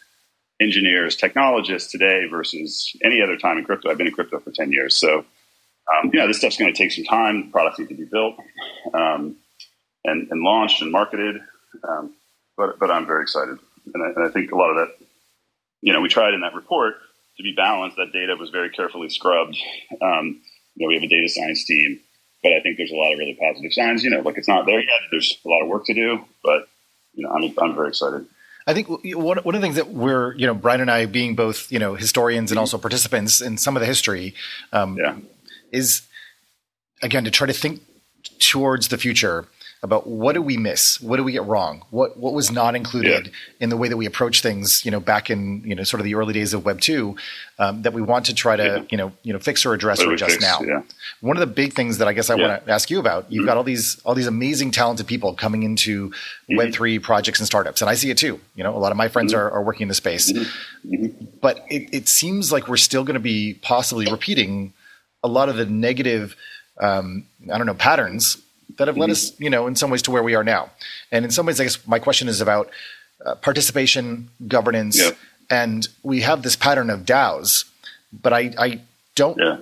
engineers, 0.60 1.16
technologists 1.16 1.92
today 1.92 2.26
versus 2.30 2.96
any 3.04 3.22
other 3.22 3.38
time 3.38 3.58
in 3.58 3.66
crypto. 3.66 3.90
I've 3.90 3.98
been 3.98 4.08
in 4.08 4.14
crypto 4.14 4.40
for 4.40 4.52
ten 4.52 4.72
years, 4.72 4.96
so 4.96 5.20
um, 5.20 6.12
you 6.14 6.20
know 6.20 6.28
this 6.28 6.38
stuff's 6.38 6.58
going 6.58 6.74
to 6.74 6.78
take 6.78 6.92
some 6.92 7.06
time. 7.06 7.52
Products 7.52 7.80
need 7.80 7.90
to 7.90 7.96
be 7.96 8.06
built 8.06 8.36
um, 8.94 9.36
and, 10.04 10.28
and 10.32 10.42
launched 10.42 10.82
and 10.82 10.92
marketed. 10.92 11.42
Um, 11.88 12.14
but 12.58 12.80
but 12.80 12.90
I'm 12.92 13.06
very 13.06 13.24
excited, 13.24 13.58
and 13.94 14.04
I, 14.04 14.08
and 14.08 14.28
I 14.28 14.30
think 14.30 14.52
a 14.52 14.56
lot 14.56 14.70
of 14.70 14.78
that. 14.78 14.96
You 15.82 15.94
know, 15.94 16.02
we 16.02 16.10
tried 16.10 16.34
in 16.34 16.42
that 16.42 16.56
report 16.56 16.96
to 17.38 17.44
be 17.44 17.54
balanced. 17.56 17.98
That 17.98 18.12
data 18.12 18.36
was 18.40 18.50
very 18.50 18.70
carefully 18.70 19.10
scrubbed. 19.10 19.58
Um, 20.02 20.42
you 20.76 20.86
know, 20.86 20.88
we 20.88 20.96
have 20.96 21.04
a 21.04 21.08
data 21.08 21.30
science 21.30 21.66
team, 21.66 22.00
but 22.42 22.54
I 22.54 22.62
think 22.62 22.78
there's 22.78 22.92
a 22.92 22.96
lot 22.96 23.14
of 23.14 23.20
really 23.20 23.38
positive 23.40 23.74
signs. 23.74 24.04
You 24.04 24.10
know, 24.10 24.22
like 24.22 24.38
it's 24.38 24.48
not 24.48 24.66
there 24.66 24.80
yet. 24.80 25.00
There's 25.12 25.38
a 25.46 25.50
lot 25.50 25.62
of 25.62 25.68
work 25.68 25.86
to 25.86 25.94
do, 25.94 26.26
but 26.44 26.68
you 27.14 27.24
know, 27.24 27.30
I'm 27.32 27.54
I'm 27.62 27.76
very 27.76 27.90
excited. 27.90 28.26
I 28.68 28.74
think 28.74 28.88
one, 28.90 29.38
one 29.38 29.56
of 29.56 29.62
the 29.62 29.66
things 29.66 29.76
that 29.76 29.90
we're, 29.90 30.34
you 30.36 30.48
know, 30.48 30.56
Brian 30.56 30.82
and 30.82 30.90
I 30.90 31.06
being 31.06 31.36
both, 31.36 31.72
you 31.72 31.78
know, 31.78 31.94
historians 31.96 32.52
and 32.52 32.60
also 32.60 32.78
participants 32.78 33.42
in 33.42 33.58
some 33.58 33.76
of 33.76 33.80
the 33.80 33.86
history, 33.86 34.34
um, 34.74 34.98
yeah. 34.98 35.18
is 35.72 36.02
again 37.02 37.24
to 37.26 37.32
try 37.32 37.46
to 37.46 37.54
think 37.54 37.82
towards 38.40 38.88
the 38.88 38.98
future 38.98 39.46
about 39.86 40.08
what 40.08 40.34
do 40.34 40.42
we 40.42 40.58
miss? 40.58 41.00
What 41.00 41.18
do 41.18 41.24
we 41.24 41.32
get 41.32 41.46
wrong? 41.46 41.84
What 41.92 42.18
what 42.18 42.34
was 42.34 42.52
not 42.52 42.76
included 42.76 43.28
yeah. 43.28 43.32
in 43.60 43.70
the 43.70 43.78
way 43.78 43.88
that 43.88 43.96
we 43.96 44.06
approach 44.06 44.42
things? 44.42 44.84
You 44.84 44.92
know, 44.92 45.00
back 45.00 45.30
in 45.30 45.62
you 45.64 45.76
know 45.76 45.84
sort 45.84 46.02
of 46.02 46.06
the 46.06 46.16
early 46.16 46.34
days 46.34 46.54
of 46.54 46.66
Web 46.66 46.82
two, 46.82 47.16
um, 47.60 47.84
that 47.84 47.94
we 47.94 48.02
want 48.02 48.26
to 48.26 48.34
try 48.34 48.56
to 48.56 48.64
yeah. 48.64 48.84
you 48.90 48.98
know 48.98 49.14
you 49.24 49.32
know 49.32 49.40
fix 49.40 49.66
or 49.66 49.74
address 49.74 50.02
or 50.02 50.12
adjust 50.12 50.34
fix, 50.34 50.44
now. 50.44 50.60
Yeah. 50.62 50.82
One 51.22 51.38
of 51.38 51.42
the 51.42 51.54
big 51.54 51.74
things 51.74 52.00
that 52.00 52.08
I 52.08 52.14
guess 52.14 52.30
I 52.30 52.36
want 52.36 52.66
to 52.66 52.72
ask 52.72 52.90
you 52.90 53.00
about, 53.00 53.32
you've 53.32 53.42
mm-hmm. 53.42 53.48
got 53.48 53.58
all 53.58 53.64
these 53.64 54.02
all 54.04 54.16
these 54.16 54.28
amazing 54.28 54.72
talented 54.72 55.08
people 55.08 55.34
coming 55.36 55.64
into 55.64 56.10
mm-hmm. 56.10 56.58
Web 56.58 56.74
three 56.74 57.00
projects 57.00 57.40
and 57.40 57.48
startups, 57.48 57.82
and 57.82 57.90
I 57.90 57.94
see 57.94 58.10
it 58.10 58.18
too. 58.18 58.42
You 58.56 58.64
know, 58.64 58.76
a 58.76 58.80
lot 58.80 58.92
of 58.92 58.98
my 58.98 59.08
friends 59.08 59.34
mm-hmm. 59.34 59.42
are, 59.42 59.52
are, 59.52 59.64
working 59.64 59.84
in 59.84 59.88
the 59.88 59.94
space, 59.94 60.32
mm-hmm. 60.32 60.96
Mm-hmm. 60.96 61.26
but 61.42 61.64
it, 61.70 61.94
it 61.94 62.08
seems 62.10 62.52
like 62.52 62.68
we're 62.68 62.78
still 62.78 63.04
going 63.04 63.14
to 63.14 63.20
be 63.20 63.54
possibly 63.62 64.12
repeating 64.12 64.74
a 65.24 65.28
lot 65.28 65.48
of 65.48 65.56
the 65.56 65.66
negative 65.66 66.36
um, 66.80 67.26
I 67.52 67.58
don't 67.58 67.68
know 67.68 67.74
patterns 67.74 68.42
that 68.78 68.88
have 68.88 68.98
led 68.98 69.06
mm-hmm. 69.06 69.12
us, 69.12 69.40
you 69.40 69.50
know, 69.50 69.68
in 69.68 69.76
some 69.76 69.90
ways 69.90 70.02
to 70.04 70.12
where 70.12 70.24
we 70.24 70.36
are 70.36 70.44
now. 70.44 70.72
And 71.12 71.26
in 71.26 71.32
some 71.32 71.46
ways, 71.46 71.60
I 71.60 71.64
guess 71.64 71.86
my 71.88 72.00
question 72.00 72.28
is 72.28 72.42
about 72.42 72.70
uh, 73.26 73.36
participation, 73.36 74.30
governance, 74.48 75.00
yeah. 75.00 75.12
and 75.50 75.88
we 76.04 76.22
have 76.22 76.44
this 76.44 76.56
pattern 76.56 76.90
of 76.90 77.02
DAOs, 77.02 77.66
but 78.12 78.34
I, 78.34 78.54
I 78.58 78.82
don't. 79.16 79.38
Yeah. 79.38 79.58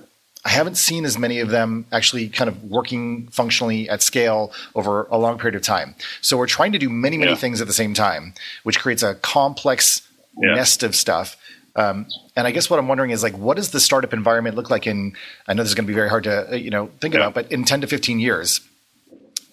I 0.46 0.50
haven't 0.50 0.74
seen 0.74 1.06
as 1.06 1.18
many 1.18 1.40
of 1.40 1.48
them 1.48 1.86
actually 1.90 2.28
kind 2.28 2.48
of 2.48 2.64
working 2.64 3.28
functionally 3.28 3.88
at 3.88 4.02
scale 4.02 4.52
over 4.74 5.04
a 5.10 5.16
long 5.16 5.38
period 5.38 5.54
of 5.54 5.62
time. 5.62 5.94
So 6.20 6.36
we're 6.36 6.46
trying 6.46 6.72
to 6.72 6.78
do 6.78 6.90
many, 6.90 7.16
many 7.16 7.30
yeah. 7.30 7.36
things 7.36 7.62
at 7.62 7.66
the 7.66 7.72
same 7.72 7.94
time, 7.94 8.34
which 8.62 8.78
creates 8.78 9.02
a 9.02 9.14
complex 9.14 10.06
nest 10.36 10.82
of 10.82 10.94
stuff. 10.94 11.38
Um, 11.76 12.06
and 12.36 12.46
I 12.46 12.50
guess 12.50 12.70
what 12.70 12.78
I'm 12.78 12.88
wondering 12.88 13.10
is 13.10 13.22
like, 13.22 13.36
what 13.36 13.56
does 13.56 13.70
the 13.70 13.80
startup 13.80 14.12
environment 14.12 14.54
look 14.54 14.70
like 14.70 14.86
in? 14.86 15.14
I 15.48 15.54
know 15.54 15.62
this 15.62 15.70
is 15.70 15.74
going 15.74 15.86
to 15.86 15.90
be 15.90 15.94
very 15.94 16.08
hard 16.08 16.24
to 16.24 16.52
uh, 16.52 16.56
you 16.56 16.70
know 16.70 16.90
think 17.00 17.14
about, 17.14 17.34
but 17.34 17.50
in 17.50 17.64
10 17.64 17.80
to 17.80 17.86
15 17.86 18.20
years, 18.20 18.60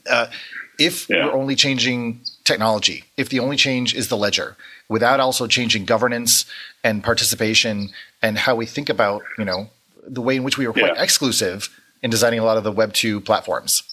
uh, 0.09 0.27
if 0.79 1.09
yeah. 1.09 1.25
we're 1.25 1.33
only 1.33 1.55
changing 1.55 2.21
technology, 2.43 3.03
if 3.17 3.29
the 3.29 3.39
only 3.39 3.55
change 3.55 3.93
is 3.93 4.07
the 4.07 4.17
ledger, 4.17 4.57
without 4.89 5.19
also 5.19 5.47
changing 5.47 5.85
governance 5.85 6.45
and 6.83 7.03
participation 7.03 7.89
and 8.21 8.37
how 8.37 8.55
we 8.55 8.65
think 8.65 8.89
about, 8.89 9.21
you 9.37 9.45
know, 9.45 9.69
the 10.07 10.21
way 10.21 10.35
in 10.35 10.43
which 10.43 10.57
we 10.57 10.67
were 10.67 10.73
quite 10.73 10.95
yeah. 10.95 11.03
exclusive 11.03 11.69
in 12.01 12.09
designing 12.09 12.39
a 12.39 12.43
lot 12.43 12.57
of 12.57 12.63
the 12.63 12.71
Web 12.71 12.93
two 12.93 13.21
platforms. 13.21 13.83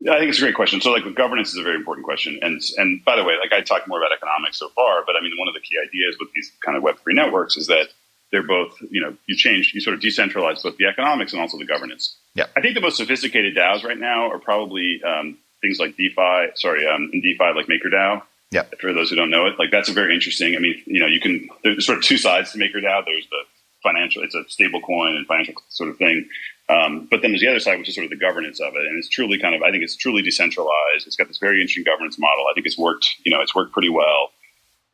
Yeah, 0.00 0.14
I 0.14 0.18
think 0.18 0.30
it's 0.30 0.38
a 0.38 0.42
great 0.42 0.56
question. 0.56 0.80
So, 0.80 0.90
like, 0.90 1.04
governance 1.14 1.52
is 1.52 1.58
a 1.58 1.62
very 1.62 1.76
important 1.76 2.04
question. 2.04 2.38
And 2.42 2.60
and 2.76 3.04
by 3.04 3.16
the 3.16 3.24
way, 3.24 3.34
like 3.40 3.52
I 3.52 3.60
talked 3.62 3.86
more 3.86 3.98
about 3.98 4.12
economics 4.12 4.58
so 4.58 4.68
far, 4.70 5.04
but 5.06 5.14
I 5.16 5.22
mean, 5.22 5.32
one 5.38 5.48
of 5.48 5.54
the 5.54 5.60
key 5.60 5.76
ideas 5.78 6.16
with 6.18 6.28
these 6.34 6.50
kind 6.64 6.76
of 6.76 6.82
Web 6.82 6.98
three 7.02 7.14
networks 7.14 7.56
is 7.56 7.68
that 7.68 7.88
they're 8.32 8.42
both, 8.42 8.76
you 8.90 9.00
know, 9.00 9.14
you 9.26 9.36
change, 9.36 9.72
you 9.74 9.80
sort 9.80 9.94
of 9.94 10.00
decentralize 10.00 10.62
both 10.62 10.76
the 10.78 10.86
economics 10.86 11.32
and 11.32 11.40
also 11.40 11.58
the 11.58 11.66
governance. 11.66 12.16
Yeah. 12.34 12.46
I 12.56 12.62
think 12.62 12.74
the 12.74 12.80
most 12.80 12.96
sophisticated 12.96 13.54
DAOs 13.54 13.84
right 13.84 13.98
now 13.98 14.30
are 14.30 14.38
probably 14.38 15.00
um, 15.06 15.36
things 15.60 15.78
like 15.78 15.96
DeFi, 15.96 16.52
sorry, 16.54 16.86
um, 16.88 17.10
in 17.12 17.20
DeFi, 17.20 17.52
like 17.54 17.66
MakerDAO. 17.66 18.22
Yeah. 18.50 18.64
For 18.80 18.92
those 18.92 19.10
who 19.10 19.16
don't 19.16 19.30
know 19.30 19.46
it, 19.46 19.58
like 19.58 19.70
that's 19.70 19.88
a 19.88 19.92
very 19.92 20.14
interesting. 20.14 20.56
I 20.56 20.58
mean, 20.58 20.82
you 20.86 21.00
know, 21.00 21.06
you 21.06 21.20
can, 21.20 21.48
there's 21.62 21.86
sort 21.86 21.98
of 21.98 22.04
two 22.04 22.18
sides 22.18 22.52
to 22.52 22.58
MakerDAO. 22.58 23.04
There's 23.04 23.28
the 23.30 23.42
financial, 23.82 24.22
it's 24.22 24.34
a 24.34 24.44
stable 24.48 24.80
coin 24.80 25.16
and 25.16 25.26
financial 25.26 25.54
sort 25.68 25.90
of 25.90 25.98
thing. 25.98 26.28
Um, 26.68 27.08
but 27.10 27.20
then 27.20 27.32
there's 27.32 27.40
the 27.40 27.48
other 27.48 27.60
side, 27.60 27.78
which 27.78 27.88
is 27.88 27.94
sort 27.94 28.04
of 28.04 28.10
the 28.10 28.16
governance 28.16 28.60
of 28.60 28.74
it. 28.74 28.86
And 28.86 28.98
it's 28.98 29.08
truly 29.08 29.38
kind 29.38 29.54
of, 29.54 29.62
I 29.62 29.70
think 29.70 29.82
it's 29.82 29.96
truly 29.96 30.22
decentralized. 30.22 31.06
It's 31.06 31.16
got 31.16 31.28
this 31.28 31.38
very 31.38 31.60
interesting 31.60 31.84
governance 31.84 32.18
model. 32.18 32.46
I 32.50 32.54
think 32.54 32.66
it's 32.66 32.78
worked, 32.78 33.06
you 33.24 33.32
know, 33.32 33.42
it's 33.42 33.54
worked 33.54 33.72
pretty 33.72 33.90
well. 33.90 34.30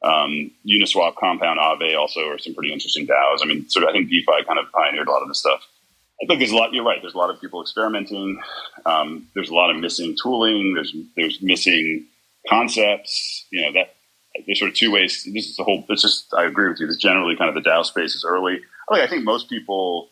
Um, 0.02 0.50
Uniswap, 0.66 1.16
Compound, 1.16 1.58
Aave 1.58 1.98
also 1.98 2.28
are 2.28 2.38
some 2.38 2.54
pretty 2.54 2.72
interesting 2.72 3.06
DAOs. 3.06 3.38
I 3.42 3.46
mean, 3.46 3.68
sort 3.68 3.84
of, 3.84 3.90
I 3.90 3.92
think 3.92 4.08
DeFi 4.08 4.44
kind 4.46 4.58
of 4.58 4.70
pioneered 4.72 5.08
a 5.08 5.10
lot 5.10 5.22
of 5.22 5.28
this 5.28 5.40
stuff. 5.40 5.66
I 6.22 6.26
think 6.26 6.40
there's 6.40 6.52
a 6.52 6.56
lot. 6.56 6.72
You're 6.72 6.84
right. 6.84 6.98
There's 7.00 7.14
a 7.14 7.18
lot 7.18 7.30
of 7.30 7.40
people 7.40 7.60
experimenting. 7.62 8.40
Um, 8.86 9.28
there's 9.34 9.50
a 9.50 9.54
lot 9.54 9.70
of 9.70 9.76
missing 9.76 10.16
tooling. 10.20 10.74
There's 10.74 10.94
there's 11.16 11.40
missing 11.40 12.06
concepts. 12.48 13.46
You 13.50 13.62
know 13.62 13.72
that 13.72 13.94
there's 14.46 14.58
sort 14.58 14.70
of 14.70 14.76
two 14.76 14.90
ways. 14.90 15.24
This 15.32 15.48
is 15.48 15.56
the 15.56 15.64
whole. 15.64 15.84
It's 15.88 16.02
just 16.02 16.34
I 16.34 16.44
agree 16.44 16.68
with 16.68 16.80
you. 16.80 16.88
This 16.88 16.96
generally 16.96 17.36
kind 17.36 17.48
of 17.48 17.62
the 17.62 17.68
DAO 17.68 17.84
space 17.84 18.16
is 18.16 18.24
early. 18.26 18.60
I, 18.90 19.02
I 19.02 19.06
think 19.06 19.22
most 19.22 19.48
people 19.48 20.10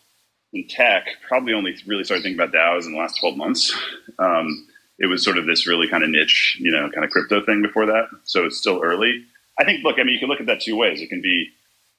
in 0.52 0.66
tech 0.68 1.06
probably 1.28 1.52
only 1.52 1.74
really 1.86 2.04
started 2.04 2.22
thinking 2.22 2.40
about 2.40 2.54
DAOs 2.54 2.86
in 2.86 2.92
the 2.92 2.98
last 2.98 3.18
12 3.20 3.36
months. 3.36 3.76
Um, 4.18 4.68
it 4.98 5.06
was 5.06 5.22
sort 5.22 5.38
of 5.38 5.46
this 5.46 5.66
really 5.66 5.88
kind 5.88 6.02
of 6.02 6.10
niche, 6.10 6.56
you 6.60 6.72
know, 6.72 6.88
kind 6.90 7.04
of 7.04 7.10
crypto 7.10 7.44
thing 7.44 7.62
before 7.62 7.86
that. 7.86 8.08
So 8.24 8.44
it's 8.44 8.58
still 8.58 8.80
early. 8.82 9.24
I 9.58 9.64
think. 9.64 9.84
Look, 9.84 9.98
I 9.98 10.04
mean, 10.04 10.14
you 10.14 10.18
can 10.18 10.28
look 10.28 10.40
at 10.40 10.46
that 10.46 10.60
two 10.60 10.76
ways. 10.76 11.00
It 11.00 11.08
can 11.08 11.22
be 11.22 11.48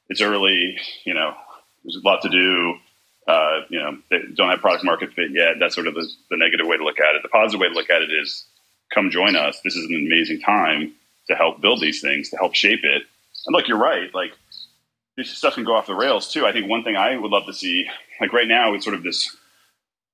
it's 0.10 0.22
early. 0.22 0.78
You 1.06 1.14
know, 1.14 1.34
there's 1.84 1.98
a 1.98 2.08
lot 2.08 2.22
to 2.22 2.30
do 2.30 2.76
uh, 3.28 3.62
you 3.70 3.78
know, 3.78 3.98
they 4.10 4.20
don't 4.36 4.50
have 4.50 4.62
product 4.62 4.86
market 4.86 5.12
fit 5.14 5.32
yet. 5.32 5.56
That's 5.60 5.76
sort 5.76 5.88
of 5.88 5.96
the, 5.96 6.08
the, 6.30 6.38
negative 6.38 6.66
way 6.66 6.78
to 6.78 6.84
look 6.84 7.00
at 7.00 7.16
it. 7.16 7.24
The 7.24 7.30
positive 7.30 7.60
way 7.60 7.68
to 7.68 7.74
look 7.74 7.90
at 7.90 8.02
it 8.02 8.10
is 8.10 8.46
come 8.94 9.12
join 9.12 9.36
us. 9.36 9.60
This 9.64 9.76
is 9.76 9.86
an 9.86 9.96
amazing 9.96 10.40
time 10.40 10.94
to 11.28 11.36
help 11.36 11.60
build 11.60 11.82
these 11.82 12.00
things, 12.00 12.30
to 12.30 12.38
help 12.38 12.56
shape 12.56 12.84
it. 12.84 13.04
And 13.46 13.54
look, 13.54 13.68
you're 13.68 13.78
right. 13.78 14.14
Like 14.16 14.32
this 15.18 15.30
stuff 15.30 15.56
can 15.56 15.66
go 15.66 15.76
off 15.76 15.88
the 15.88 15.96
rails 15.96 16.32
too. 16.32 16.46
I 16.46 16.54
think 16.54 16.70
one 16.70 16.84
thing 16.84 16.96
I 16.96 17.18
would 17.18 17.32
love 17.32 17.46
to 17.48 17.54
see, 17.54 17.90
like 18.22 18.32
right 18.32 18.48
now, 18.48 18.74
it's 18.74 18.86
sort 18.86 18.96
of 18.96 19.04
this, 19.04 19.36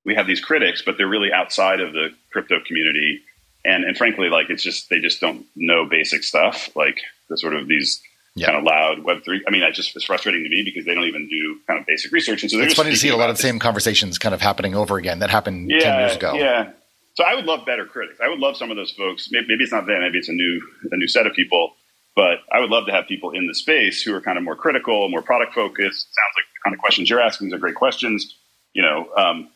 we 0.04 0.16
have 0.16 0.26
these 0.26 0.40
critics, 0.40 0.82
but 0.84 0.96
they're 0.98 1.06
really 1.06 1.32
outside 1.32 1.80
of 1.80 1.92
the 1.92 2.08
crypto 2.32 2.56
community. 2.66 3.20
And, 3.64 3.84
and 3.84 3.96
frankly, 3.96 4.28
like 4.28 4.50
it's 4.50 4.62
just, 4.62 4.90
they 4.90 5.00
just 5.00 5.20
don't 5.20 5.46
know 5.56 5.86
basic 5.88 6.22
stuff. 6.22 6.74
Like 6.76 7.00
the 7.28 7.38
sort 7.38 7.54
of 7.54 7.66
these, 7.68 8.02
yeah. 8.36 8.46
kind 8.46 8.58
of 8.58 8.64
loud 8.64 9.04
Web 9.04 9.24
three. 9.24 9.42
I 9.46 9.50
mean, 9.50 9.60
that 9.60 9.74
just 9.74 9.96
is 9.96 10.04
frustrating 10.04 10.42
to 10.42 10.48
me 10.48 10.62
because 10.64 10.84
they 10.84 10.94
don't 10.94 11.04
even 11.04 11.28
do 11.28 11.56
kind 11.68 11.78
of 11.78 11.86
basic 11.86 12.10
research, 12.10 12.42
and 12.42 12.50
so 12.50 12.58
it's 12.58 12.74
funny 12.74 12.90
to 12.90 12.96
see 12.96 13.08
a 13.08 13.16
lot 13.16 13.30
of 13.30 13.36
the 13.36 13.42
same 13.42 13.60
conversations 13.60 14.18
kind 14.18 14.34
of 14.34 14.40
happening 14.40 14.74
over 14.74 14.96
again 14.98 15.20
that 15.20 15.30
happened 15.30 15.70
yeah, 15.70 15.78
ten 15.78 16.00
years 16.00 16.16
ago. 16.16 16.34
Yeah. 16.34 16.72
So 17.14 17.22
I 17.22 17.36
would 17.36 17.44
love 17.44 17.64
better 17.64 17.86
critics. 17.86 18.18
I 18.20 18.28
would 18.28 18.40
love 18.40 18.56
some 18.56 18.72
of 18.72 18.76
those 18.76 18.90
folks. 18.90 19.28
Maybe, 19.30 19.46
maybe 19.48 19.62
it's 19.62 19.72
not 19.72 19.86
them. 19.86 20.00
Maybe 20.00 20.18
it's 20.18 20.28
a 20.28 20.32
new 20.32 20.60
a 20.90 20.96
new 20.96 21.06
set 21.06 21.28
of 21.28 21.32
people. 21.34 21.74
But 22.16 22.38
I 22.50 22.58
would 22.58 22.70
love 22.70 22.86
to 22.86 22.92
have 22.92 23.06
people 23.06 23.30
in 23.30 23.46
the 23.46 23.54
space 23.54 24.02
who 24.02 24.12
are 24.14 24.20
kind 24.20 24.36
of 24.36 24.42
more 24.42 24.56
critical, 24.56 25.08
more 25.08 25.22
product 25.22 25.54
focused. 25.54 26.02
Sounds 26.02 26.34
like 26.36 26.44
the 26.44 26.60
kind 26.64 26.74
of 26.74 26.80
questions 26.80 27.08
you're 27.08 27.20
asking 27.20 27.54
are 27.54 27.58
great 27.58 27.76
questions. 27.76 28.36
You 28.72 28.82
know, 28.82 29.08
um, 29.16 29.48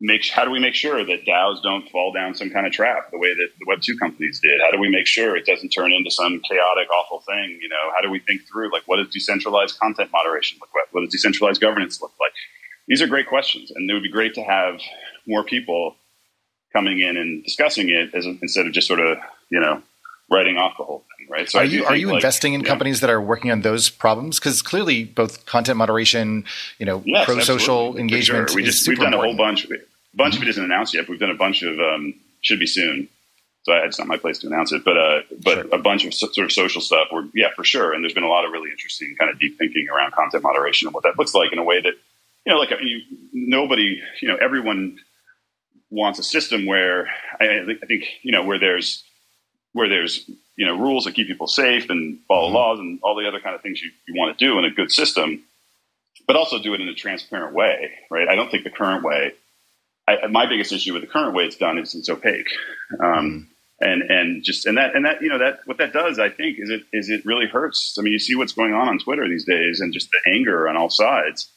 make 0.00 0.28
how 0.28 0.44
do 0.44 0.50
we 0.50 0.58
make 0.58 0.74
sure 0.74 1.04
that 1.04 1.24
DAOs 1.24 1.62
don't 1.62 1.88
fall 1.90 2.12
down 2.12 2.34
some 2.34 2.50
kind 2.50 2.66
of 2.66 2.72
trap 2.72 3.10
the 3.10 3.18
way 3.18 3.32
that 3.34 3.48
the 3.58 3.64
Web 3.66 3.80
two 3.80 3.96
companies 3.96 4.40
did? 4.42 4.60
How 4.60 4.70
do 4.70 4.78
we 4.78 4.88
make 4.88 5.06
sure 5.06 5.36
it 5.36 5.46
doesn't 5.46 5.70
turn 5.70 5.92
into 5.92 6.10
some 6.10 6.40
chaotic, 6.48 6.90
awful 6.90 7.20
thing? 7.20 7.58
You 7.62 7.68
know, 7.68 7.92
how 7.94 8.02
do 8.02 8.10
we 8.10 8.18
think 8.20 8.42
through 8.50 8.72
like 8.72 8.82
what 8.86 8.96
does 8.96 9.08
decentralized 9.08 9.78
content 9.78 10.10
moderation 10.12 10.58
look 10.60 10.70
like? 10.74 10.92
What 10.92 11.02
does 11.02 11.12
decentralized 11.12 11.60
governance 11.60 12.00
look 12.02 12.12
like? 12.20 12.32
These 12.88 13.00
are 13.00 13.06
great 13.06 13.28
questions, 13.28 13.70
and 13.70 13.88
it 13.88 13.94
would 13.94 14.02
be 14.02 14.10
great 14.10 14.34
to 14.34 14.42
have 14.42 14.80
more 15.26 15.42
people 15.44 15.96
coming 16.72 16.98
in 16.98 17.16
and 17.16 17.42
discussing 17.44 17.88
it 17.88 18.14
as 18.14 18.26
instead 18.26 18.66
of 18.66 18.72
just 18.72 18.88
sort 18.88 19.00
of 19.00 19.16
you 19.50 19.60
know 19.60 19.80
writing 20.30 20.56
off 20.56 20.76
the 20.76 20.84
whole 20.84 21.04
thing, 21.13 21.13
right? 21.28 21.48
So 21.48 21.58
are 21.58 21.64
you 21.64 21.84
are 21.84 21.96
you 21.96 22.08
like, 22.08 22.16
investing 22.16 22.54
in 22.54 22.60
yeah. 22.60 22.68
companies 22.68 23.00
that 23.00 23.10
are 23.10 23.20
working 23.20 23.50
on 23.50 23.62
those 23.62 23.90
problems? 23.90 24.38
Because 24.38 24.62
clearly, 24.62 25.04
both 25.04 25.46
content 25.46 25.78
moderation, 25.78 26.44
you 26.78 26.86
know, 26.86 27.02
yes, 27.04 27.24
pro 27.24 27.40
social 27.40 27.96
engagement. 27.96 28.50
Sure. 28.50 28.56
We 28.56 28.62
just 28.62 28.86
we've 28.86 28.98
done 28.98 29.14
important. 29.14 29.38
a 29.38 29.42
whole 29.42 29.46
bunch. 29.46 29.64
A 29.64 29.68
bunch 30.14 30.34
mm-hmm. 30.34 30.42
of 30.42 30.48
it 30.48 30.50
isn't 30.50 30.64
announced 30.64 30.94
yet. 30.94 31.02
But 31.02 31.10
we've 31.10 31.20
done 31.20 31.30
a 31.30 31.34
bunch 31.34 31.62
of 31.62 31.78
um, 31.78 32.14
should 32.40 32.58
be 32.58 32.66
soon. 32.66 33.08
So 33.64 33.72
it's 33.72 33.98
not 33.98 34.08
my 34.08 34.18
place 34.18 34.38
to 34.40 34.46
announce 34.46 34.72
it, 34.72 34.84
but 34.84 34.96
uh, 34.96 35.20
but 35.42 35.54
sure. 35.54 35.66
a 35.72 35.78
bunch 35.78 36.04
of 36.04 36.12
sort 36.12 36.38
of 36.38 36.52
social 36.52 36.80
stuff. 36.80 37.08
Where 37.10 37.26
yeah, 37.34 37.48
for 37.56 37.64
sure. 37.64 37.92
And 37.92 38.04
there's 38.04 38.14
been 38.14 38.24
a 38.24 38.28
lot 38.28 38.44
of 38.44 38.52
really 38.52 38.70
interesting 38.70 39.14
kind 39.18 39.30
of 39.30 39.38
deep 39.38 39.56
thinking 39.58 39.88
around 39.88 40.12
content 40.12 40.42
moderation 40.42 40.86
and 40.86 40.94
what 40.94 41.04
that 41.04 41.18
looks 41.18 41.34
like 41.34 41.52
in 41.52 41.58
a 41.58 41.64
way 41.64 41.80
that 41.80 41.94
you 42.44 42.52
know, 42.52 42.58
like 42.58 42.72
I 42.72 42.76
mean, 42.76 43.02
nobody, 43.32 44.02
you 44.20 44.28
know, 44.28 44.36
everyone 44.36 44.98
wants 45.90 46.18
a 46.18 46.22
system 46.22 46.66
where 46.66 47.08
I, 47.40 47.60
I 47.82 47.86
think 47.86 48.04
you 48.22 48.32
know 48.32 48.44
where 48.44 48.58
there's 48.58 49.02
where 49.72 49.88
there's 49.88 50.28
you 50.56 50.66
know 50.66 50.78
rules 50.78 51.04
that 51.04 51.14
keep 51.14 51.26
people 51.26 51.46
safe 51.46 51.90
and 51.90 52.18
follow 52.28 52.48
mm-hmm. 52.48 52.56
laws 52.56 52.78
and 52.78 52.98
all 53.02 53.14
the 53.14 53.26
other 53.26 53.40
kind 53.40 53.54
of 53.54 53.62
things 53.62 53.82
you, 53.82 53.90
you 54.06 54.14
want 54.18 54.36
to 54.36 54.44
do 54.44 54.58
in 54.58 54.64
a 54.64 54.70
good 54.70 54.90
system, 54.90 55.42
but 56.26 56.36
also 56.36 56.58
do 56.58 56.74
it 56.74 56.80
in 56.80 56.88
a 56.88 56.94
transparent 56.94 57.54
way, 57.54 57.90
right? 58.10 58.28
I 58.28 58.34
don't 58.34 58.50
think 58.50 58.64
the 58.64 58.70
current 58.70 59.04
way. 59.04 59.32
I, 60.06 60.26
my 60.26 60.46
biggest 60.46 60.70
issue 60.70 60.92
with 60.92 61.02
the 61.02 61.08
current 61.08 61.34
way 61.34 61.44
it's 61.44 61.56
done 61.56 61.78
is 61.78 61.94
it's 61.94 62.10
opaque. 62.10 62.50
Um, 63.02 63.48
and 63.80 64.02
and 64.02 64.44
just 64.44 64.66
and 64.66 64.78
that 64.78 64.94
and 64.94 65.04
that 65.04 65.20
you 65.20 65.28
know 65.28 65.38
that 65.38 65.60
what 65.64 65.78
that 65.78 65.92
does 65.92 66.18
I 66.18 66.28
think 66.28 66.58
is 66.58 66.70
it 66.70 66.82
is 66.92 67.10
it 67.10 67.24
really 67.24 67.46
hurts. 67.46 67.96
I 67.98 68.02
mean, 68.02 68.12
you 68.12 68.18
see 68.18 68.34
what's 68.34 68.52
going 68.52 68.72
on 68.72 68.88
on 68.88 68.98
Twitter 68.98 69.28
these 69.28 69.44
days, 69.44 69.80
and 69.80 69.92
just 69.92 70.10
the 70.10 70.32
anger 70.32 70.68
on 70.68 70.76
all 70.76 70.90
sides. 70.90 71.50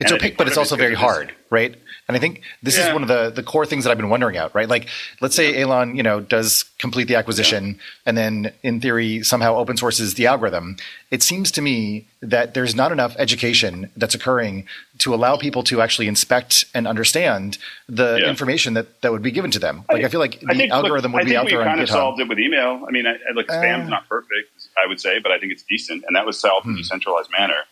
It's 0.00 0.12
and 0.12 0.20
opaque, 0.20 0.36
but 0.36 0.46
it's 0.46 0.56
also 0.56 0.76
very 0.76 0.94
hard, 0.94 1.32
right? 1.50 1.74
And 2.06 2.16
I 2.16 2.20
think 2.20 2.42
this 2.62 2.78
yeah. 2.78 2.86
is 2.86 2.92
one 2.92 3.02
of 3.02 3.08
the, 3.08 3.30
the 3.30 3.42
core 3.42 3.66
things 3.66 3.82
that 3.82 3.90
I've 3.90 3.96
been 3.96 4.08
wondering 4.08 4.36
out, 4.36 4.54
right? 4.54 4.68
Like, 4.68 4.86
let's 5.20 5.34
say 5.34 5.60
Elon, 5.60 5.96
you 5.96 6.04
know, 6.04 6.20
does 6.20 6.64
complete 6.78 7.08
the 7.08 7.16
acquisition 7.16 7.66
yeah. 7.66 7.74
and 8.06 8.16
then 8.16 8.52
in 8.62 8.80
theory 8.80 9.24
somehow 9.24 9.56
open 9.56 9.76
sources 9.76 10.14
the 10.14 10.28
algorithm. 10.28 10.76
It 11.10 11.24
seems 11.24 11.50
to 11.50 11.60
me 11.60 12.06
that 12.22 12.54
there's 12.54 12.76
not 12.76 12.92
enough 12.92 13.16
education 13.18 13.90
that's 13.96 14.14
occurring 14.14 14.66
to 14.98 15.12
allow 15.14 15.36
people 15.36 15.64
to 15.64 15.82
actually 15.82 16.06
inspect 16.06 16.64
and 16.74 16.86
understand 16.86 17.58
the 17.88 18.20
yeah. 18.22 18.28
information 18.28 18.74
that, 18.74 19.02
that 19.02 19.10
would 19.10 19.22
be 19.22 19.32
given 19.32 19.50
to 19.50 19.58
them. 19.58 19.84
Like, 19.90 20.04
I, 20.04 20.06
I 20.06 20.08
feel 20.10 20.20
like 20.20 20.38
the 20.38 20.54
think, 20.54 20.72
algorithm 20.72 21.10
look, 21.10 21.22
would 21.22 21.28
be 21.28 21.36
out 21.36 21.48
there 21.48 21.60
on 21.60 21.66
kind 21.66 21.80
GitHub. 21.80 21.82
of 21.82 21.88
solved 21.88 22.20
it 22.20 22.28
with 22.28 22.38
email. 22.38 22.84
I 22.86 22.92
mean, 22.92 23.06
I, 23.06 23.14
I 23.14 23.32
look, 23.34 23.50
spam's 23.50 23.88
uh, 23.88 23.90
not 23.90 24.08
perfect, 24.08 24.48
I 24.82 24.86
would 24.86 25.00
say, 25.00 25.18
but 25.18 25.32
I 25.32 25.40
think 25.40 25.50
it's 25.50 25.64
decent. 25.64 26.04
And 26.06 26.14
that 26.14 26.24
was 26.24 26.38
solved 26.38 26.66
hmm. 26.66 26.70
in 26.70 26.76
a 26.76 26.78
decentralized 26.78 27.30
manner. 27.36 27.64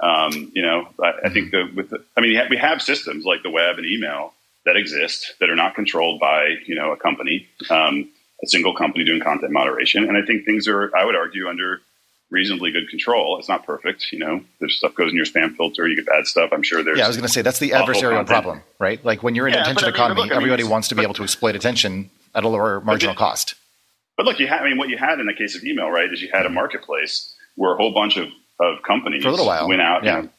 Um, 0.00 0.52
you 0.54 0.62
know, 0.62 0.88
I, 1.02 1.12
I 1.26 1.28
think 1.30 1.52
the, 1.52 1.70
with 1.74 1.90
the, 1.90 2.04
I 2.16 2.20
mean, 2.20 2.38
we 2.50 2.56
have 2.56 2.82
systems 2.82 3.24
like 3.24 3.42
the 3.42 3.50
web 3.50 3.78
and 3.78 3.86
email 3.86 4.34
that 4.66 4.76
exist 4.76 5.34
that 5.40 5.48
are 5.48 5.56
not 5.56 5.74
controlled 5.74 6.20
by 6.20 6.56
you 6.66 6.74
know 6.74 6.92
a 6.92 6.96
company, 6.96 7.46
um, 7.70 8.10
a 8.42 8.46
single 8.46 8.74
company 8.74 9.04
doing 9.04 9.20
content 9.20 9.52
moderation, 9.52 10.04
and 10.04 10.16
I 10.16 10.26
think 10.26 10.44
things 10.44 10.68
are, 10.68 10.94
I 10.94 11.04
would 11.04 11.16
argue, 11.16 11.48
under 11.48 11.80
reasonably 12.30 12.72
good 12.72 12.88
control. 12.88 13.38
It's 13.38 13.48
not 13.48 13.64
perfect, 13.64 14.06
you 14.12 14.18
know. 14.18 14.40
There's 14.58 14.76
stuff 14.76 14.94
goes 14.94 15.10
in 15.10 15.16
your 15.16 15.24
spam 15.24 15.56
filter, 15.56 15.86
you 15.86 15.96
get 15.96 16.06
bad 16.06 16.26
stuff. 16.26 16.50
I'm 16.52 16.62
sure 16.62 16.82
there's. 16.82 16.98
Yeah, 16.98 17.04
I 17.04 17.08
was 17.08 17.16
going 17.16 17.26
to 17.26 17.32
say 17.32 17.42
that's 17.42 17.58
the 17.58 17.70
adversarial 17.70 18.16
content. 18.16 18.28
problem, 18.28 18.62
right? 18.78 19.02
Like 19.04 19.22
when 19.22 19.34
you're 19.34 19.46
in 19.46 19.54
yeah, 19.54 19.60
an 19.60 19.64
attention 19.64 19.88
economy, 19.88 20.22
look, 20.22 20.30
I 20.30 20.34
mean, 20.34 20.42
everybody 20.42 20.64
wants 20.64 20.88
to 20.88 20.94
be 20.94 21.02
able 21.02 21.14
to 21.14 21.22
exploit 21.22 21.54
attention 21.54 22.10
at 22.34 22.44
a 22.44 22.48
lower 22.48 22.80
marginal 22.80 23.14
but 23.14 23.18
cost. 23.18 23.54
But 24.16 24.26
look, 24.26 24.38
you 24.38 24.46
had, 24.46 24.62
I 24.62 24.68
mean, 24.68 24.78
what 24.78 24.88
you 24.88 24.96
had 24.96 25.20
in 25.20 25.26
the 25.26 25.34
case 25.34 25.56
of 25.56 25.64
email, 25.64 25.90
right, 25.90 26.10
is 26.12 26.22
you 26.22 26.30
had 26.32 26.46
a 26.46 26.50
marketplace 26.50 27.34
where 27.54 27.74
a 27.74 27.76
whole 27.76 27.92
bunch 27.92 28.16
of 28.16 28.28
of 28.60 28.82
companies 28.82 29.22
for 29.22 29.28
a 29.28 29.32
little 29.32 29.46
while 29.46 29.68
went 29.68 29.82
out. 29.82 30.04
Yeah. 30.04 30.18
And 30.18 30.30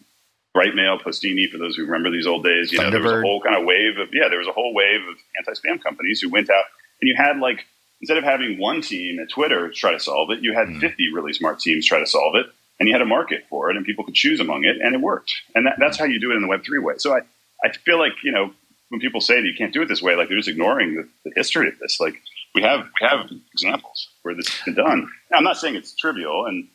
Brightmail, 0.56 1.01
Postini, 1.01 1.49
for 1.49 1.58
those 1.58 1.75
who 1.75 1.86
remember 1.86 2.10
these 2.10 2.25
old 2.25 2.43
days, 2.43 2.71
you 2.71 2.80
know, 2.80 2.89
there 2.89 3.01
was 3.01 3.12
a 3.12 3.21
whole 3.21 3.41
kind 3.41 3.56
of 3.56 3.65
wave 3.65 3.97
of 3.99 4.10
yeah, 4.12 4.27
there 4.30 4.39
was 4.39 4.47
a 4.47 4.51
whole 4.51 4.73
wave 4.73 5.01
of 5.08 5.15
anti-spam 5.38 5.82
companies 5.84 6.19
who 6.19 6.30
went 6.30 6.49
out, 6.49 6.63
and 7.01 7.08
you 7.08 7.15
had 7.15 7.38
like 7.38 7.65
instead 8.01 8.17
of 8.17 8.23
having 8.23 8.60
one 8.60 8.82
team 8.82 9.19
at 9.19 9.30
Twitter 9.30 9.69
try 9.69 9.91
to 9.91 9.99
solve 9.99 10.32
it, 10.32 10.39
you 10.41 10.53
had 10.53 10.67
mm. 10.67 10.80
50 10.80 11.13
really 11.13 11.34
smart 11.34 11.60
teams 11.60 11.86
try 11.86 11.99
to 11.99 12.08
solve 12.08 12.36
it, 12.36 12.47
and 12.80 12.88
you 12.88 12.93
had 12.93 13.01
a 13.01 13.06
market 13.06 13.45
for 13.49 13.69
it, 13.69 13.77
and 13.77 13.86
people 13.86 14.03
could 14.03 14.15
choose 14.15 14.39
among 14.39 14.63
it, 14.63 14.77
and 14.82 14.95
it 14.95 15.01
worked. 15.01 15.32
And 15.53 15.67
that, 15.67 15.75
that's 15.80 15.97
how 15.97 16.06
you 16.06 16.19
do 16.19 16.32
it 16.32 16.36
in 16.36 16.41
the 16.41 16.47
Web 16.47 16.63
three 16.63 16.80
way. 16.80 16.95
So 16.97 17.15
I, 17.15 17.21
I 17.63 17.71
feel 17.71 17.99
like 17.99 18.13
you 18.23 18.32
know 18.32 18.51
when 18.89 18.99
people 18.99 19.21
say 19.21 19.41
that 19.41 19.47
you 19.47 19.56
can't 19.56 19.73
do 19.73 19.82
it 19.82 19.88
this 19.88 20.01
way, 20.01 20.15
like 20.15 20.30
they're 20.30 20.38
just 20.38 20.49
ignoring 20.49 20.95
the, 20.95 21.08
the 21.25 21.32
history 21.36 21.67
of 21.67 21.77
this. 21.80 21.99
Like 21.99 22.15
we 22.56 22.63
have 22.63 22.88
we 22.99 23.08
have 23.08 23.30
examples 23.53 24.10
where 24.23 24.36
this 24.36 24.47
has 24.47 24.65
been 24.65 24.84
done. 24.84 25.10
Now, 25.32 25.38
I'm 25.38 25.43
not 25.43 25.58
saying 25.58 25.75
it's 25.75 25.95
trivial, 25.95 26.45
and 26.45 26.67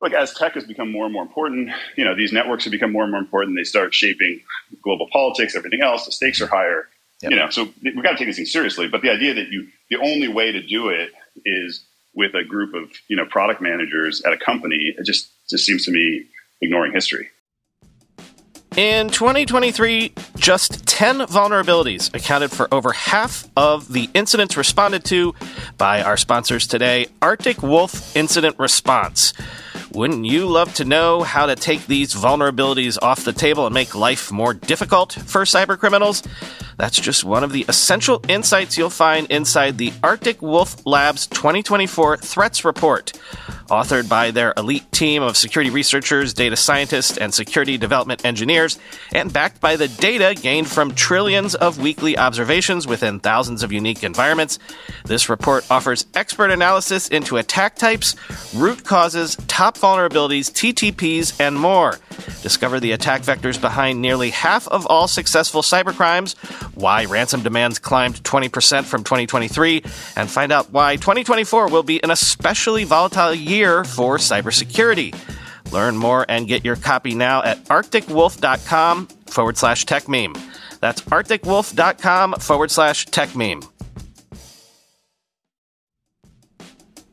look, 0.00 0.12
as 0.12 0.34
tech 0.34 0.54
has 0.54 0.64
become 0.64 0.90
more 0.90 1.04
and 1.04 1.12
more 1.12 1.22
important, 1.22 1.70
you 1.96 2.04
know, 2.04 2.14
these 2.14 2.32
networks 2.32 2.64
have 2.64 2.70
become 2.70 2.92
more 2.92 3.02
and 3.02 3.12
more 3.12 3.20
important. 3.20 3.56
They 3.56 3.64
start 3.64 3.94
shaping 3.94 4.40
global 4.82 5.08
politics, 5.12 5.56
everything 5.56 5.82
else. 5.82 6.04
The 6.04 6.12
stakes 6.12 6.40
are 6.40 6.46
higher. 6.46 6.88
Yep. 7.22 7.30
You 7.30 7.36
know, 7.38 7.50
so 7.50 7.68
we've 7.82 8.02
got 8.02 8.12
to 8.12 8.18
take 8.18 8.26
these 8.26 8.36
things 8.36 8.52
seriously. 8.52 8.88
But 8.88 9.02
the 9.02 9.10
idea 9.10 9.34
that 9.34 9.48
you, 9.48 9.68
the 9.88 9.96
only 9.96 10.28
way 10.28 10.52
to 10.52 10.62
do 10.62 10.88
it 10.88 11.12
is 11.44 11.84
with 12.14 12.34
a 12.34 12.44
group 12.44 12.74
of, 12.74 12.90
you 13.08 13.16
know, 13.16 13.24
product 13.24 13.62
managers 13.62 14.22
at 14.22 14.32
a 14.32 14.36
company, 14.36 14.94
it 14.96 15.04
just, 15.04 15.30
just 15.48 15.64
seems 15.64 15.84
to 15.86 15.92
me 15.92 16.26
ignoring 16.60 16.92
history. 16.92 17.28
In 18.76 19.08
2023, 19.08 20.12
just 20.36 20.86
10 20.86 21.20
vulnerabilities 21.20 22.14
accounted 22.14 22.50
for 22.50 22.72
over 22.74 22.92
half 22.92 23.48
of 23.56 23.90
the 23.90 24.10
incidents 24.12 24.54
responded 24.54 25.02
to 25.06 25.34
by 25.78 26.02
our 26.02 26.18
sponsors 26.18 26.66
today, 26.66 27.06
Arctic 27.22 27.62
Wolf 27.62 28.14
Incident 28.14 28.58
Response. 28.58 29.32
Wouldn't 29.96 30.26
you 30.26 30.46
love 30.46 30.74
to 30.74 30.84
know 30.84 31.22
how 31.22 31.46
to 31.46 31.56
take 31.56 31.86
these 31.86 32.12
vulnerabilities 32.12 32.98
off 33.00 33.24
the 33.24 33.32
table 33.32 33.64
and 33.64 33.72
make 33.72 33.94
life 33.94 34.30
more 34.30 34.52
difficult 34.52 35.14
for 35.14 35.40
cybercriminals? 35.44 36.22
That's 36.76 37.00
just 37.00 37.24
one 37.24 37.42
of 37.42 37.52
the 37.52 37.64
essential 37.68 38.22
insights 38.28 38.76
you'll 38.76 38.90
find 38.90 39.30
inside 39.30 39.78
the 39.78 39.92
Arctic 40.02 40.42
Wolf 40.42 40.84
Labs 40.84 41.26
2024 41.26 42.18
Threats 42.18 42.64
Report 42.64 43.12
authored 43.68 44.08
by 44.08 44.30
their 44.30 44.54
elite 44.56 44.90
team 44.92 45.22
of 45.22 45.36
security 45.36 45.70
researchers, 45.70 46.34
data 46.34 46.56
scientists, 46.56 47.18
and 47.18 47.32
security 47.34 47.76
development 47.76 48.24
engineers, 48.24 48.78
and 49.14 49.32
backed 49.32 49.60
by 49.60 49.76
the 49.76 49.88
data 49.88 50.38
gained 50.40 50.68
from 50.68 50.94
trillions 50.94 51.54
of 51.54 51.78
weekly 51.78 52.16
observations 52.16 52.86
within 52.86 53.20
thousands 53.20 53.62
of 53.62 53.72
unique 53.72 54.04
environments. 54.04 54.58
This 55.04 55.28
report 55.28 55.68
offers 55.70 56.06
expert 56.14 56.50
analysis 56.50 57.08
into 57.08 57.36
attack 57.36 57.76
types, 57.76 58.16
root 58.54 58.84
causes, 58.84 59.36
top 59.48 59.76
vulnerabilities, 59.76 60.50
TTPs, 60.50 61.40
and 61.40 61.56
more. 61.56 61.98
Discover 62.42 62.80
the 62.80 62.92
attack 62.92 63.22
vectors 63.22 63.60
behind 63.60 64.00
nearly 64.00 64.30
half 64.30 64.68
of 64.68 64.86
all 64.86 65.08
successful 65.08 65.62
cybercrimes, 65.62 66.34
why 66.76 67.04
ransom 67.06 67.42
demands 67.42 67.78
climbed 67.78 68.22
20% 68.22 68.84
from 68.84 69.02
2023, 69.02 69.82
and 70.16 70.30
find 70.30 70.52
out 70.52 70.70
why 70.72 70.96
2024 70.96 71.68
will 71.68 71.82
be 71.82 72.02
an 72.02 72.10
especially 72.10 72.84
volatile 72.84 73.34
year 73.34 73.84
for 73.84 74.18
cybersecurity. 74.18 75.14
Learn 75.72 75.96
more 75.96 76.24
and 76.28 76.46
get 76.46 76.64
your 76.64 76.76
copy 76.76 77.14
now 77.14 77.42
at 77.42 77.64
arcticwolf.com 77.64 79.08
forward 79.26 79.56
slash 79.56 79.84
tech 79.84 80.08
meme. 80.08 80.34
That's 80.80 81.00
arcticwolf.com 81.02 82.34
forward 82.34 82.70
slash 82.70 83.06
tech 83.06 83.34
meme. 83.34 83.62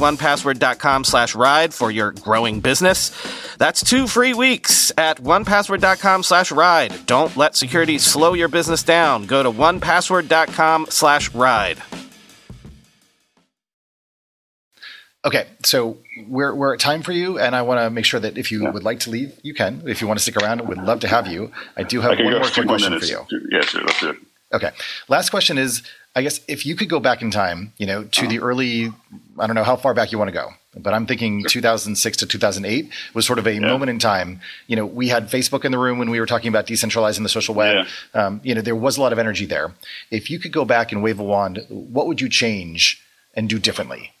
1password.com 0.00 1.04
slash 1.04 1.34
ride 1.34 1.72
for 1.72 1.90
your 1.90 2.10
growing 2.12 2.60
business. 2.60 3.10
That's 3.56 3.84
two 3.84 4.06
free 4.06 4.34
weeks 4.34 4.90
at 4.98 5.18
1password.com 5.18 6.22
slash 6.22 6.50
ride. 6.50 7.06
Don't 7.06 7.36
let 7.36 7.54
security 7.54 7.98
slow 7.98 8.34
your 8.34 8.48
business 8.48 8.82
down. 8.82 9.26
Go 9.26 9.42
to 9.42 9.50
1password.com 9.50 10.86
slash 10.88 11.32
ride. 11.34 11.80
Okay, 15.22 15.46
so 15.64 15.98
we're 16.28 16.54
we're 16.54 16.72
at 16.72 16.80
time 16.80 17.02
for 17.02 17.12
you, 17.12 17.38
and 17.38 17.54
I 17.54 17.60
want 17.60 17.78
to 17.78 17.90
make 17.90 18.06
sure 18.06 18.20
that 18.20 18.38
if 18.38 18.50
you 18.50 18.62
yeah. 18.62 18.70
would 18.70 18.84
like 18.84 19.00
to 19.00 19.10
leave, 19.10 19.38
you 19.42 19.52
can. 19.52 19.82
If 19.86 20.00
you 20.00 20.06
want 20.06 20.18
to 20.18 20.22
stick 20.22 20.36
around, 20.36 20.66
we'd 20.66 20.78
love 20.78 21.00
to 21.00 21.08
have 21.08 21.26
you. 21.26 21.52
I 21.76 21.82
do 21.82 22.00
have 22.00 22.12
I 22.12 22.22
one 22.22 22.32
more 22.32 22.40
quick 22.40 22.66
question 22.66 22.92
minutes. 22.92 23.10
for 23.10 23.26
you. 23.30 23.48
Yeah, 23.50 23.60
sure, 23.60 23.82
let's 23.82 24.00
do 24.00 24.10
it. 24.10 24.16
Okay, 24.52 24.70
last 25.08 25.28
question 25.28 25.58
is, 25.58 25.82
I 26.14 26.22
guess 26.22 26.40
if 26.48 26.66
you 26.66 26.74
could 26.74 26.88
go 26.88 26.98
back 26.98 27.22
in 27.22 27.30
time, 27.30 27.72
you 27.78 27.86
know, 27.86 28.02
to 28.02 28.26
the 28.26 28.40
early, 28.40 28.92
I 29.38 29.46
don't 29.46 29.54
know 29.54 29.62
how 29.62 29.76
far 29.76 29.94
back 29.94 30.10
you 30.10 30.18
want 30.18 30.28
to 30.28 30.32
go, 30.32 30.50
but 30.76 30.92
I'm 30.92 31.06
thinking 31.06 31.44
2006 31.44 32.16
to 32.18 32.26
2008 32.26 32.90
was 33.14 33.26
sort 33.26 33.38
of 33.38 33.46
a 33.46 33.52
yeah. 33.52 33.60
moment 33.60 33.90
in 33.90 34.00
time. 34.00 34.40
You 34.66 34.74
know, 34.74 34.86
we 34.86 35.08
had 35.08 35.28
Facebook 35.28 35.64
in 35.64 35.70
the 35.70 35.78
room 35.78 35.98
when 35.98 36.10
we 36.10 36.18
were 36.18 36.26
talking 36.26 36.48
about 36.48 36.66
decentralizing 36.66 37.22
the 37.22 37.28
social 37.28 37.54
web. 37.54 37.86
Yeah. 38.14 38.26
Um, 38.26 38.40
you 38.42 38.56
know, 38.56 38.60
there 38.60 38.74
was 38.74 38.96
a 38.96 39.00
lot 39.00 39.12
of 39.12 39.20
energy 39.20 39.46
there. 39.46 39.72
If 40.10 40.30
you 40.30 40.40
could 40.40 40.52
go 40.52 40.64
back 40.64 40.90
and 40.90 41.00
wave 41.00 41.20
a 41.20 41.24
wand, 41.24 41.64
what 41.68 42.08
would 42.08 42.20
you 42.20 42.28
change 42.28 43.00
and 43.34 43.48
do 43.48 43.60
differently? 43.60 44.12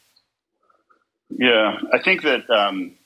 Yeah, 1.28 1.78
I 1.92 1.98
think 1.98 2.22
that. 2.22 2.48
Um, 2.50 2.96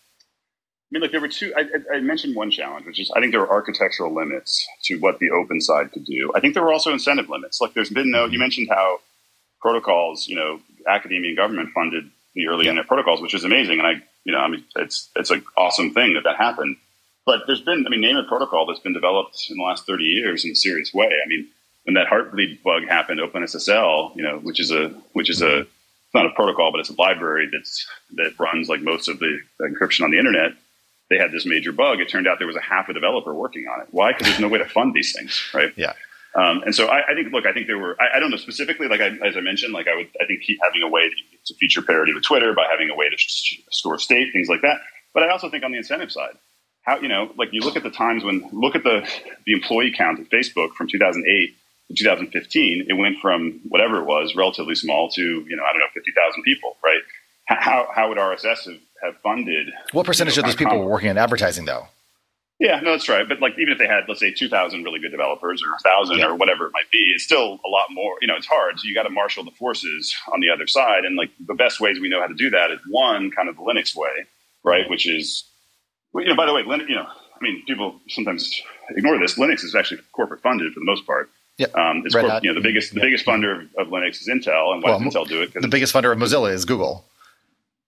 mean, 0.95 1.03
look, 1.03 1.13
there 1.13 1.21
were 1.21 1.29
two. 1.29 1.53
I, 1.57 1.97
I, 1.97 2.01
mentioned 2.01 2.37
one 2.37 2.51
challenge, 2.51 2.87
which 2.87 3.01
is 3.01 3.11
I 3.17 3.21
think 3.21 3.33
there 3.33 3.41
were 3.41 3.51
architectural 3.51 4.15
limits 4.15 4.67
to 4.85 4.97
what 4.99 5.19
the 5.19 5.31
open 5.31 5.61
side 5.61 5.93
could 5.93 6.05
do. 6.05 6.33
I 6.35 6.41
think 6.41 6.55
there 6.55 6.63
were 6.63 6.73
also 6.73 6.93
incentive 6.93 7.29
limits. 7.29 7.61
Like, 7.61 7.75
there's 7.75 7.91
been 7.91 8.11
no. 8.11 8.27
You 8.27 8.39
mentioned 8.39 8.69
how 8.71 9.01
protocols, 9.61 10.29
you 10.29 10.37
know, 10.37 10.61
academia 10.87 11.31
and 11.31 11.37
government 11.37 11.71
funded 11.75 12.11
the 12.35 12.47
early 12.47 12.69
internet 12.69 12.87
protocols, 12.87 13.21
which 13.21 13.35
is 13.35 13.45
amazing, 13.45 13.79
and 13.81 13.87
I, 13.87 13.93
you 14.25 14.33
know, 14.33 14.39
I 14.39 14.49
mean, 14.49 14.65
it's 14.77 15.11
it's 15.17 15.31
an 15.31 15.45
awesome 15.57 15.93
thing 15.93 16.15
that 16.15 16.25
that 16.25 16.37
happened. 16.37 16.77
But 17.27 17.43
there's 17.47 17.63
been, 17.63 17.85
I 17.87 17.91
mean, 17.91 18.01
name 18.01 18.17
a 18.17 18.25
protocol 18.25 18.67
that's 18.67 18.81
been 18.81 18.93
developed 18.93 19.47
in 19.51 19.57
the 19.57 19.63
last 19.63 19.87
30 19.87 20.05
years 20.05 20.45
in 20.45 20.51
a 20.51 20.55
serious 20.55 20.93
way. 20.93 21.07
I 21.07 21.27
mean, 21.27 21.49
when 21.85 21.95
that 21.95 22.07
heartbleed 22.07 22.63
bug 22.63 22.85
happened, 22.87 23.21
OpenSSL, 23.21 24.15
you 24.15 24.23
know, 24.23 24.39
which 24.39 24.61
is 24.61 24.71
a 24.71 24.89
which 25.13 25.31
is 25.31 25.43
a 25.43 25.61
it's 25.61 26.15
not 26.15 26.27
a 26.27 26.31
protocol, 26.31 26.71
but 26.71 26.81
it's 26.81 26.91
a 26.91 27.01
library 27.01 27.49
that's 27.51 27.87
that 28.17 28.39
runs 28.39 28.69
like 28.69 28.83
most 28.83 29.09
of 29.09 29.19
the 29.19 29.39
encryption 29.61 30.05
on 30.05 30.11
the 30.11 30.19
internet. 30.19 30.53
They 31.15 31.23
had 31.23 31.31
this 31.31 31.47
major 31.47 31.71
bug. 31.71 32.01
It 32.01 32.09
turned 32.09 32.27
out 32.27 32.39
there 32.39 32.47
was 32.47 32.57
a 32.57 32.61
half 32.61 32.89
a 32.89 32.93
developer 32.93 33.33
working 33.33 33.67
on 33.73 33.81
it. 33.83 33.89
Why? 33.91 34.13
Because 34.13 34.27
there's 34.27 34.41
no 34.41 34.49
way 34.49 34.59
to 34.59 34.69
fund 34.69 34.95
these 34.95 35.13
things, 35.13 35.51
right? 35.55 35.73
Yeah. 35.77 35.93
Um, 36.35 36.63
and 36.65 36.75
so 36.75 36.89
I, 36.89 37.03
I, 37.09 37.15
think, 37.15 37.33
look, 37.33 37.47
I 37.47 37.53
think 37.53 37.69
there 37.69 37.79
were, 37.79 37.97
I, 38.01 38.17
I 38.17 38.21
don't 38.21 38.31
know 38.33 38.37
specifically, 38.37 38.89
like 38.89 39.01
I, 39.01 39.11
as 39.25 39.37
I 39.37 39.41
mentioned, 39.41 39.73
like 39.73 39.87
I 39.87 39.95
would, 39.95 40.09
I 40.21 40.27
think 40.27 40.43
keep 40.43 40.59
having 40.63 40.83
a 40.83 40.89
way 40.89 41.09
to 41.47 41.55
feature 41.55 41.83
parity 41.83 42.13
with 42.13 42.25
Twitter 42.25 42.53
by 42.53 42.67
having 42.69 42.91
a 42.91 42.97
way 42.97 43.09
to 43.09 43.17
store 43.71 43.99
state, 43.99 44.33
things 44.33 44.49
like 44.49 44.63
that. 44.63 44.81
But 45.13 45.23
I 45.23 45.29
also 45.29 45.49
think 45.49 45.63
on 45.63 45.71
the 45.71 45.79
incentive 45.79 46.11
side, 46.11 46.37
how, 46.83 46.99
you 46.99 47.07
know, 47.07 47.31
like 47.39 47.51
you 47.53 47.61
look 47.61 47.77
at 47.77 47.85
the 47.85 47.91
times 47.91 48.25
when, 48.25 48.49
look 48.53 48.75
at 48.75 48.83
the, 48.83 49.09
the 49.47 49.53
employee 49.53 49.93
count 49.97 50.19
at 50.19 50.29
Facebook 50.31 50.73
from 50.73 50.89
2008 50.89 51.55
to 51.89 51.95
2015, 51.95 52.87
it 52.89 52.95
went 52.95 53.19
from 53.21 53.61
whatever 53.69 54.01
it 54.01 54.05
was, 54.05 54.35
relatively 54.35 54.75
small, 54.75 55.09
to 55.11 55.23
you 55.23 55.57
know 55.57 55.63
I 55.65 55.73
don't 55.73 55.81
know 55.81 55.87
50,000 55.95 56.43
people, 56.43 56.77
right? 56.83 57.01
How 57.47 57.89
how 57.95 58.09
would 58.09 58.19
RSS 58.19 58.65
have, 58.65 58.81
have 59.05 59.17
funded? 59.23 59.73
What 59.93 60.07
percentage 60.07 60.37
you 60.37 60.43
know, 60.43 60.49
of 60.49 60.53
those 60.53 60.59
people 60.59 60.79
were 60.79 60.91
working 60.91 61.11
in 61.11 61.19
advertising, 61.19 61.65
though? 61.65 61.89
Yeah, 62.61 62.81
no, 62.81 62.93
that's 62.93 63.09
right. 63.09 63.29
But 63.29 63.41
like, 63.41 63.55
even 63.59 63.73
if 63.73 63.79
they 63.79 63.87
had, 63.87 64.05
let's 64.09 64.21
say, 64.21 64.33
2,000 64.33 64.85
really 64.85 65.01
good 65.01 65.11
developers 65.11 65.63
or 65.63 65.71
1,000 65.71 66.19
yeah. 66.19 66.27
or 66.27 66.35
whatever 66.35 66.67
it 66.67 66.73
might 66.73 66.91
be, 66.91 67.13
it's 67.15 67.25
still 67.25 67.59
a 67.65 67.69
lot 67.69 67.87
more. 67.91 68.17
You 68.21 68.29
know, 68.29 68.37
it's 68.37 68.47
hard. 68.47 68.79
So 68.79 68.87
you 68.87 68.95
got 68.95 69.03
to 69.03 69.11
marshal 69.11 69.45
the 69.45 69.51
forces 69.53 70.15
on 70.33 70.41
the 70.41 70.51
other 70.51 70.67
side. 70.67 71.05
And 71.05 71.17
like, 71.17 71.31
the 71.47 71.55
best 71.55 71.81
ways 71.81 72.01
we 72.01 72.09
know 72.09 72.21
how 72.21 72.29
to 72.29 72.35
do 72.35 72.51
that 72.51 72.71
is 72.71 72.79
one, 72.89 73.31
kind 73.33 73.49
of 73.49 73.57
the 73.57 73.63
Linux 73.63 73.97
way, 73.97 74.27
right? 74.63 74.89
Which 74.89 75.07
is, 75.07 75.45
you 76.15 76.27
know, 76.27 76.37
by 76.37 76.47
the 76.47 76.55
way, 76.55 76.63
Linux, 76.63 76.89
you 76.89 76.95
know, 76.95 77.07
I 77.07 77.45
mean, 77.45 77.65
people 77.67 78.01
sometimes 78.09 78.63
ignore 78.91 79.19
this. 79.19 79.35
Linux 79.35 79.65
is 79.65 79.75
actually 79.75 80.01
corporate 80.13 80.41
funded 80.41 80.73
for 80.73 80.81
the 80.81 80.87
most 80.87 81.05
part. 81.07 81.31
Yeah, 81.57 81.67
um, 81.75 82.03
it's 82.05 82.15
Red 82.15 82.43
you 82.43 82.51
know 82.51 82.55
the 82.55 82.67
biggest 82.67 82.95
the 82.95 83.01
biggest 83.01 83.25
funder 83.25 83.63
of, 83.63 83.87
of, 83.87 83.93
Linux 83.93 84.21
is 84.21 84.29
Intel, 84.29 84.75
and 84.75 84.83
why 84.83 84.91
well, 84.91 84.99
does 84.99 85.15
Intel 85.15 85.29
do 85.29 85.43
it? 85.43 85.55
The 85.55 85.69
biggest 85.69 85.95
funder 85.95 86.11
of 86.11 86.19
Mozilla 86.19 86.53
is 86.53 86.65
Google. 86.65 87.05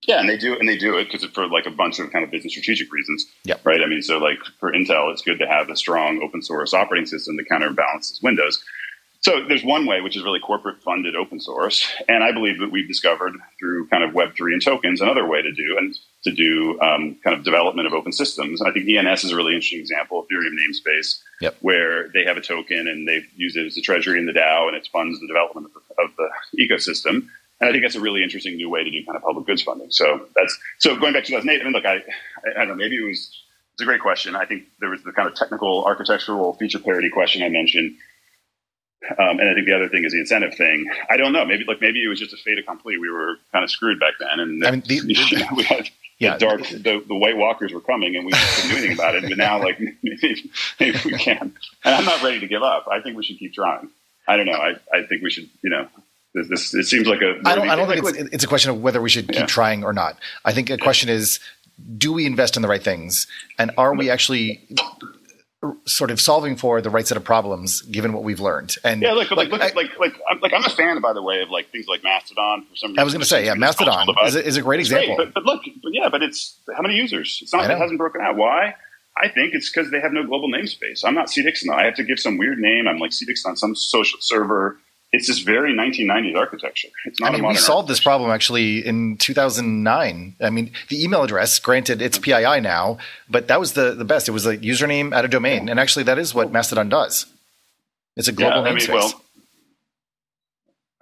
Yeah, 0.06 0.20
and 0.20 0.28
they 0.28 0.36
do 0.36 0.56
and 0.58 0.68
they 0.68 0.76
do 0.76 0.96
it 0.96 1.04
because 1.04 1.22
it's 1.22 1.34
for 1.34 1.48
like 1.48 1.66
a 1.66 1.70
bunch 1.70 1.98
of 1.98 2.10
kind 2.12 2.24
of 2.24 2.30
business 2.30 2.52
strategic 2.52 2.92
reasons. 2.92 3.26
Yeah, 3.44 3.56
right. 3.64 3.82
I 3.82 3.86
mean, 3.86 4.02
so 4.02 4.18
like 4.18 4.38
for 4.60 4.72
Intel, 4.72 5.12
it's 5.12 5.22
good 5.22 5.38
to 5.40 5.46
have 5.46 5.68
a 5.68 5.76
strong 5.76 6.22
open 6.22 6.42
source 6.42 6.72
operating 6.72 7.06
system 7.06 7.36
that 7.36 7.48
counterbalances 7.48 8.22
Windows. 8.22 8.62
So 9.20 9.44
there's 9.48 9.64
one 9.64 9.86
way, 9.86 10.00
which 10.02 10.16
is 10.16 10.22
really 10.22 10.38
corporate 10.38 10.80
funded 10.84 11.16
open 11.16 11.40
source, 11.40 11.90
and 12.06 12.22
I 12.22 12.30
believe 12.30 12.60
that 12.60 12.70
we've 12.70 12.86
discovered 12.86 13.34
through 13.58 13.88
kind 13.88 14.04
of 14.04 14.14
Web 14.14 14.36
three 14.36 14.52
and 14.52 14.62
tokens 14.62 15.00
another 15.00 15.26
way 15.26 15.42
to 15.42 15.50
do 15.52 15.76
and 15.76 15.96
to 16.22 16.30
do 16.30 16.80
um, 16.80 17.16
kind 17.24 17.36
of 17.36 17.42
development 17.42 17.88
of 17.88 17.92
open 17.92 18.12
systems. 18.12 18.62
I 18.62 18.70
think 18.70 18.88
ENS 18.88 19.24
is 19.24 19.32
a 19.32 19.36
really 19.36 19.54
interesting 19.54 19.80
example, 19.80 20.24
Ethereum 20.24 20.52
namespace, 20.52 21.20
yep. 21.40 21.56
where 21.60 22.08
they 22.10 22.24
have 22.24 22.36
a 22.36 22.40
token 22.40 22.86
and 22.86 23.08
they 23.08 23.22
use 23.34 23.56
it 23.56 23.66
as 23.66 23.76
a 23.76 23.80
treasury 23.80 24.20
in 24.20 24.26
the 24.26 24.32
DAO, 24.32 24.68
and 24.68 24.76
it 24.76 24.88
funds 24.92 25.18
the 25.18 25.26
development 25.26 25.66
of 25.66 25.72
the, 25.74 26.02
of 26.04 26.10
the 26.16 26.62
ecosystem. 26.64 27.26
And 27.60 27.68
I 27.68 27.72
think 27.72 27.84
that's 27.84 27.94
a 27.94 28.00
really 28.00 28.22
interesting 28.22 28.56
new 28.56 28.68
way 28.68 28.84
to 28.84 28.90
do 28.90 29.04
kind 29.06 29.16
of 29.16 29.22
public 29.22 29.46
goods 29.46 29.62
funding. 29.62 29.90
So 29.90 30.28
that's 30.34 30.58
so 30.78 30.96
going 30.96 31.14
back 31.14 31.24
to 31.24 31.30
2008. 31.30 31.60
I 31.60 31.64
mean, 31.64 31.72
look, 31.72 31.86
I, 31.86 32.02
I, 32.54 32.64
don't 32.64 32.68
know, 32.68 32.74
maybe 32.74 32.96
it 32.96 33.06
was 33.06 33.42
it's 33.72 33.82
a 33.82 33.84
great 33.84 34.00
question. 34.00 34.36
I 34.36 34.44
think 34.44 34.64
there 34.80 34.90
was 34.90 35.02
the 35.02 35.12
kind 35.12 35.28
of 35.28 35.34
technical 35.34 35.84
architectural 35.84 36.54
feature 36.54 36.78
parity 36.78 37.10
question 37.10 37.42
I 37.42 37.48
mentioned. 37.48 37.96
Um, 39.18 39.38
and 39.38 39.48
I 39.48 39.54
think 39.54 39.66
the 39.66 39.74
other 39.74 39.88
thing 39.88 40.04
is 40.04 40.12
the 40.12 40.20
incentive 40.20 40.54
thing. 40.54 40.90
I 41.10 41.16
don't 41.16 41.32
know. 41.32 41.44
Maybe 41.44 41.64
like 41.64 41.80
maybe 41.80 42.02
it 42.02 42.08
was 42.08 42.18
just 42.18 42.32
a 42.32 42.36
fait 42.38 42.58
accompli. 42.58 42.98
We 42.98 43.10
were 43.10 43.36
kind 43.52 43.62
of 43.62 43.70
screwed 43.70 44.00
back 44.00 44.14
then, 44.18 44.40
and 44.40 44.66
I 44.66 44.70
mean, 44.72 44.82
the, 44.86 45.46
we 45.56 45.62
had 45.62 45.88
yeah, 46.18 46.32
the 46.34 46.38
dark 46.38 46.62
the, 46.62 47.04
the 47.06 47.14
White 47.14 47.36
Walkers 47.36 47.72
were 47.72 47.80
coming, 47.80 48.16
and 48.16 48.24
we 48.24 48.32
couldn't 48.32 48.70
do 48.70 48.76
anything 48.76 48.92
about 48.94 49.14
it. 49.14 49.24
But 49.28 49.36
now, 49.36 49.62
like 49.62 49.78
maybe, 50.02 50.50
maybe 50.80 50.98
we 51.04 51.12
can. 51.18 51.54
And 51.84 51.94
I'm 51.94 52.04
not 52.04 52.22
ready 52.22 52.40
to 52.40 52.48
give 52.48 52.62
up. 52.62 52.86
I 52.90 53.00
think 53.00 53.16
we 53.16 53.22
should 53.22 53.38
keep 53.38 53.52
trying. 53.52 53.90
I 54.26 54.36
don't 54.36 54.46
know. 54.46 54.52
I, 54.54 54.76
I 54.92 55.06
think 55.06 55.22
we 55.22 55.30
should. 55.30 55.48
You 55.62 55.70
know, 55.70 55.88
this, 56.44 56.74
it 56.74 56.84
seems 56.84 57.06
like 57.06 57.22
a. 57.22 57.36
I 57.44 57.54
don't. 57.54 57.68
I 57.68 57.76
don't 57.76 57.88
think 57.88 58.04
it's, 58.04 58.34
it's, 58.34 58.44
a 58.44 58.48
question 58.48 58.70
of 58.70 58.82
whether 58.82 59.00
we 59.00 59.08
should 59.08 59.26
keep 59.26 59.36
yeah. 59.36 59.46
trying 59.46 59.84
or 59.84 59.92
not. 59.92 60.18
I 60.44 60.52
think 60.52 60.70
a 60.70 60.78
question 60.78 61.08
is, 61.08 61.40
do 61.96 62.12
we 62.12 62.26
invest 62.26 62.56
in 62.56 62.62
the 62.62 62.68
right 62.68 62.82
things, 62.82 63.26
and 63.58 63.70
are 63.78 63.94
we 63.94 64.10
actually 64.10 64.66
sort 65.84 66.10
of 66.10 66.20
solving 66.20 66.56
for 66.56 66.80
the 66.80 66.90
right 66.90 67.06
set 67.06 67.16
of 67.16 67.24
problems 67.24 67.82
given 67.82 68.12
what 68.12 68.22
we've 68.22 68.40
learned. 68.40 68.76
And 68.84 69.02
yeah, 69.02 69.12
look, 69.12 69.30
like, 69.30 69.48
look, 69.48 69.60
I, 69.60 69.72
like, 69.72 69.98
like, 69.98 70.14
I'm, 70.30 70.38
like, 70.40 70.52
I'm 70.52 70.64
a 70.64 70.70
fan, 70.70 71.00
by 71.00 71.12
the 71.12 71.22
way, 71.22 71.40
of 71.40 71.50
like 71.50 71.70
things 71.70 71.86
like 71.88 72.04
Mastodon. 72.04 72.66
For 72.70 72.76
some 72.76 72.90
reason, 72.90 72.98
I 73.00 73.04
was 73.04 73.12
going 73.12 73.22
to 73.22 73.26
say, 73.26 73.46
yeah, 73.46 73.54
Mastodon 73.54 74.08
is 74.26 74.36
a, 74.36 74.44
is 74.44 74.56
a 74.56 74.62
great 74.62 74.80
example. 74.80 75.16
But, 75.16 75.34
but, 75.34 75.44
look, 75.44 75.62
but 75.82 75.92
yeah, 75.92 76.08
but 76.08 76.22
it's 76.22 76.58
how 76.74 76.82
many 76.82 76.94
users? 76.94 77.40
It's 77.42 77.52
not. 77.52 77.68
It 77.70 77.78
hasn't 77.78 77.98
broken 77.98 78.20
out. 78.20 78.36
Why? 78.36 78.74
I 79.18 79.28
think 79.28 79.54
it's 79.54 79.70
because 79.70 79.90
they 79.90 80.00
have 80.00 80.12
no 80.12 80.24
global 80.26 80.48
namespace. 80.48 81.02
I'm 81.04 81.14
not 81.14 81.30
C 81.30 81.42
Dixon. 81.42 81.70
I 81.70 81.84
have 81.84 81.94
to 81.94 82.04
give 82.04 82.18
some 82.18 82.36
weird 82.36 82.58
name. 82.58 82.86
I'm 82.86 82.98
like 82.98 83.12
C 83.12 83.24
Dixon 83.24 83.50
on 83.50 83.56
some 83.56 83.74
social 83.74 84.18
server 84.20 84.78
it's 85.12 85.28
this 85.28 85.38
very 85.38 85.72
1990s 85.72 86.36
architecture. 86.36 86.88
It's 87.04 87.20
not. 87.20 87.32
I 87.32 87.36
mean, 87.36 87.46
we 87.46 87.54
solved 87.54 87.88
this 87.88 88.00
problem 88.00 88.30
actually 88.30 88.84
in 88.84 89.16
2009. 89.16 90.36
I 90.40 90.50
mean, 90.50 90.72
the 90.88 91.02
email 91.02 91.22
address, 91.22 91.58
granted, 91.58 92.02
it's 92.02 92.18
PII 92.18 92.60
now, 92.60 92.98
but 93.28 93.48
that 93.48 93.60
was 93.60 93.72
the 93.74 93.94
the 93.94 94.04
best. 94.04 94.28
It 94.28 94.32
was 94.32 94.46
a 94.46 94.56
username 94.58 95.14
at 95.14 95.24
a 95.24 95.28
domain, 95.28 95.68
and 95.68 95.78
actually, 95.78 96.02
that 96.04 96.18
is 96.18 96.34
what 96.34 96.52
Mastodon 96.52 96.88
does. 96.88 97.26
It's 98.16 98.28
a 98.28 98.32
global 98.32 98.64
yeah, 98.64 98.72
namespace. 98.72 98.88
I 98.88 98.92
mean, 98.92 98.94
well, 98.94 99.22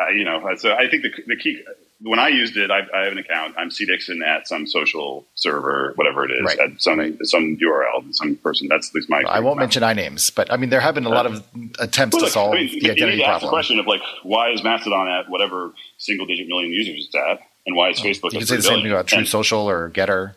uh, 0.01 0.09
you 0.09 0.25
know, 0.25 0.55
so 0.57 0.73
I 0.73 0.89
think 0.89 1.03
the 1.03 1.11
the 1.27 1.37
key 1.37 1.63
when 2.05 2.19
I 2.19 2.29
used 2.29 2.57
it, 2.57 2.71
I, 2.71 2.81
I, 2.95 3.05
have 3.05 3.13
an 3.13 3.19
account. 3.19 3.55
I'm 3.57 3.71
C 3.71 3.87
Dixon 3.87 4.23
at 4.23 4.47
some 4.47 4.67
social 4.67 5.27
server, 5.35 5.93
whatever 5.97 6.25
it 6.27 6.33
is, 6.33 6.45
right. 6.45 6.59
at 6.59 6.83
some 6.83 6.99
right. 6.99 7.17
some 7.23 7.57
URL, 7.57 8.13
some 8.13 8.37
person. 8.37 8.69
That's 8.69 8.91
at 8.91 8.95
least 8.95 9.09
my. 9.09 9.23
I 9.27 9.41
won't 9.41 9.59
mention 9.59 9.83
names, 9.97 10.29
but 10.31 10.53
I 10.53 10.59
mean 10.59 10.69
there 10.69 10.81
have 10.81 10.95
been 10.95 11.07
a 11.07 11.11
lot 11.11 11.25
of 11.25 11.43
attempts 11.79 12.15
well, 12.15 12.27
to 12.27 12.31
solve 12.31 12.53
I 12.53 12.57
mean, 12.57 12.81
the 12.81 12.91
identity 12.91 13.19
you 13.19 13.25
problem. 13.25 13.49
the 13.49 13.51
question 13.51 13.79
of 13.79 13.87
like, 13.87 14.03
why 14.23 14.51
is 14.51 14.63
Mastodon 14.63 15.09
at 15.09 15.31
whatever 15.31 15.73
single 15.97 16.27
digit 16.27 16.47
million 16.47 16.73
users 16.73 17.07
it's 17.07 17.15
at, 17.15 17.41
and 17.67 17.75
why 17.75 17.89
is 17.89 18.01
oh, 18.01 18.05
Facebook? 18.05 18.33
You 18.33 18.41
can 18.41 18.47
say 18.47 18.57
the 18.57 18.63
same 18.63 18.83
thing 18.83 18.93
about 18.93 19.07
Truth 19.07 19.29
Social 19.29 19.69
or 19.69 19.91
Gettr. 19.91 20.35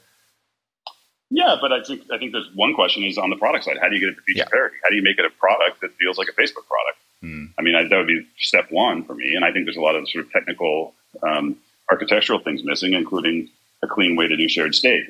Yeah, 1.30 1.58
but 1.60 1.74
I 1.74 1.84
think 1.84 2.04
I 2.14 2.18
think 2.18 2.32
there's 2.32 2.50
one 2.56 2.74
question 2.76 3.04
is 3.04 3.18
on 3.18 3.30
the 3.30 3.36
product 3.36 3.66
side. 3.66 3.78
How 3.82 3.90
do 3.90 3.96
you 3.96 4.00
get 4.00 4.10
it 4.10 4.16
to 4.16 4.22
feature 4.22 4.40
yeah. 4.40 4.50
parity? 4.50 4.78
How 4.84 4.90
do 4.90 4.96
you 4.96 5.04
make 5.04 5.20
it 5.20 5.26
a 5.26 5.30
product 5.38 5.82
that 5.82 5.92
feels 6.00 6.18
like 6.18 6.30
a 6.30 6.32
Facebook 6.32 6.66
product? 6.66 6.98
Hmm. 7.22 7.46
I 7.58 7.62
mean, 7.62 7.76
I, 7.76 7.84
that 7.84 7.98
would 7.98 8.08
be 8.08 8.26
step 8.38 8.72
one 8.72 9.04
for 9.04 9.16
me. 9.16 9.34
And 9.36 9.44
I 9.44 9.52
think 9.52 9.66
there's 9.66 9.78
a 9.78 9.82
lot 9.82 9.96
of 9.96 10.08
sort 10.10 10.26
of 10.26 10.32
technical 10.32 10.94
um, 11.24 11.58
architectural 11.92 12.40
things 12.40 12.64
missing, 12.64 12.94
including 12.94 13.50
a 13.84 13.88
clean 13.88 14.16
way 14.16 14.28
to 14.28 14.38
do 14.38 14.48
shared 14.48 14.76
state. 14.76 15.06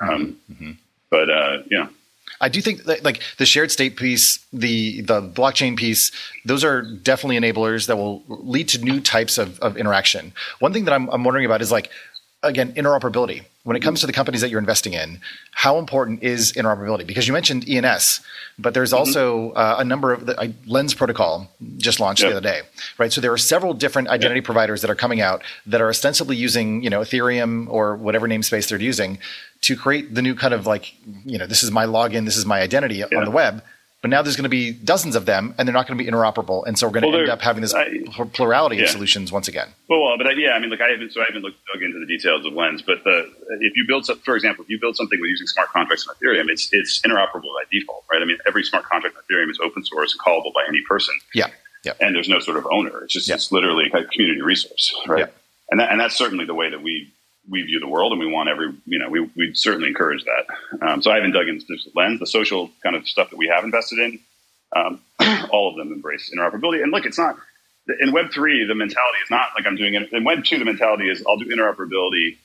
Um, 0.00 0.38
mm-hmm. 0.50 0.72
But 1.10 1.30
uh, 1.30 1.58
yeah. 1.70 1.88
I 2.40 2.48
do 2.48 2.60
think 2.60 2.84
that 2.84 3.04
like 3.04 3.22
the 3.38 3.46
shared 3.46 3.70
state 3.70 3.96
piece, 3.96 4.44
the 4.52 5.00
the 5.00 5.20
blockchain 5.20 5.76
piece, 5.76 6.12
those 6.44 6.62
are 6.62 6.82
definitely 6.82 7.38
enablers 7.38 7.86
that 7.86 7.96
will 7.96 8.22
lead 8.28 8.68
to 8.68 8.78
new 8.78 9.00
types 9.00 9.38
of, 9.38 9.58
of 9.60 9.76
interaction. 9.76 10.32
One 10.60 10.72
thing 10.72 10.84
that 10.84 10.92
I'm, 10.92 11.08
I'm 11.08 11.24
wondering 11.24 11.46
about 11.46 11.62
is 11.62 11.72
like 11.72 11.90
again 12.42 12.72
interoperability 12.74 13.44
when 13.68 13.76
it 13.76 13.80
comes 13.80 14.00
to 14.00 14.06
the 14.06 14.14
companies 14.14 14.40
that 14.40 14.48
you're 14.48 14.60
investing 14.60 14.94
in, 14.94 15.20
how 15.50 15.78
important 15.78 16.22
is 16.22 16.54
interoperability? 16.54 17.06
Because 17.06 17.26
you 17.26 17.34
mentioned 17.34 17.68
ENS, 17.68 18.22
but 18.58 18.72
there's 18.72 18.92
mm-hmm. 18.92 18.98
also 19.00 19.50
uh, 19.50 19.76
a 19.78 19.84
number 19.84 20.10
of 20.14 20.24
the 20.24 20.40
uh, 20.40 20.46
Lens 20.66 20.94
protocol 20.94 21.52
just 21.76 22.00
launched 22.00 22.22
yep. 22.22 22.30
the 22.30 22.36
other 22.38 22.48
day, 22.48 22.62
right? 22.96 23.12
So 23.12 23.20
there 23.20 23.30
are 23.30 23.36
several 23.36 23.74
different 23.74 24.08
identity 24.08 24.38
yep. 24.38 24.46
providers 24.46 24.80
that 24.80 24.90
are 24.90 24.94
coming 24.94 25.20
out 25.20 25.42
that 25.66 25.82
are 25.82 25.90
ostensibly 25.90 26.34
using, 26.34 26.82
you 26.82 26.88
know, 26.88 27.00
Ethereum 27.00 27.68
or 27.68 27.94
whatever 27.94 28.26
namespace 28.26 28.70
they're 28.70 28.80
using 28.80 29.18
to 29.60 29.76
create 29.76 30.14
the 30.14 30.22
new 30.22 30.34
kind 30.34 30.54
of 30.54 30.66
like, 30.66 30.94
you 31.26 31.36
know, 31.36 31.46
this 31.46 31.62
is 31.62 31.70
my 31.70 31.84
login, 31.84 32.24
this 32.24 32.38
is 32.38 32.46
my 32.46 32.62
identity 32.62 32.96
yeah. 32.96 33.18
on 33.18 33.26
the 33.26 33.30
web. 33.30 33.62
But 34.00 34.10
now 34.10 34.22
there's 34.22 34.36
going 34.36 34.44
to 34.44 34.48
be 34.48 34.72
dozens 34.72 35.16
of 35.16 35.26
them, 35.26 35.54
and 35.58 35.66
they're 35.66 35.74
not 35.74 35.88
going 35.88 35.98
to 35.98 36.04
be 36.04 36.08
interoperable, 36.08 36.64
and 36.66 36.78
so 36.78 36.86
we're 36.86 36.92
going 36.92 37.02
to 37.02 37.08
well, 37.08 37.20
end 37.20 37.30
up 37.30 37.40
having 37.40 37.62
this 37.62 37.74
I, 37.74 38.04
plurality 38.32 38.76
yeah. 38.76 38.84
of 38.84 38.90
solutions 38.90 39.32
once 39.32 39.48
again. 39.48 39.68
Well, 39.88 40.02
well, 40.02 40.16
but 40.16 40.28
I, 40.28 40.32
yeah, 40.32 40.52
I 40.52 40.60
mean, 40.60 40.70
like 40.70 40.80
I 40.80 40.90
haven't, 40.90 41.12
so 41.12 41.20
I 41.20 41.24
haven't 41.24 41.42
looked 41.42 41.58
dug 41.72 41.82
into 41.82 41.98
the 41.98 42.06
details 42.06 42.46
of 42.46 42.52
Lens, 42.52 42.82
but 42.82 43.02
the 43.02 43.30
if 43.60 43.76
you 43.76 43.84
build, 43.88 44.06
for 44.24 44.36
example, 44.36 44.64
if 44.64 44.70
you 44.70 44.78
build 44.80 44.96
something 44.96 45.20
with 45.20 45.28
using 45.28 45.48
smart 45.48 45.70
contracts 45.70 46.06
on 46.06 46.14
Ethereum, 46.14 46.48
it's 46.48 46.68
it's 46.72 47.00
interoperable 47.00 47.50
by 47.54 47.64
default, 47.72 48.04
right? 48.10 48.22
I 48.22 48.24
mean, 48.24 48.38
every 48.46 48.62
smart 48.62 48.84
contract 48.84 49.16
on 49.16 49.22
Ethereum 49.24 49.50
is 49.50 49.58
open 49.62 49.84
source 49.84 50.12
and 50.12 50.20
callable 50.20 50.52
by 50.54 50.64
any 50.68 50.82
person. 50.88 51.14
Yeah. 51.34 51.48
Yeah. 51.84 51.92
And 52.00 52.14
there's 52.14 52.28
no 52.28 52.40
sort 52.40 52.56
of 52.56 52.66
owner. 52.70 53.04
It's 53.04 53.14
just 53.14 53.28
yeah. 53.28 53.36
it's 53.36 53.52
literally 53.52 53.86
a 53.86 54.04
community 54.04 54.42
resource, 54.42 54.94
right? 55.06 55.20
Yeah. 55.20 55.26
And 55.70 55.80
that, 55.80 55.90
and 55.90 56.00
that's 56.00 56.16
certainly 56.16 56.44
the 56.44 56.54
way 56.54 56.70
that 56.70 56.82
we 56.82 57.12
we 57.48 57.62
view 57.62 57.80
the 57.80 57.88
world, 57.88 58.12
and 58.12 58.20
we 58.20 58.30
want 58.30 58.48
every 58.48 58.72
you 58.86 58.98
know 58.98 59.08
we 59.08 59.20
we 59.36 59.54
certainly 59.54 59.88
encourage 59.88 60.24
that. 60.24 60.86
Um, 60.86 61.02
so 61.02 61.10
I 61.10 61.16
haven't 61.16 61.32
dug 61.32 61.48
into 61.48 61.64
this 61.68 61.88
lens, 61.94 62.20
the 62.20 62.26
social 62.26 62.70
kind 62.82 62.96
of 62.96 63.06
stuff 63.08 63.30
that 63.30 63.36
we 63.36 63.48
have 63.48 63.64
invested 63.64 63.98
in. 63.98 64.20
Um, 64.74 65.00
all 65.50 65.70
of 65.70 65.76
them 65.76 65.92
embrace 65.92 66.30
interoperability, 66.34 66.82
and 66.82 66.92
look, 66.92 67.06
it's 67.06 67.18
not 67.18 67.36
in 68.00 68.12
Web 68.12 68.30
three. 68.32 68.66
The 68.66 68.74
mentality 68.74 69.18
is 69.24 69.30
not 69.30 69.48
like 69.56 69.66
I'm 69.66 69.76
doing 69.76 69.94
it. 69.94 70.12
In 70.12 70.24
Web 70.24 70.44
two, 70.44 70.58
the 70.58 70.64
mentality 70.64 71.08
is 71.08 71.22
I'll 71.26 71.38
do 71.38 71.46
interoperability 71.46 72.36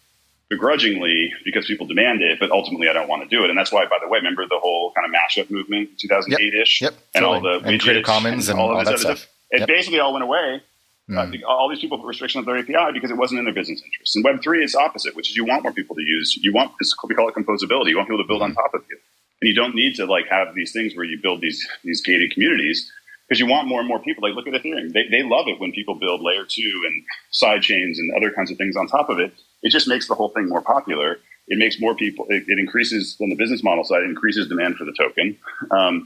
begrudgingly 0.49 1.33
because 1.43 1.65
people 1.65 1.87
demand 1.87 2.21
it, 2.21 2.39
but 2.39 2.51
ultimately 2.51 2.87
I 2.87 2.93
don't 2.93 3.07
want 3.07 3.23
to 3.23 3.35
do 3.35 3.43
it. 3.43 3.49
And 3.49 3.57
that's 3.57 3.71
why, 3.71 3.85
by 3.85 3.97
the 4.01 4.07
way, 4.07 4.19
remember 4.19 4.45
the 4.47 4.59
whole 4.59 4.91
kind 4.91 5.07
of 5.07 5.11
mashup 5.11 5.49
movement, 5.49 5.97
2008 5.99 6.53
ish, 6.53 6.81
yep, 6.81 6.91
yep, 6.91 7.01
and 7.15 7.23
totally. 7.23 7.53
all 7.53 7.59
the 7.59 7.67
and 7.67 7.81
Creative 7.81 8.03
Commons 8.03 8.49
and, 8.49 8.59
and 8.59 8.61
all, 8.61 8.77
all 8.77 8.85
that 8.85 8.99
stuff. 8.99 9.17
stuff. 9.17 9.27
It 9.49 9.61
yep. 9.61 9.67
basically 9.67 9.99
all 9.99 10.13
went 10.13 10.23
away 10.23 10.61
Mm. 11.09 11.43
Uh, 11.43 11.47
all 11.47 11.69
these 11.69 11.79
people 11.79 11.97
put 11.97 12.07
restrictions 12.07 12.47
on 12.47 12.53
their 12.53 12.57
API 12.57 12.93
because 12.93 13.11
it 13.11 13.17
wasn't 13.17 13.39
in 13.39 13.45
their 13.45 13.53
business 13.53 13.81
interest. 13.83 14.15
And 14.15 14.23
Web3 14.23 14.63
is 14.63 14.75
opposite, 14.75 15.15
which 15.15 15.29
is 15.29 15.35
you 15.35 15.45
want 15.45 15.63
more 15.63 15.73
people 15.73 15.95
to 15.95 16.01
use. 16.01 16.37
You 16.41 16.53
want 16.53 16.71
this, 16.79 16.95
we 17.07 17.15
call 17.15 17.27
it 17.27 17.35
composability. 17.35 17.89
You 17.89 17.97
want 17.97 18.07
people 18.07 18.23
to 18.23 18.27
build 18.27 18.41
on 18.41 18.51
hmm. 18.51 18.55
top 18.55 18.73
of 18.73 18.81
you. 18.89 18.97
And 19.41 19.49
you 19.49 19.55
don't 19.55 19.75
need 19.75 19.95
to 19.95 20.05
like 20.05 20.27
have 20.29 20.55
these 20.55 20.71
things 20.71 20.95
where 20.95 21.05
you 21.05 21.19
build 21.21 21.41
these, 21.41 21.67
these 21.83 22.01
gated 22.01 22.31
communities 22.31 22.89
because 23.27 23.39
you 23.39 23.47
want 23.47 23.67
more 23.67 23.79
and 23.79 23.87
more 23.87 23.99
people. 23.99 24.23
Like 24.23 24.35
look 24.35 24.47
at 24.47 24.53
Ethereum. 24.53 24.93
They, 24.93 25.07
they 25.09 25.23
love 25.23 25.47
it 25.47 25.59
when 25.59 25.73
people 25.73 25.95
build 25.95 26.21
layer 26.21 26.45
two 26.47 26.83
and 26.85 27.03
side 27.31 27.61
chains 27.61 27.99
and 27.99 28.11
other 28.15 28.31
kinds 28.31 28.51
of 28.51 28.57
things 28.57 28.77
on 28.77 28.87
top 28.87 29.09
of 29.09 29.19
it. 29.19 29.33
It 29.61 29.71
just 29.71 29.87
makes 29.87 30.07
the 30.07 30.15
whole 30.15 30.29
thing 30.29 30.47
more 30.47 30.61
popular. 30.61 31.19
It 31.47 31.57
makes 31.57 31.79
more 31.79 31.95
people, 31.95 32.25
it, 32.29 32.43
it 32.47 32.57
increases 32.57 33.17
on 33.21 33.29
the 33.29 33.35
business 33.35 33.63
model 33.63 33.83
side, 33.83 34.03
it 34.03 34.09
increases 34.09 34.47
demand 34.47 34.77
for 34.77 34.85
the 34.85 34.93
token. 34.97 35.37
Um, 35.71 36.05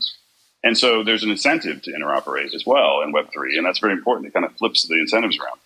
and 0.64 0.78
so 0.78 1.04
there's 1.04 1.24
an 1.24 1.30
incentive 1.30 1.82
to 1.84 1.92
interoperate 1.92 2.54
as 2.54 2.66
well 2.66 3.02
in 3.02 3.14
Web3, 3.14 3.58
and 3.58 3.66
that's 3.66 3.80
very 3.80 3.94
important. 3.94 4.28
It 4.28 4.34
kind 4.34 4.46
of 4.46 4.56
flips 4.58 4.88
the 4.88 4.96
incentives 4.96 5.38
around. 5.38 5.60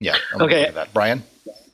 Yeah. 0.00 0.16
I'm 0.32 0.42
okay. 0.42 0.70
That. 0.70 0.92
Brian? 0.92 1.24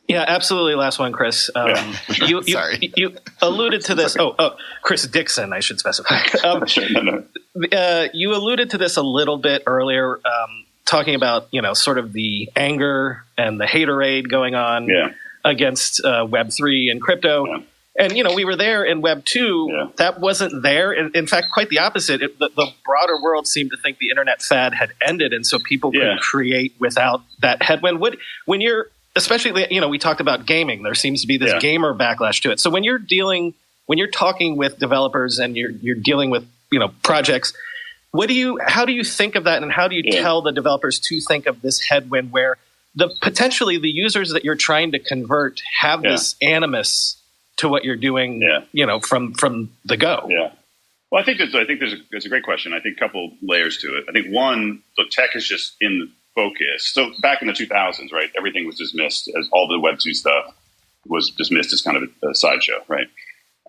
Yeah, 0.09 0.25
absolutely. 0.27 0.75
Last 0.75 0.99
one, 0.99 1.13
Chris. 1.13 1.51
Um, 1.55 1.69
yeah, 1.69 1.93
sure. 1.93 2.29
you, 2.29 2.43
you, 2.45 2.53
Sorry. 2.53 2.93
you 2.97 3.17
alluded 3.41 3.83
to 3.83 3.95
this. 3.95 4.17
Oh, 4.19 4.35
oh, 4.39 4.57
Chris 4.83 5.07
Dixon, 5.07 5.53
I 5.53 5.61
should 5.61 5.79
specify. 5.79 6.21
Um, 6.45 6.67
sure, 6.67 6.91
no, 6.91 7.01
no. 7.03 7.69
Uh, 7.71 8.09
you 8.13 8.35
alluded 8.35 8.71
to 8.71 8.79
this 8.79 8.97
a 8.97 9.03
little 9.03 9.37
bit 9.37 9.63
earlier, 9.67 10.17
um, 10.17 10.65
talking 10.85 11.15
about 11.15 11.49
you 11.53 11.63
know 11.63 11.75
sort 11.75 11.99
of 11.99 12.13
the 12.13 12.51
anger 12.57 13.23
and 13.37 13.61
the 13.61 13.67
haterade 13.67 14.29
going 14.29 14.55
on 14.55 14.89
yeah. 14.89 15.11
against 15.45 16.05
uh, 16.05 16.27
Web 16.29 16.51
three 16.51 16.89
and 16.89 17.01
crypto. 17.01 17.47
Yeah 17.47 17.63
and 17.99 18.17
you 18.17 18.25
know 18.25 18.35
we 18.35 18.45
were 18.45 18.57
there 18.57 18.85
in 18.85 19.01
web 19.01 19.25
2 19.25 19.69
yeah. 19.71 19.87
that 19.97 20.21
wasn't 20.21 20.63
there. 20.63 20.93
In, 20.93 21.11
in, 21.15 21.27
fact 21.27 21.49
quite 21.53 21.69
the 21.69 21.79
opposite. 21.79 22.23
It, 22.23 22.39
the, 22.39 22.51
the, 22.55 22.69
broader 22.85 23.21
world 23.23 23.47
seemed 23.47 23.71
to 23.71 23.77
think 23.77 23.99
the 23.99 24.11
internet 24.11 24.43
fad 24.43 24.75
had 24.75 24.93
ended 25.01 25.33
and 25.33 25.47
so 25.47 25.59
people 25.59 25.91
yeah. 25.95 26.15
could 26.15 26.21
create 26.21 26.75
without 26.79 27.23
that 27.41 27.63
headwind. 27.63 28.01
Would, 28.01 28.19
when 28.47 28.61
you're 28.61 28.87
especially 29.17 29.67
you 29.71 29.81
know 29.81 29.89
we 29.89 29.99
talked 29.99 30.21
about 30.21 30.47
gaming. 30.47 30.83
There 30.83 30.95
seems 30.95 31.23
to 31.23 31.27
be 31.27 31.37
this 31.37 31.53
yeah. 31.53 31.59
gamer 31.59 31.95
backlash 31.95 32.43
to 32.43 32.51
it. 32.51 32.61
So 32.61 32.71
when 32.71 32.85
you're 32.85 32.99
dealing 32.99 33.55
when 33.87 33.99
you're 33.99 34.09
talking 34.09 34.57
with 34.57 34.79
developers 34.79 35.39
and 35.39 35.57
you're 35.57 35.71
you're 35.71 35.97
dealing 35.97 36.31
with 36.31 36.47
you 36.71 36.79
know 36.79 36.93
projects 37.03 37.53
what 38.13 38.29
do 38.29 38.35
you 38.35 38.59
how 38.65 38.85
do 38.85 38.93
you 38.93 39.05
think 39.05 39.35
of 39.35 39.45
that 39.45 39.63
and 39.63 39.73
how 39.73 39.89
do 39.89 39.97
you 39.97 40.13
tell 40.13 40.43
the 40.43 40.53
developers 40.53 40.99
to 40.99 41.21
think 41.21 41.47
of 41.47 41.61
this 41.63 41.81
headwind 41.81 42.31
where 42.33 42.57
the 42.95 43.09
potentially 43.21 43.79
the 43.79 43.89
users 43.89 44.31
that 44.33 44.45
you're 44.45 44.57
trying 44.57 44.93
to 44.93 44.99
convert 44.99 45.61
have 45.81 46.03
this 46.03 46.35
animus 46.43 47.20
to 47.61 47.69
what 47.69 47.85
you're 47.85 47.97
doing, 47.97 48.41
yeah. 48.43 48.65
you 48.73 48.87
know, 48.87 49.01
from 49.01 49.35
from 49.35 49.71
the 49.85 49.97
go. 49.97 50.27
Yeah. 50.29 50.53
Well, 51.11 51.21
I 51.21 51.25
think 51.25 51.39
there's, 51.39 51.55
I 51.55 51.65
think 51.65 51.81
there's 51.81 51.95
a, 51.95 51.97
there's 52.11 52.25
a 52.25 52.29
great 52.29 52.45
question. 52.45 52.73
I 52.73 52.81
think 52.81 52.97
a 52.97 53.01
couple 53.01 53.33
layers 53.43 53.79
to 53.79 53.97
it. 53.97 54.05
I 54.09 54.13
think 54.13 54.33
one, 54.33 54.83
the 54.97 55.05
tech 55.11 55.35
is 55.35 55.47
just 55.47 55.75
in 55.81 56.13
focus. 56.37 56.89
So 56.93 57.11
back 57.21 57.43
in 57.43 57.49
the 57.49 57.53
2000s, 57.53 58.13
right, 58.13 58.31
everything 58.37 58.65
was 58.65 58.77
dismissed 58.77 59.29
as 59.37 59.49
all 59.53 59.67
the 59.67 59.81
Web 59.81 59.99
two 59.99 60.15
stuff 60.15 60.55
was 61.07 61.31
dismissed 61.31 61.73
as 61.73 61.83
kind 61.83 61.97
of 61.97 62.05
a, 62.05 62.29
a 62.29 62.35
sideshow, 62.35 62.85
right? 62.87 63.09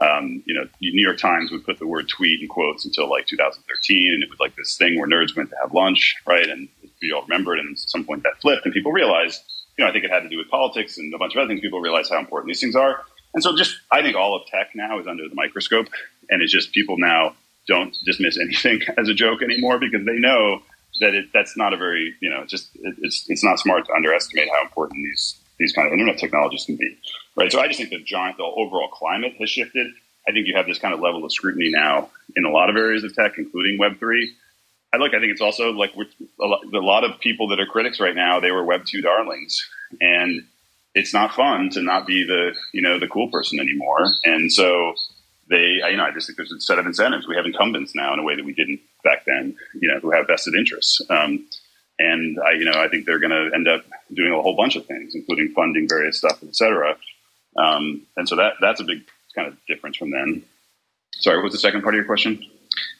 Um, 0.01 0.43
you 0.45 0.53
know, 0.53 0.65
the 0.79 0.91
New 0.91 1.03
York 1.03 1.17
Times 1.17 1.51
would 1.51 1.65
put 1.65 1.79
the 1.79 1.87
word 1.87 2.09
tweet 2.09 2.41
in 2.41 2.47
quotes 2.47 2.85
until 2.85 3.09
like 3.09 3.27
2013, 3.27 4.13
and 4.13 4.23
it 4.23 4.29
was 4.29 4.39
like 4.39 4.55
this 4.55 4.77
thing 4.77 4.99
where 4.99 5.07
nerds 5.07 5.35
went 5.35 5.49
to 5.49 5.55
have 5.61 5.73
lunch, 5.73 6.15
right? 6.25 6.47
And 6.47 6.67
we 7.01 7.11
all 7.11 7.23
remember 7.23 7.55
it, 7.55 7.59
and 7.59 7.71
at 7.71 7.79
some 7.79 8.03
point 8.03 8.23
that 8.23 8.41
flipped, 8.41 8.65
and 8.65 8.73
people 8.73 8.91
realized, 8.91 9.41
you 9.77 9.83
know, 9.83 9.89
I 9.89 9.93
think 9.93 10.03
it 10.03 10.11
had 10.11 10.21
to 10.21 10.29
do 10.29 10.37
with 10.37 10.49
politics 10.49 10.97
and 10.97 11.13
a 11.13 11.17
bunch 11.17 11.35
of 11.35 11.39
other 11.39 11.47
things. 11.47 11.61
People 11.61 11.81
realized 11.81 12.11
how 12.11 12.19
important 12.19 12.47
these 12.47 12.59
things 12.59 12.75
are. 12.75 13.03
And 13.33 13.43
so 13.43 13.55
just, 13.55 13.77
I 13.91 14.01
think 14.01 14.15
all 14.15 14.35
of 14.35 14.45
tech 14.47 14.71
now 14.75 14.99
is 14.99 15.07
under 15.07 15.27
the 15.27 15.35
microscope 15.35 15.87
and 16.29 16.41
it's 16.41 16.51
just 16.51 16.71
people 16.73 16.97
now 16.97 17.35
don't 17.67 17.95
dismiss 18.05 18.37
anything 18.39 18.81
as 18.97 19.07
a 19.07 19.13
joke 19.13 19.41
anymore 19.41 19.79
because 19.79 20.05
they 20.05 20.17
know 20.17 20.61
that 20.99 21.13
it, 21.13 21.25
that's 21.33 21.55
not 21.55 21.73
a 21.73 21.77
very, 21.77 22.13
you 22.21 22.29
know, 22.29 22.45
just, 22.45 22.69
it, 22.75 22.95
it's, 23.01 23.25
it's 23.29 23.43
not 23.43 23.59
smart 23.59 23.85
to 23.85 23.93
underestimate 23.93 24.49
how 24.49 24.61
important 24.61 25.03
these, 25.03 25.39
these 25.59 25.73
kind 25.73 25.87
of 25.87 25.93
internet 25.93 26.17
technologies 26.17 26.65
can 26.65 26.75
be. 26.75 26.97
Right. 27.35 27.51
So 27.51 27.61
I 27.61 27.67
just 27.67 27.79
think 27.79 27.91
the 27.91 28.03
giant, 28.03 28.37
the 28.37 28.43
overall 28.43 28.89
climate 28.89 29.33
has 29.39 29.49
shifted. 29.49 29.87
I 30.27 30.31
think 30.31 30.47
you 30.47 30.55
have 30.55 30.67
this 30.67 30.79
kind 30.79 30.93
of 30.93 30.99
level 30.99 31.23
of 31.23 31.31
scrutiny 31.31 31.69
now 31.71 32.09
in 32.35 32.45
a 32.45 32.51
lot 32.51 32.69
of 32.69 32.75
areas 32.75 33.03
of 33.03 33.15
tech, 33.15 33.37
including 33.37 33.79
Web3. 33.79 34.25
I 34.93 34.97
look, 34.97 35.13
I 35.13 35.19
think 35.19 35.31
it's 35.31 35.41
also 35.41 35.71
like 35.71 35.93
a 35.95 36.45
lot, 36.45 36.61
a 36.73 36.79
lot 36.79 37.03
of 37.03 37.19
people 37.19 37.47
that 37.49 37.59
are 37.59 37.65
critics 37.65 37.99
right 37.99 38.15
now, 38.15 38.39
they 38.39 38.51
were 38.51 38.63
Web 38.63 38.85
2 38.85 39.01
darlings. 39.01 39.65
And 40.01 40.45
it's 40.93 41.13
not 41.13 41.33
fun 41.33 41.69
to 41.71 41.81
not 41.81 42.05
be 42.05 42.25
the 42.25 42.53
you 42.73 42.81
know 42.81 42.99
the 42.99 43.07
cool 43.07 43.29
person 43.29 43.59
anymore. 43.59 44.05
And 44.23 44.51
so 44.51 44.93
they, 45.49 45.79
you 45.89 45.97
know, 45.97 46.03
I 46.03 46.11
just 46.11 46.27
think 46.27 46.37
there's 46.37 46.51
a 46.51 46.61
set 46.61 46.79
of 46.79 46.85
incentives. 46.85 47.27
We 47.27 47.35
have 47.35 47.45
incumbents 47.45 47.93
now 47.93 48.13
in 48.13 48.19
a 48.19 48.23
way 48.23 48.35
that 48.35 48.45
we 48.45 48.53
didn't 48.53 48.79
back 49.03 49.25
then. 49.25 49.55
You 49.79 49.89
know, 49.89 49.99
who 49.99 50.11
have 50.11 50.27
vested 50.27 50.55
interests. 50.55 51.01
Um, 51.09 51.45
and 51.99 52.39
I, 52.39 52.53
you 52.53 52.65
know, 52.65 52.79
I 52.81 52.87
think 52.87 53.05
they're 53.05 53.19
going 53.19 53.31
to 53.31 53.53
end 53.53 53.67
up 53.67 53.83
doing 54.13 54.33
a 54.33 54.41
whole 54.41 54.55
bunch 54.55 54.75
of 54.75 54.85
things, 54.87 55.13
including 55.13 55.53
funding 55.53 55.87
various 55.87 56.17
stuff, 56.17 56.41
et 56.41 56.55
cetera. 56.55 56.95
Um, 57.55 58.07
and 58.17 58.27
so 58.27 58.37
that 58.37 58.53
that's 58.61 58.81
a 58.81 58.85
big 58.85 59.03
kind 59.35 59.47
of 59.47 59.57
difference 59.67 59.97
from 59.97 60.11
then. 60.11 60.43
Sorry, 61.15 61.37
what 61.37 61.43
was 61.43 61.53
the 61.53 61.59
second 61.59 61.83
part 61.83 61.93
of 61.93 61.97
your 61.97 62.05
question? 62.05 62.43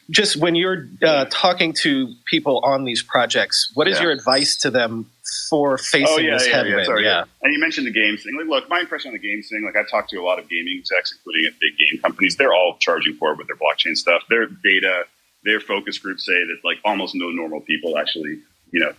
Just 0.10 0.36
when 0.36 0.56
you're 0.56 0.88
uh, 1.02 1.26
talking 1.30 1.74
to 1.82 2.14
people 2.26 2.60
on 2.66 2.84
these 2.84 3.02
projects, 3.02 3.72
what 3.76 3.88
is 3.88 3.98
yeah. 3.98 4.04
your 4.04 4.12
advice 4.12 4.58
to 4.58 4.70
them 4.70 5.10
for 5.50 5.78
facing 5.78 6.08
oh, 6.10 6.18
yeah, 6.18 6.34
this 6.34 6.48
yeah, 6.48 6.56
headwind. 6.56 6.80
Yeah, 6.80 6.86
sorry, 6.86 7.04
yeah. 7.06 7.24
And 7.42 7.54
you 7.54 7.60
mentioned 7.60 7.88
the 7.88 7.92
games 7.92 8.24
thing. 8.24 8.36
Like, 8.38 8.48
look, 8.48 8.70
my 8.70 8.80
impression 8.82 9.10
on 9.10 9.14
the 9.14 9.20
games 9.20 9.48
thing, 9.50 9.64
like 9.64 9.76
I've 9.76 9.90
talked 9.90 10.10
to 10.10 10.18
a 10.18 10.24
lot 10.24 10.40
of 10.40 10.50
gaming 10.50 10.78
execs, 10.80 11.14
including 11.14 11.46
at 11.46 11.54
big 11.60 11.78
game 11.78 12.02
companies. 12.02 12.36
They're 12.36 12.54
all 12.54 12.78
charging 12.80 13.16
for 13.16 13.32
it 13.32 13.38
with 13.38 13.48
their 13.48 13.56
blockchain 13.56 13.96
stuff. 13.96 14.24
Their 14.30 14.48
data, 14.48 15.04
their 15.44 15.60
focus 15.60 15.98
groups 15.98 16.26
say 16.26 16.34
that 16.34 16.58
like 16.64 16.80
almost 16.84 17.16
no 17.16 17.30
normal 17.30 17.62
people 17.62 17.98
actually, 17.98 18.40
you 18.72 18.82
know, 18.82 18.94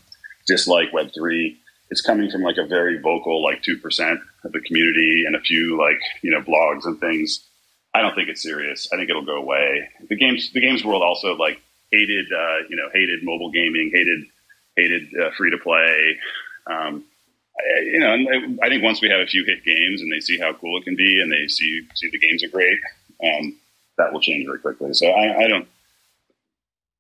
dislike 0.46 0.92
Web 0.92 1.10
three. 1.14 1.58
It's 1.90 2.00
coming 2.00 2.30
from 2.30 2.40
like 2.40 2.56
a 2.56 2.64
very 2.64 2.98
vocal, 2.98 3.42
like 3.42 3.62
two 3.62 3.76
percent 3.76 4.20
of 4.44 4.52
the 4.52 4.60
community 4.60 5.24
and 5.26 5.36
a 5.36 5.40
few 5.40 5.78
like 5.78 6.00
you 6.22 6.30
know 6.30 6.40
blogs 6.40 6.86
and 6.86 6.98
things. 7.00 7.46
I 7.94 8.00
don't 8.00 8.14
think 8.14 8.28
it's 8.28 8.42
serious. 8.42 8.88
I 8.92 8.96
think 8.96 9.10
it'll 9.10 9.24
go 9.24 9.36
away. 9.36 9.88
The 10.08 10.16
games, 10.16 10.50
the 10.52 10.60
games 10.60 10.84
world 10.84 11.02
also 11.02 11.34
like 11.34 11.60
hated, 11.90 12.26
uh, 12.32 12.66
you 12.68 12.76
know, 12.76 12.88
hated 12.92 13.22
mobile 13.22 13.50
gaming, 13.50 13.90
hated 13.92 14.24
hated 14.76 15.08
uh, 15.20 15.30
free 15.36 15.50
to 15.50 15.58
play. 15.58 16.18
Um, 16.66 17.04
I, 17.58 17.80
you 17.80 18.00
know, 18.00 18.14
and 18.14 18.58
I, 18.62 18.66
I, 18.66 18.68
think 18.70 18.82
once 18.82 19.02
we 19.02 19.10
have 19.10 19.20
a 19.20 19.26
few 19.26 19.44
hit 19.44 19.62
games 19.64 20.00
and 20.00 20.10
they 20.10 20.20
see 20.20 20.38
how 20.38 20.54
cool 20.54 20.78
it 20.78 20.84
can 20.84 20.96
be 20.96 21.20
and 21.20 21.30
they 21.30 21.46
see 21.48 21.86
see 21.94 22.08
the 22.10 22.18
games 22.18 22.42
are 22.42 22.48
great, 22.48 22.78
um, 23.22 23.58
that 23.98 24.12
will 24.12 24.20
change 24.20 24.46
very 24.46 24.58
quickly. 24.58 24.94
So 24.94 25.08
I, 25.08 25.44
I, 25.44 25.48
don't. 25.48 25.68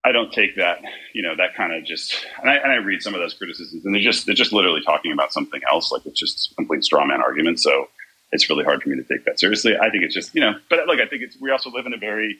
I 0.04 0.10
don't 0.10 0.32
take 0.32 0.56
that, 0.56 0.82
you 1.14 1.22
know, 1.22 1.36
that 1.36 1.54
kind 1.54 1.72
of 1.72 1.84
just, 1.84 2.26
and 2.40 2.50
I, 2.50 2.56
and 2.56 2.72
I 2.72 2.76
read 2.76 3.02
some 3.02 3.14
of 3.14 3.20
those 3.20 3.34
criticisms, 3.34 3.84
and 3.84 3.94
they're 3.94 4.02
just 4.02 4.26
they're 4.26 4.34
just 4.34 4.52
literally 4.52 4.82
talking 4.82 5.12
about 5.12 5.32
something 5.32 5.60
else, 5.70 5.92
like 5.92 6.04
it's 6.04 6.18
just 6.18 6.52
complete 6.56 6.84
straw 6.84 7.06
man 7.06 7.22
argument. 7.22 7.60
So 7.60 7.88
it's 8.32 8.48
really 8.48 8.64
hard 8.64 8.82
for 8.82 8.88
me 8.88 8.96
to 8.96 9.04
take 9.04 9.24
that 9.26 9.38
seriously. 9.38 9.76
I 9.76 9.90
think 9.90 10.04
it's 10.04 10.14
just, 10.14 10.34
you 10.34 10.40
know, 10.40 10.54
but 10.70 10.88
like 10.88 11.00
I 11.00 11.06
think 11.06 11.22
it's 11.22 11.36
we 11.40 11.50
also 11.50 11.70
live 11.70 11.86
in 11.86 11.92
a 11.92 11.98
very 11.98 12.38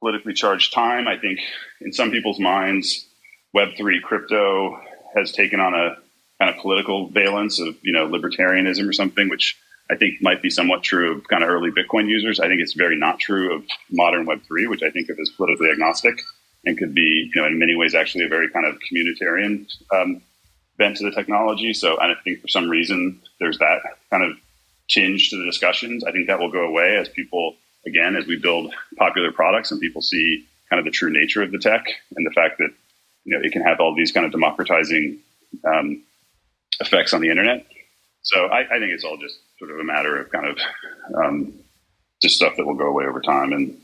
politically 0.00 0.32
charged 0.34 0.72
time. 0.72 1.06
I 1.06 1.18
think 1.18 1.40
in 1.80 1.92
some 1.92 2.10
people's 2.10 2.40
minds, 2.40 3.06
Web3 3.54 4.02
crypto 4.02 4.80
has 5.16 5.32
taken 5.32 5.60
on 5.60 5.74
a 5.74 5.96
kind 6.40 6.54
of 6.54 6.60
political 6.60 7.08
valence 7.08 7.60
of, 7.60 7.76
you 7.82 7.92
know, 7.92 8.08
libertarianism 8.08 8.88
or 8.88 8.92
something, 8.92 9.28
which 9.28 9.56
I 9.90 9.96
think 9.96 10.20
might 10.22 10.42
be 10.42 10.50
somewhat 10.50 10.82
true 10.82 11.16
of 11.16 11.28
kind 11.28 11.44
of 11.44 11.50
early 11.50 11.70
Bitcoin 11.70 12.08
users. 12.08 12.40
I 12.40 12.48
think 12.48 12.60
it's 12.60 12.72
very 12.72 12.98
not 12.98 13.20
true 13.20 13.54
of 13.54 13.64
modern 13.90 14.26
Web3, 14.26 14.68
which 14.68 14.82
I 14.82 14.90
think 14.90 15.10
of 15.10 15.18
as 15.20 15.30
politically 15.30 15.70
agnostic 15.70 16.20
and 16.64 16.78
could 16.78 16.94
be, 16.94 17.30
you 17.34 17.40
know, 17.40 17.46
in 17.46 17.58
many 17.58 17.76
ways 17.76 17.94
actually 17.94 18.24
a 18.24 18.28
very 18.28 18.50
kind 18.50 18.66
of 18.66 18.78
communitarian 18.90 19.66
um, 19.94 20.22
bent 20.78 20.96
to 20.96 21.04
the 21.04 21.10
technology. 21.10 21.74
So 21.74 22.00
I 22.00 22.14
think 22.24 22.40
for 22.40 22.48
some 22.48 22.68
reason 22.68 23.20
there's 23.38 23.58
that 23.58 23.80
kind 24.10 24.24
of 24.24 24.36
tinge 24.88 25.30
to 25.30 25.36
the 25.36 25.44
discussions. 25.44 26.04
I 26.04 26.12
think 26.12 26.26
that 26.26 26.38
will 26.38 26.50
go 26.50 26.64
away 26.64 26.96
as 26.96 27.08
people, 27.08 27.56
again, 27.86 28.16
as 28.16 28.26
we 28.26 28.38
build 28.38 28.72
popular 28.96 29.32
products 29.32 29.70
and 29.70 29.80
people 29.80 30.02
see 30.02 30.46
kind 30.70 30.78
of 30.78 30.84
the 30.84 30.90
true 30.90 31.12
nature 31.12 31.42
of 31.42 31.52
the 31.52 31.58
tech 31.58 31.84
and 32.16 32.26
the 32.26 32.30
fact 32.30 32.58
that 32.58 32.70
you 33.24 33.36
know 33.36 33.44
it 33.44 33.52
can 33.52 33.62
have 33.62 33.80
all 33.80 33.94
these 33.94 34.12
kind 34.12 34.26
of 34.26 34.32
democratizing 34.32 35.18
um, 35.66 36.02
effects 36.80 37.12
on 37.12 37.20
the 37.20 37.30
internet. 37.30 37.66
So 38.22 38.46
I, 38.46 38.60
I, 38.60 38.78
think 38.78 38.92
it's 38.92 39.04
all 39.04 39.18
just 39.18 39.38
sort 39.58 39.70
of 39.70 39.78
a 39.78 39.84
matter 39.84 40.18
of 40.18 40.30
kind 40.30 40.46
of 40.46 40.58
um, 41.14 41.52
just 42.22 42.36
stuff 42.36 42.56
that 42.56 42.66
will 42.66 42.74
go 42.74 42.86
away 42.86 43.04
over 43.04 43.20
time 43.20 43.52
and 43.52 43.76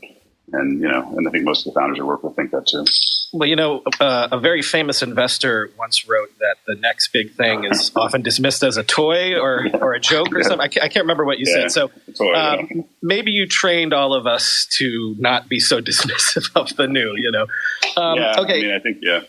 and 0.53 0.81
you 0.81 0.87
know, 0.87 1.13
and 1.17 1.27
I 1.27 1.31
think 1.31 1.45
most 1.45 1.65
of 1.65 1.73
the 1.73 1.79
founders 1.79 1.99
I 1.99 2.03
work 2.03 2.23
with 2.23 2.35
think 2.35 2.51
that 2.51 2.67
too. 2.67 2.85
Well, 3.33 3.47
you 3.47 3.55
know, 3.55 3.81
uh, 3.99 4.27
a 4.31 4.39
very 4.39 4.61
famous 4.61 5.01
investor 5.01 5.71
once 5.77 6.07
wrote 6.07 6.37
that 6.39 6.57
the 6.67 6.75
next 6.75 7.13
big 7.13 7.33
thing 7.33 7.63
is 7.63 7.91
often 7.95 8.21
dismissed 8.21 8.61
as 8.61 8.75
a 8.75 8.83
toy 8.83 9.35
or, 9.35 9.67
or 9.79 9.93
a 9.93 9.99
joke 10.01 10.33
or 10.33 10.39
yeah. 10.39 10.43
something. 10.43 10.59
I 10.59 10.67
can't, 10.67 10.83
I 10.83 10.87
can't, 10.89 11.05
remember 11.05 11.23
what 11.23 11.39
you 11.39 11.45
yeah, 11.47 11.67
said. 11.67 11.71
So 11.71 11.91
toy, 12.17 12.33
um, 12.33 12.67
yeah. 12.69 12.81
maybe 13.01 13.31
you 13.31 13.47
trained 13.47 13.93
all 13.93 14.13
of 14.13 14.27
us 14.27 14.67
to 14.77 15.15
not 15.17 15.47
be 15.47 15.59
so 15.61 15.81
dismissive 15.81 16.51
of 16.55 16.75
the 16.75 16.87
new. 16.87 17.15
You 17.15 17.31
know, 17.31 17.47
um, 17.95 18.17
yeah. 18.17 18.39
Okay. 18.39 18.59
I 18.59 18.61
mean, 18.61 18.73
I 18.73 18.79
think 18.79 18.97
yeah. 19.01 19.21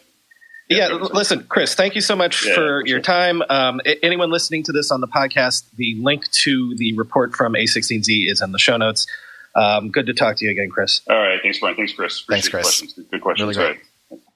Yeah, 0.68 0.88
listen, 0.88 1.44
Chris, 1.48 1.74
thank 1.74 1.94
you 1.94 2.00
so 2.00 2.16
much 2.16 2.46
yeah, 2.46 2.54
for 2.54 2.86
your 2.86 3.00
time. 3.00 3.42
Um, 3.50 3.80
anyone 4.02 4.30
listening 4.30 4.62
to 4.64 4.72
this 4.72 4.90
on 4.90 5.02
the 5.02 5.08
podcast, 5.08 5.64
the 5.76 5.96
link 6.00 6.30
to 6.30 6.74
the 6.76 6.94
report 6.94 7.34
from 7.34 7.52
A16Z 7.52 8.30
is 8.30 8.40
in 8.40 8.52
the 8.52 8.58
show 8.58 8.78
notes. 8.78 9.06
Um, 9.54 9.90
good 9.90 10.06
to 10.06 10.14
talk 10.14 10.36
to 10.36 10.44
you 10.44 10.50
again, 10.50 10.70
Chris. 10.70 11.02
All 11.08 11.18
right. 11.18 11.40
Thanks, 11.42 11.58
Brian. 11.58 11.76
Thanks, 11.76 11.92
Chris. 11.92 12.22
Appreciate 12.22 12.34
thanks, 12.34 12.48
Chris. 12.48 12.62
Questions. 12.80 13.06
Good 13.10 13.20
questions. 13.20 13.56
Really 13.56 13.78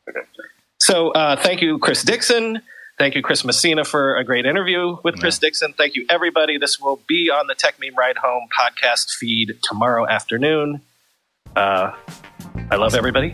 Okay. 0.08 0.20
So 0.78 1.10
uh, 1.10 1.36
thank 1.36 1.62
you, 1.62 1.78
Chris 1.78 2.02
Dixon. 2.02 2.60
Thank 2.98 3.14
you, 3.14 3.22
Chris 3.22 3.44
Messina, 3.44 3.84
for 3.84 4.16
a 4.16 4.24
great 4.24 4.46
interview 4.46 4.96
with 5.04 5.16
yeah. 5.16 5.20
Chris 5.20 5.38
Dixon. 5.38 5.74
Thank 5.74 5.96
you, 5.96 6.06
everybody. 6.08 6.56
This 6.58 6.80
will 6.80 7.00
be 7.06 7.30
on 7.30 7.46
the 7.46 7.54
Techmeme 7.54 7.94
Ride 7.96 8.18
Home 8.18 8.46
podcast 8.58 9.10
feed 9.10 9.58
tomorrow 9.62 10.06
afternoon. 10.08 10.80
Uh, 11.54 11.92
I 12.70 12.76
love 12.76 12.94
everybody. 12.94 13.32